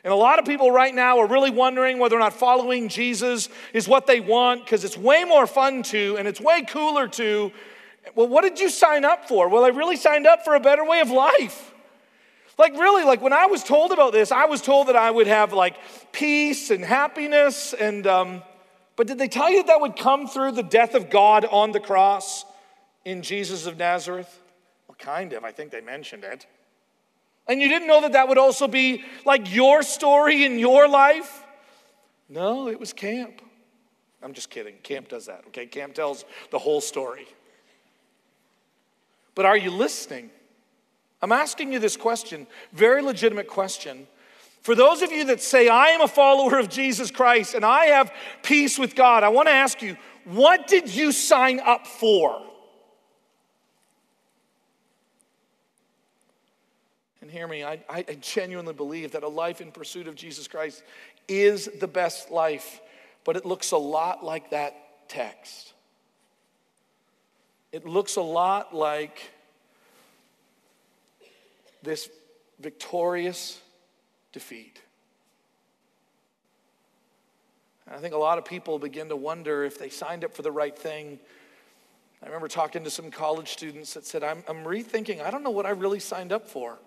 And 0.05 0.13
a 0.13 0.17
lot 0.17 0.41
of 0.41 0.45
people 0.45 0.71
right 0.73 0.95
now 0.95 1.19
are 1.21 1.27
really 1.27 1.51
wondering 1.51 1.99
whether 1.99 2.17
or 2.17 2.19
not 2.19 2.33
following 2.33 2.89
Jesus 2.89 3.49
is 3.73 3.87
what 3.87 4.07
they 4.07 4.19
want 4.19 4.65
because 4.65 4.85
it's 4.85 4.97
way 4.97 5.25
more 5.25 5.47
fun 5.47 5.85
to 5.85 6.17
and 6.19 6.27
it's 6.27 6.41
way 6.41 6.63
cooler 6.63 7.07
to. 7.09 7.53
Well, 8.17 8.27
what 8.27 8.43
did 8.43 8.59
you 8.59 8.69
sign 8.69 9.05
up 9.05 9.29
for? 9.29 9.49
Well, 9.49 9.65
I 9.65 9.69
really 9.69 9.97
signed 9.97 10.27
up 10.27 10.45
for 10.45 10.55
a 10.55 10.61
better 10.61 10.85
way 10.85 11.01
of 11.01 11.11
life. 11.11 11.73
Like, 12.59 12.75
really, 12.75 13.05
like 13.05 13.23
when 13.23 13.33
I 13.33 13.47
was 13.47 13.63
told 13.63 13.93
about 13.93 14.13
this, 14.13 14.31
I 14.33 14.47
was 14.47 14.61
told 14.61 14.89
that 14.89 14.97
I 14.97 15.11
would 15.11 15.27
have 15.27 15.53
like 15.53 15.77
peace 16.13 16.71
and 16.71 16.85
happiness. 16.85 17.73
And, 17.73 18.07
um, 18.07 18.43
but 18.97 19.07
did 19.07 19.19
they 19.19 19.29
tell 19.29 19.51
you 19.51 19.59
that, 19.59 19.69
that 19.69 19.81
would 19.81 19.97
come 19.97 20.27
through 20.27 20.53
the 20.53 20.63
death 20.63 20.95
of 20.95 21.11
God 21.11 21.45
on 21.45 21.71
the 21.71 21.81
cross 21.81 22.45
in 23.05 23.23
Jesus 23.23 23.67
of 23.67 23.79
Nazareth? 23.79 24.43
Well, 24.89 24.97
kind 24.99 25.33
of. 25.33 25.45
I 25.45 25.53
think 25.53 25.71
they 25.71 25.81
mentioned 25.81 26.25
it. 26.25 26.47
And 27.49 27.61
you 27.61 27.69
didn't 27.69 27.89
know 27.89 28.01
that 28.03 28.13
that 28.13 28.29
would 28.29 28.39
also 28.39 28.69
be 28.69 29.05
like 29.25 29.53
your 29.53 29.83
story 29.83 30.45
in 30.45 30.59
your 30.59 30.89
life? 30.89 31.43
No, 32.29 32.69
it 32.69 32.79
was 32.79 32.93
camp. 32.93 33.43
I'm 34.23 34.33
just 34.33 34.51
kidding. 34.51 34.77
Camp 34.83 35.09
does 35.09 35.27
that, 35.27 35.45
okay? 35.49 35.67
Camp 35.67 35.95
tells 35.95 36.25
the 36.51 36.59
whole 36.59 36.81
story. 36.81 37.27
But 39.35 39.47
are 39.47 39.57
you 39.57 39.71
listening? 39.71 40.31
I'm 41.21 41.33
asking 41.33 41.73
you 41.73 41.79
this 41.79 41.97
question, 41.97 42.47
very 42.73 43.03
legitimate 43.03 43.49
question. 43.49 44.07
For 44.63 44.75
those 44.75 45.03
of 45.03 45.11
you 45.11 45.25
that 45.27 45.41
say, 45.41 45.69
I 45.69 45.89
am 45.89 46.01
a 46.01 46.09
follower 46.09 46.59
of 46.59 46.69
Jesus 46.69 47.11
Christ 47.11 47.55
and 47.55 47.65
I 47.65 47.87
have 47.87 48.13
peace 48.43 48.79
with 48.79 48.95
God, 48.95 49.25
I 49.25 49.29
want 49.29 49.49
to 49.49 49.53
ask 49.53 49.83
you, 49.83 49.97
what 50.25 50.69
did 50.69 50.95
you 50.95 51.11
sign 51.11 51.61
up 51.61 51.87
for? 51.87 52.41
And 57.23 57.31
hear 57.31 57.47
me, 57.47 57.63
I, 57.63 57.79
I 57.89 58.03
genuinely 58.21 58.75
believe 58.75 59.13
that 59.13 59.23
a 59.23 59.29
life 59.29 59.61
in 59.61 59.71
pursuit 59.71 60.09
of 60.09 60.17
Jesus 60.17 60.49
Christ 60.49 60.83
is 61.29 61.71
the 61.79 61.87
best 61.87 62.33
life, 62.33 62.81
but 63.23 63.37
it 63.37 63.47
looks 63.47 63.71
a 63.71 63.77
lot 63.77 64.25
like 64.25 64.51
that 64.51 65.09
text. 65.09 65.73
It 67.71 67.87
looks 67.87 68.17
a 68.17 68.23
lot 68.23 68.75
like 68.75 69.31
this 71.85 72.11
victorious 72.59 73.61
defeat. 74.33 74.81
And 77.87 77.95
I 77.95 77.99
think 77.99 78.15
a 78.15 78.19
lot 78.19 78.37
of 78.37 78.45
people 78.45 78.81
begin 78.81 79.09
to 79.11 79.17
wonder 79.17 79.65
if 79.65 79.79
they 79.79 79.91
signed 79.91 80.25
up 80.25 80.35
for 80.35 80.43
the 80.43 80.53
right 80.53 80.77
thing. 80.77 81.21
I 82.21 82.27
remember 82.27 82.49
talking 82.49 82.83
to 82.83 82.91
some 82.91 83.13
college 83.13 83.53
students 83.53 83.95
that 83.95 84.05
said, 84.05 84.25
I'm, 84.25 84.43
I'm 84.49 84.65
rethinking, 84.65 85.23
I 85.23 85.31
don't 85.31 85.45
know 85.45 85.51
what 85.51 85.67
I 85.67 85.71
really 85.71 86.01
signed 86.01 86.33
up 86.33 86.49
for. 86.49 86.79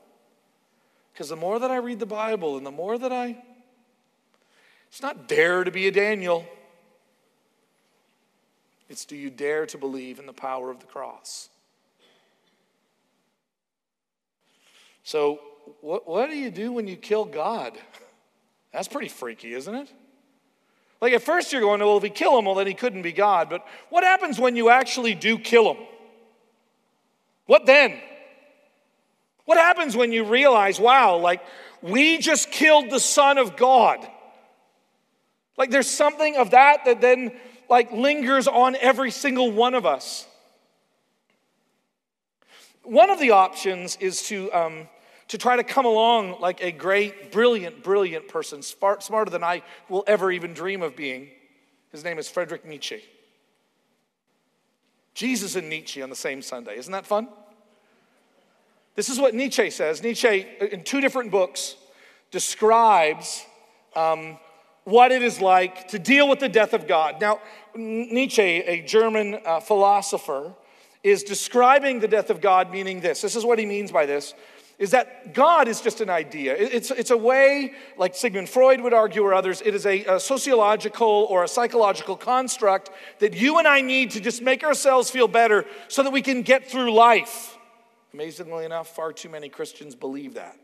Because 1.16 1.30
the 1.30 1.38
more 1.38 1.60
that 1.60 1.72
I 1.72 1.78
read 1.78 2.00
the 2.00 2.06
Bible 2.06 2.58
and 2.58 2.66
the 2.66 2.72
more 2.72 2.98
that 2.98 3.14
I, 3.14 3.38
it's 4.90 5.02
not 5.02 5.30
dare 5.30 5.64
to 5.64 5.72
be 5.72 5.88
a 5.88 5.92
Daniel, 5.92 6.46
it's 8.90 9.06
do 9.06 9.16
you 9.16 9.30
dare 9.30 9.66
to 9.68 9.78
believe 9.78 10.20
in 10.20 10.26
the 10.26 10.34
power 10.34 10.70
of 10.70 10.82
the 10.82 10.86
cross? 10.86 11.48
So, 15.06 15.40
what, 15.80 16.06
what 16.06 16.30
do 16.30 16.36
you 16.36 16.52
do 16.52 16.74
when 16.74 16.86
you 16.86 16.98
kill 16.98 17.24
God? 17.24 17.78
That's 18.74 18.90
pretty 18.90 19.08
freaky, 19.08 19.54
isn't 19.54 19.74
it? 19.74 19.94
Like 21.00 21.14
at 21.14 21.22
first 21.22 21.54
you're 21.54 21.62
going, 21.62 21.80
well, 21.80 21.96
if 21.96 22.04
we 22.04 22.10
kill 22.10 22.38
him, 22.38 22.44
well, 22.44 22.56
then 22.56 22.68
he 22.68 22.74
couldn't 22.74 23.04
be 23.04 23.14
God. 23.14 23.50
But 23.50 23.66
what 23.90 24.04
happens 24.04 24.38
when 24.38 24.58
you 24.58 24.70
actually 24.70 25.16
do 25.16 25.40
kill 25.40 25.76
him? 25.76 25.86
What 27.46 27.66
then? 27.66 28.02
What 29.46 29.58
happens 29.58 29.96
when 29.96 30.12
you 30.12 30.24
realize, 30.24 30.80
wow, 30.80 31.18
like 31.18 31.42
we 31.82 32.18
just 32.18 32.52
killed 32.52 32.90
the 32.90 33.00
Son 33.00 33.38
of 33.38 33.56
God? 33.56 34.06
Like 35.58 35.70
there's 35.70 35.90
something 35.90 36.36
of 36.36 36.52
that 36.52 36.86
that 36.86 37.00
then 37.00 37.32
like 37.70 37.92
lingers 37.92 38.48
on 38.48 38.76
every 38.76 39.12
single 39.12 39.52
one 39.52 39.74
of 39.74 39.86
us. 39.86 40.28
one 42.86 43.10
of 43.10 43.20
the 43.20 43.32
options 43.32 43.98
is 43.98 44.24
to, 44.24 44.52
um, 44.54 44.88
to 45.28 45.38
try 45.38 45.56
to 45.56 45.64
come 45.64 45.86
along 45.86 46.40
like 46.40 46.62
a 46.62 46.72
great, 46.72 47.32
brilliant, 47.32 47.84
brilliant 47.84 48.28
person, 48.28 48.62
far, 48.62 49.02
smarter 49.02 49.32
than 49.32 49.44
I 49.44 49.64
will 49.90 50.04
ever 50.08 50.32
even 50.32 50.54
dream 50.54 50.82
of 50.82 50.96
being. 50.96 51.30
His 51.92 52.04
name 52.04 52.20
is 52.20 52.30
Friedrich 52.30 52.66
Nietzsche. 52.66 53.04
Jesus 55.14 55.56
and 55.56 55.70
Nietzsche 55.70 56.02
on 56.02 56.10
the 56.10 56.16
same 56.16 56.42
Sunday. 56.42 56.78
Isn't 56.78 56.92
that 56.92 57.06
fun? 57.06 57.28
This 58.96 59.10
is 59.10 59.20
what 59.20 59.34
Nietzsche 59.34 59.70
says. 59.70 60.02
Nietzsche, 60.02 60.48
in 60.72 60.84
two 60.84 61.02
different 61.02 61.32
books, 61.32 61.76
describes 62.32 63.46
um, 63.96 64.38
what 64.86 65.12
it 65.12 65.22
is 65.22 65.42
like 65.42 65.90
to 65.90 66.00
deal 66.00 66.30
with 66.30 66.40
the 66.40 66.50
death 66.50 66.74
of 66.74 66.88
God. 66.88 67.20
Now, 67.20 67.40
Nietzsche, 67.76 68.42
a 68.42 68.82
German 68.82 69.40
uh, 69.46 69.60
philosopher, 69.60 70.54
is 71.04 71.24
describing 71.24 72.00
the 72.00 72.08
death 72.08 72.30
of 72.30 72.42
God, 72.42 72.72
meaning 72.72 73.02
this. 73.02 73.22
This 73.22 73.36
is 73.36 73.46
what 73.46 73.60
he 73.60 73.66
means 73.66 73.92
by 73.92 74.06
this 74.06 74.34
is 74.78 74.92
that 74.92 75.34
God 75.34 75.68
is 75.68 75.80
just 75.80 76.02
an 76.02 76.10
idea. 76.10 76.54
It's, 76.54 76.92
it's 76.92 77.12
a 77.12 77.18
way, 77.18 77.74
like 77.98 78.14
Sigmund 78.14 78.50
Freud 78.50 78.82
would 78.82 78.94
argue 78.94 79.24
or 79.24 79.34
others, 79.34 79.62
it 79.64 79.74
is 79.74 79.86
a, 79.86 80.04
a, 80.04 80.20
sociological 80.20 81.28
or 81.30 81.44
a 81.44 81.48
psychological 81.48 82.18
construct 82.18 82.90
that 83.20 83.34
you 83.34 83.58
and 83.58 83.68
I 83.68 83.82
need 83.82 84.12
to 84.12 84.20
just 84.20 84.42
make 84.42 84.64
ourselves 84.64 85.10
feel 85.10 85.30
better 85.30 85.66
so 85.88 86.04
that 86.04 86.12
we 86.12 86.22
can 86.22 86.42
get 86.42 86.70
through 86.70 86.92
life. 86.92 87.55
Amazingly 88.16 88.64
enough, 88.64 88.96
far 88.96 89.12
too 89.12 89.28
many 89.28 89.50
Christians 89.50 89.94
believe 89.94 90.36
that. 90.36 90.58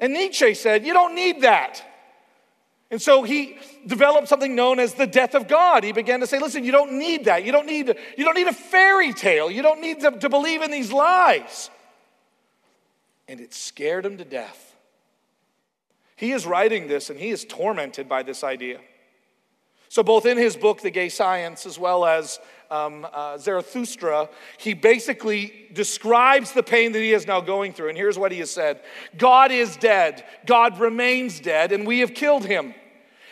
And 0.00 0.12
Nietzsche 0.12 0.52
said, 0.52 0.84
You 0.84 0.94
don't 0.94 1.14
need 1.14 1.42
that. 1.42 1.80
And 2.90 3.00
so 3.00 3.22
he 3.22 3.56
developed 3.86 4.26
something 4.26 4.56
known 4.56 4.80
as 4.80 4.94
the 4.94 5.06
death 5.06 5.36
of 5.36 5.46
God. 5.46 5.84
He 5.84 5.92
began 5.92 6.18
to 6.20 6.26
say, 6.26 6.38
listen, 6.38 6.64
you 6.64 6.70
don't 6.70 6.98
need 6.98 7.24
that. 7.24 7.44
You 7.44 7.50
don't 7.50 7.66
need, 7.66 7.88
you 8.16 8.24
don't 8.24 8.36
need 8.36 8.46
a 8.46 8.52
fairy 8.52 9.12
tale. 9.12 9.50
You 9.50 9.60
don't 9.60 9.80
need 9.80 10.00
to, 10.00 10.12
to 10.12 10.28
believe 10.28 10.62
in 10.62 10.70
these 10.70 10.92
lies. 10.92 11.68
And 13.26 13.40
it 13.40 13.52
scared 13.52 14.06
him 14.06 14.18
to 14.18 14.24
death. 14.24 14.76
He 16.14 16.30
is 16.30 16.46
writing 16.46 16.86
this 16.86 17.10
and 17.10 17.18
he 17.18 17.30
is 17.30 17.44
tormented 17.44 18.08
by 18.08 18.22
this 18.22 18.44
idea. 18.44 18.78
So, 19.88 20.04
both 20.04 20.26
in 20.26 20.36
his 20.36 20.56
book, 20.56 20.80
The 20.80 20.90
Gay 20.90 21.08
Science, 21.08 21.66
as 21.66 21.78
well 21.78 22.04
as 22.04 22.38
um, 22.70 23.06
uh, 23.12 23.38
Zarathustra, 23.38 24.28
he 24.58 24.74
basically 24.74 25.68
describes 25.72 26.52
the 26.52 26.62
pain 26.62 26.92
that 26.92 26.98
he 26.98 27.12
is 27.12 27.26
now 27.26 27.40
going 27.40 27.72
through. 27.72 27.88
And 27.88 27.98
here's 27.98 28.18
what 28.18 28.32
he 28.32 28.38
has 28.38 28.50
said 28.50 28.80
God 29.16 29.52
is 29.52 29.76
dead, 29.76 30.24
God 30.46 30.78
remains 30.80 31.40
dead, 31.40 31.72
and 31.72 31.86
we 31.86 32.00
have 32.00 32.14
killed 32.14 32.44
him. 32.44 32.74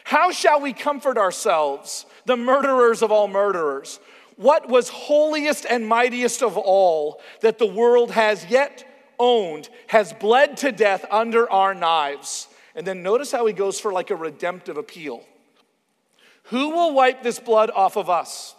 How 0.05 0.32
shall 0.32 0.61
we 0.61 0.72
comfort 0.72 1.16
ourselves, 1.16 2.05
the 2.26 2.37
murderers 2.37 3.03
of 3.03 3.11
all 3.11 3.26
murderers? 3.26 3.99
What 4.37 4.68
was 4.68 4.89
holiest 4.89 5.64
and 5.64 5.87
mightiest 5.87 6.43
of 6.43 6.59
all 6.59 7.20
that 7.41 7.59
the 7.59 7.66
world 7.66 8.11
has 8.11 8.45
yet 8.47 8.85
owned 9.18 9.68
has 9.87 10.12
bled 10.12 10.57
to 10.59 10.72
death 10.72 11.05
under 11.11 11.51
our 11.51 11.74
knives? 11.74 12.49
And 12.74 12.87
then 12.87 13.03
notice 13.03 13.30
how 13.30 13.47
he 13.47 13.53
goes 13.53 13.78
for 13.78 13.93
like 13.93 14.11
a 14.11 14.16
redemptive 14.16 14.76
appeal. 14.76 15.24
Who 16.45 16.70
will 16.70 16.93
wipe 16.93 17.22
this 17.22 17.39
blood 17.39 17.70
off 17.70 17.97
of 17.97 18.11
us? 18.11 18.53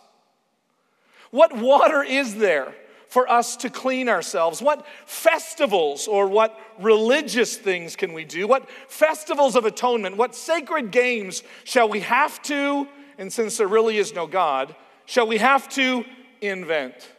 What 1.35 1.53
water 1.53 2.01
is 2.01 2.35
there 2.35 2.73
for 3.09 3.29
us 3.29 3.57
to 3.57 3.69
clean 3.69 4.07
ourselves? 4.07 4.61
What 4.61 4.87
festivals 5.05 6.07
or 6.07 6.27
what 6.27 6.57
religious 6.79 7.57
things 7.57 7.97
can 7.97 8.13
we 8.13 8.23
do? 8.23 8.47
What 8.47 8.69
festivals 8.87 9.57
of 9.57 9.65
atonement? 9.65 10.15
What 10.15 10.33
sacred 10.33 10.91
games 10.91 11.43
shall 11.65 11.89
we 11.89 11.99
have 11.99 12.41
to, 12.43 12.87
and 13.17 13.33
since 13.33 13.57
there 13.57 13.67
really 13.67 13.97
is 13.97 14.15
no 14.15 14.27
God, 14.27 14.77
shall 15.05 15.27
we 15.27 15.37
have 15.39 15.67
to 15.71 16.05
invent? 16.39 17.11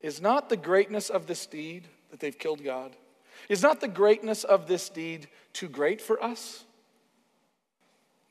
Is 0.00 0.22
not 0.22 0.48
the 0.48 0.56
greatness 0.56 1.10
of 1.10 1.26
this 1.26 1.44
deed 1.44 1.88
that 2.12 2.20
they've 2.20 2.38
killed 2.38 2.62
God? 2.62 2.94
Is 3.48 3.64
not 3.64 3.80
the 3.80 3.88
greatness 3.88 4.44
of 4.44 4.68
this 4.68 4.88
deed 4.90 5.26
too 5.52 5.68
great 5.68 6.00
for 6.00 6.22
us? 6.22 6.62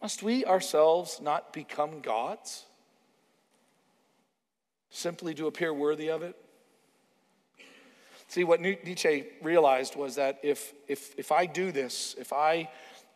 Must 0.01 0.23
we 0.23 0.45
ourselves 0.45 1.19
not 1.21 1.51
become 1.51 1.99
gods? 1.99 2.67
Simply 4.95 5.33
to 5.35 5.47
appear 5.47 5.73
worthy 5.73 6.09
of 6.09 6.21
it? 6.21 6.35
See, 8.27 8.43
what 8.43 8.59
Nietzsche 8.59 9.25
realized 9.41 9.95
was 9.95 10.15
that 10.15 10.39
if, 10.41 10.73
if, 10.87 11.17
if 11.17 11.31
I 11.31 11.45
do 11.45 11.71
this, 11.71 12.15
if 12.17 12.33
I, 12.33 12.69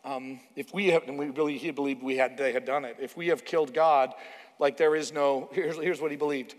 um, 0.04 0.40
if 0.56 0.72
we 0.72 0.88
have, 0.88 1.08
and 1.08 1.18
we 1.18 1.30
really, 1.30 1.58
he 1.58 1.70
believed 1.72 2.02
we 2.02 2.16
had, 2.16 2.36
they 2.36 2.52
had 2.52 2.64
done 2.64 2.84
it, 2.84 2.96
if 3.00 3.16
we 3.16 3.28
have 3.28 3.44
killed 3.44 3.74
God, 3.74 4.14
like 4.58 4.76
there 4.76 4.94
is 4.94 5.12
no, 5.12 5.48
here's, 5.52 5.76
here's 5.76 6.00
what 6.00 6.10
he 6.10 6.16
believed, 6.16 6.54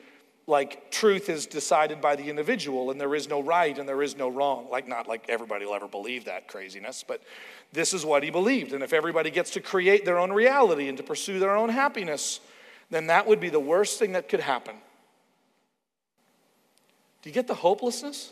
like 0.48 0.92
truth 0.92 1.30
is 1.30 1.46
decided 1.46 2.02
by 2.02 2.16
the 2.16 2.30
individual 2.30 2.92
and 2.92 3.00
there 3.00 3.16
is 3.16 3.30
no 3.30 3.42
right 3.42 3.78
and 3.78 3.88
there 3.88 4.02
is 4.02 4.18
no 4.18 4.28
wrong. 4.28 4.68
Like, 4.70 4.88
not 4.88 5.08
like 5.08 5.30
everybody 5.30 5.66
will 5.66 5.76
ever 5.76 5.88
believe 5.88 6.26
that 6.26 6.48
craziness, 6.48 7.06
but 7.08 7.22
this 7.72 7.94
is 7.94 8.06
what 8.06 8.24
he 8.24 8.32
believed. 8.32 8.74
And 8.74 8.84
if 8.84 8.92
everybody 8.92 9.32
gets 9.32 9.52
to 9.52 9.62
create 9.62 10.04
their 10.04 10.20
own 10.20 10.32
reality 10.32 10.90
and 10.90 10.98
to 10.98 11.04
pursue 11.04 11.40
their 11.40 11.56
own 11.56 11.70
happiness, 11.70 12.42
then 12.90 13.08
that 13.08 13.28
would 13.28 13.40
be 13.40 13.50
the 13.50 13.60
worst 13.60 13.98
thing 13.98 14.12
that 14.12 14.28
could 14.28 14.42
happen. 14.42 14.76
Do 17.22 17.30
you 17.30 17.34
get 17.34 17.48
the 17.48 17.56
hopelessness? 17.56 18.32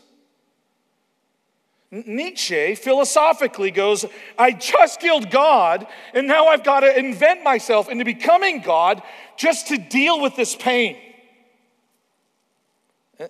Nietzsche 1.90 2.76
philosophically 2.76 3.72
goes, 3.72 4.04
I 4.38 4.52
just 4.52 5.00
killed 5.00 5.30
God, 5.30 5.86
and 6.14 6.28
now 6.28 6.46
I've 6.46 6.62
got 6.62 6.80
to 6.80 6.98
invent 6.98 7.42
myself 7.42 7.88
into 7.88 8.04
becoming 8.04 8.60
God 8.60 9.02
just 9.36 9.68
to 9.68 9.76
deal 9.76 10.20
with 10.20 10.36
this 10.36 10.54
pain. 10.54 10.96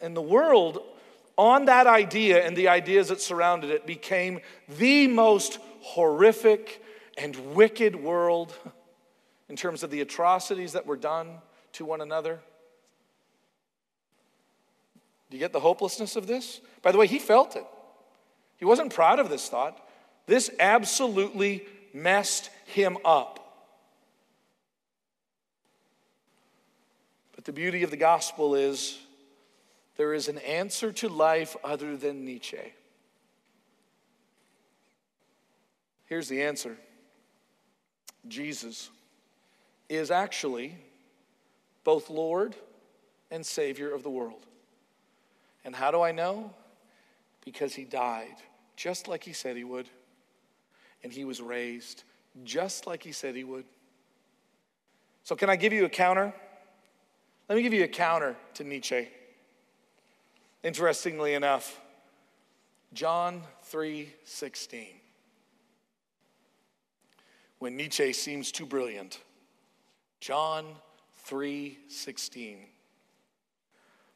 And 0.02 0.14
the 0.14 0.22
world, 0.22 0.82
on 1.38 1.64
that 1.64 1.86
idea 1.86 2.46
and 2.46 2.54
the 2.54 2.68
ideas 2.68 3.08
that 3.08 3.20
surrounded 3.20 3.70
it, 3.70 3.86
became 3.86 4.40
the 4.68 5.06
most 5.06 5.58
horrific 5.80 6.82
and 7.16 7.54
wicked 7.54 7.96
world 7.96 8.54
in 9.48 9.56
terms 9.56 9.82
of 9.82 9.90
the 9.90 10.02
atrocities 10.02 10.72
that 10.72 10.84
were 10.84 10.96
done 10.96 11.38
to 11.72 11.86
one 11.86 12.02
another. 12.02 12.40
Do 15.30 15.36
you 15.36 15.40
get 15.40 15.52
the 15.52 15.60
hopelessness 15.60 16.16
of 16.16 16.26
this? 16.26 16.60
By 16.82 16.92
the 16.92 16.98
way, 16.98 17.06
he 17.06 17.18
felt 17.18 17.54
it. 17.54 17.64
He 18.56 18.64
wasn't 18.64 18.92
proud 18.92 19.20
of 19.20 19.30
this 19.30 19.48
thought. 19.48 19.80
This 20.26 20.50
absolutely 20.58 21.64
messed 21.94 22.50
him 22.66 22.98
up. 23.04 23.36
But 27.34 27.44
the 27.44 27.52
beauty 27.52 27.84
of 27.84 27.90
the 27.90 27.96
gospel 27.96 28.54
is 28.54 28.98
there 29.96 30.12
is 30.12 30.28
an 30.28 30.38
answer 30.38 30.92
to 30.92 31.08
life 31.08 31.56
other 31.62 31.96
than 31.96 32.24
Nietzsche. 32.24 32.74
Here's 36.06 36.28
the 36.28 36.42
answer 36.42 36.76
Jesus 38.26 38.90
is 39.88 40.10
actually 40.10 40.76
both 41.84 42.10
Lord 42.10 42.56
and 43.30 43.46
Savior 43.46 43.94
of 43.94 44.02
the 44.02 44.10
world. 44.10 44.46
And 45.64 45.74
how 45.74 45.90
do 45.90 46.00
I 46.00 46.12
know? 46.12 46.52
Because 47.44 47.74
he 47.74 47.84
died 47.84 48.36
just 48.80 49.08
like 49.08 49.22
he 49.24 49.34
said 49.34 49.58
he 49.58 49.64
would, 49.64 49.90
and 51.04 51.12
he 51.12 51.26
was 51.26 51.42
raised 51.42 52.04
just 52.44 52.86
like 52.86 53.02
he 53.02 53.12
said 53.12 53.34
he 53.34 53.44
would. 53.44 53.66
So, 55.24 55.36
can 55.36 55.50
I 55.50 55.56
give 55.56 55.72
you 55.74 55.84
a 55.84 55.88
counter? 55.88 56.32
Let 57.46 57.56
me 57.56 57.62
give 57.62 57.74
you 57.74 57.84
a 57.84 57.88
counter 57.88 58.36
to 58.54 58.64
Nietzsche. 58.64 59.08
Interestingly 60.62 61.34
enough, 61.34 61.78
John 62.94 63.42
3:16. 63.70 65.00
When 67.58 67.76
Nietzsche 67.76 68.14
seems 68.14 68.50
too 68.50 68.64
brilliant, 68.64 69.20
John 70.20 70.76
3:16. 71.28 72.66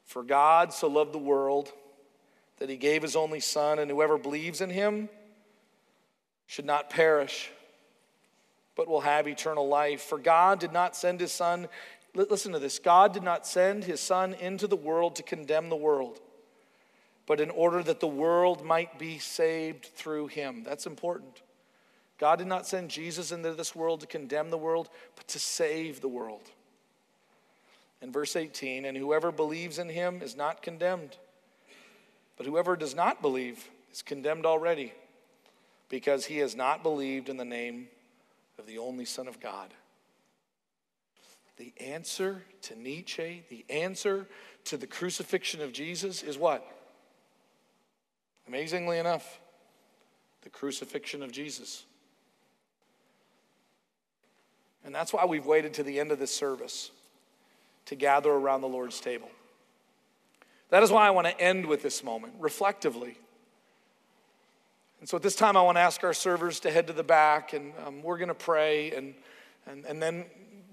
For 0.05 0.23
God 0.23 0.71
so 0.71 0.87
loved 0.87 1.13
the 1.13 1.19
world 1.19 1.71
that 2.57 2.69
he 2.69 2.77
gave 2.77 3.01
his 3.01 3.15
only 3.15 3.39
Son, 3.39 3.79
and 3.79 3.91
whoever 3.91 4.17
believes 4.17 4.61
in 4.61 4.69
him 4.69 5.09
should 6.47 6.65
not 6.65 6.89
perish, 6.89 7.51
but 8.75 8.87
will 8.87 9.01
have 9.01 9.27
eternal 9.27 9.67
life. 9.67 10.01
For 10.01 10.17
God 10.17 10.59
did 10.59 10.71
not 10.71 10.95
send 10.95 11.19
his 11.19 11.31
Son, 11.31 11.67
listen 12.13 12.53
to 12.53 12.59
this 12.59 12.79
God 12.79 13.13
did 13.13 13.23
not 13.23 13.45
send 13.45 13.83
his 13.83 13.99
Son 13.99 14.35
into 14.35 14.67
the 14.67 14.75
world 14.75 15.15
to 15.15 15.23
condemn 15.23 15.69
the 15.69 15.75
world, 15.75 16.19
but 17.25 17.41
in 17.41 17.49
order 17.49 17.83
that 17.83 17.99
the 17.99 18.07
world 18.07 18.63
might 18.63 18.97
be 18.99 19.17
saved 19.17 19.85
through 19.85 20.27
him. 20.27 20.63
That's 20.63 20.85
important. 20.85 21.41
God 22.17 22.37
did 22.37 22.47
not 22.47 22.65
send 22.65 22.89
Jesus 22.89 23.33
into 23.33 23.53
this 23.53 23.75
world 23.75 23.99
to 24.01 24.07
condemn 24.07 24.49
the 24.49 24.57
world, 24.57 24.89
but 25.17 25.27
to 25.29 25.39
save 25.39 25.99
the 25.99 26.07
world 26.07 26.49
in 28.05 28.11
verse 28.11 28.35
18, 28.35 28.85
and 28.85 28.95
whoever 28.95 29.31
believes 29.31 29.79
in 29.79 29.89
him 29.89 30.21
is 30.21 30.37
not 30.37 30.61
condemned. 30.61 31.17
But 32.37 32.45
whoever 32.45 32.75
does 32.75 32.93
not 32.93 33.19
believe 33.19 33.67
is 33.91 34.03
condemned 34.03 34.45
already, 34.45 34.93
because 35.89 36.27
he 36.27 36.37
has 36.37 36.55
not 36.55 36.83
believed 36.83 37.29
in 37.29 37.37
the 37.37 37.43
name 37.43 37.87
of 38.59 38.67
the 38.67 38.77
only 38.77 39.05
Son 39.05 39.27
of 39.27 39.39
God. 39.39 39.73
The 41.57 41.73
answer 41.81 42.43
to 42.63 42.79
Nietzsche, 42.79 43.43
the 43.49 43.65
answer 43.71 44.27
to 44.65 44.77
the 44.77 44.85
crucifixion 44.85 45.59
of 45.61 45.73
Jesus 45.73 46.21
is 46.21 46.37
what? 46.37 46.63
Amazingly 48.47 48.99
enough, 48.99 49.39
the 50.43 50.51
crucifixion 50.51 51.23
of 51.23 51.31
Jesus. 51.31 51.85
And 54.83 54.93
that's 54.93 55.11
why 55.11 55.25
we've 55.25 55.47
waited 55.47 55.73
to 55.75 55.83
the 55.83 55.99
end 55.99 56.11
of 56.11 56.19
this 56.19 56.35
service 56.35 56.91
to 57.85 57.95
gather 57.95 58.31
around 58.31 58.61
the 58.61 58.67
Lord's 58.67 58.99
table. 58.99 59.29
That 60.69 60.83
is 60.83 60.91
why 60.91 61.07
I 61.07 61.11
want 61.11 61.27
to 61.27 61.39
end 61.39 61.65
with 61.65 61.83
this 61.83 62.03
moment 62.03 62.33
reflectively. 62.39 63.17
And 64.99 65.07
so 65.07 65.17
at 65.17 65.23
this 65.23 65.35
time, 65.35 65.55
I 65.55 65.61
want 65.61 65.77
to 65.77 65.81
ask 65.81 66.03
our 66.03 66.13
servers 66.13 66.59
to 66.61 66.71
head 66.71 66.87
to 66.87 66.93
the 66.93 67.03
back, 67.03 67.53
and 67.53 67.73
um, 67.85 68.01
we're 68.01 68.17
going 68.17 68.29
to 68.29 68.33
pray, 68.33 68.91
and, 68.91 69.13
and, 69.67 69.85
and 69.85 70.01
then 70.01 70.25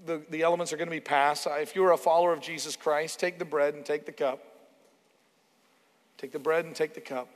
the, 0.05 0.21
the 0.29 0.41
elements 0.41 0.73
are 0.73 0.77
going 0.77 0.87
to 0.87 0.95
be 0.95 0.99
passed. 0.99 1.47
If 1.49 1.75
you're 1.75 1.91
a 1.91 1.97
follower 1.97 2.33
of 2.33 2.41
Jesus 2.41 2.75
Christ, 2.75 3.19
take 3.19 3.37
the 3.37 3.45
bread 3.45 3.75
and 3.75 3.85
take 3.85 4.05
the 4.05 4.11
cup. 4.11 4.39
Take 6.17 6.31
the 6.31 6.39
bread 6.39 6.65
and 6.65 6.75
take 6.75 6.93
the 6.93 7.01
cup. 7.01 7.27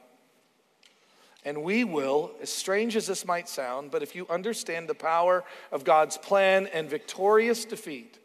And 1.45 1.63
we 1.63 1.83
will, 1.83 2.31
as 2.41 2.51
strange 2.51 2.95
as 2.95 3.07
this 3.07 3.25
might 3.25 3.47
sound, 3.47 3.91
but 3.91 4.01
if 4.01 4.15
you 4.15 4.25
understand 4.29 4.89
the 4.89 4.95
power 4.95 5.43
of 5.71 5.83
God's 5.83 6.17
plan 6.17 6.67
and 6.67 6.89
victorious 6.89 7.63
defeat, 7.63 8.17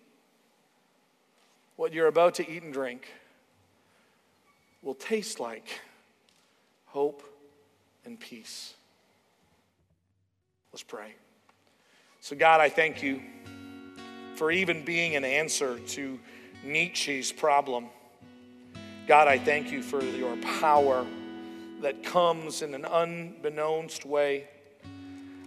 what 1.82 1.92
you're 1.92 2.06
about 2.06 2.36
to 2.36 2.48
eat 2.48 2.62
and 2.62 2.72
drink 2.72 3.08
will 4.82 4.94
taste 4.94 5.40
like 5.40 5.80
hope 6.86 7.24
and 8.04 8.20
peace. 8.20 8.74
Let's 10.72 10.84
pray. 10.84 11.12
So, 12.20 12.36
God, 12.36 12.60
I 12.60 12.68
thank 12.68 13.02
you 13.02 13.20
for 14.36 14.52
even 14.52 14.84
being 14.84 15.16
an 15.16 15.24
answer 15.24 15.80
to 15.80 16.20
Nietzsche's 16.62 17.32
problem. 17.32 17.86
God, 19.08 19.26
I 19.26 19.36
thank 19.36 19.72
you 19.72 19.82
for 19.82 20.04
your 20.04 20.36
power 20.36 21.04
that 21.80 22.04
comes 22.04 22.62
in 22.62 22.74
an 22.76 22.84
unbeknownst 22.84 24.04
way. 24.06 24.46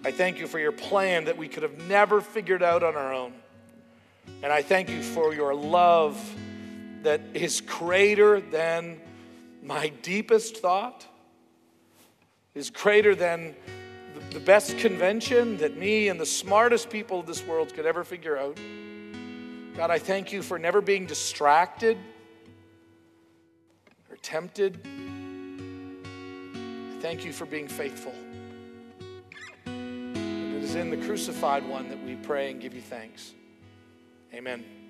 I 0.04 0.12
thank 0.12 0.40
you 0.40 0.48
for 0.48 0.60
your 0.60 0.74
plan 0.74 1.24
that 1.24 1.38
we 1.38 1.48
could 1.48 1.64
have 1.64 1.88
never 1.88 2.20
figured 2.20 2.62
out 2.62 2.84
on 2.84 2.98
our 2.98 3.14
own. 3.14 3.32
And 4.46 4.54
I 4.54 4.62
thank 4.62 4.90
you 4.92 5.02
for 5.02 5.34
your 5.34 5.56
love 5.56 6.22
that 7.02 7.20
is 7.34 7.62
greater 7.62 8.40
than 8.40 9.02
my 9.64 9.90
deepest 10.04 10.58
thought, 10.58 11.08
is 12.54 12.70
greater 12.70 13.16
than 13.16 13.56
the 14.30 14.40
best 14.40 14.78
convention 14.78 15.58
that 15.58 15.78
me 15.78 16.10
and 16.10 16.20
the 16.20 16.28
smartest 16.28 16.92
people 16.92 17.22
of 17.22 17.26
this 17.26 17.44
world 17.48 17.74
could 17.74 17.88
ever 17.88 18.04
figure 18.04 18.38
out. 18.38 18.60
God, 19.76 19.90
I 19.90 19.98
thank 19.98 20.32
you 20.32 20.44
for 20.44 20.60
never 20.60 20.80
being 20.80 21.08
distracted 21.08 21.98
or 24.12 24.18
tempted. 24.18 24.80
I 24.86 24.90
thank 27.02 27.26
you 27.26 27.34
for 27.34 27.48
being 27.48 27.68
faithful. 27.68 28.14
And 29.66 30.56
it 30.56 30.62
is 30.62 30.76
in 30.76 30.92
the 30.92 30.98
crucified 30.98 31.68
one 31.68 31.90
that 31.90 32.06
we 32.06 32.16
pray 32.18 32.52
and 32.52 32.62
give 32.62 32.76
you 32.76 32.82
thanks. 32.82 33.34
Amen. 34.34 34.85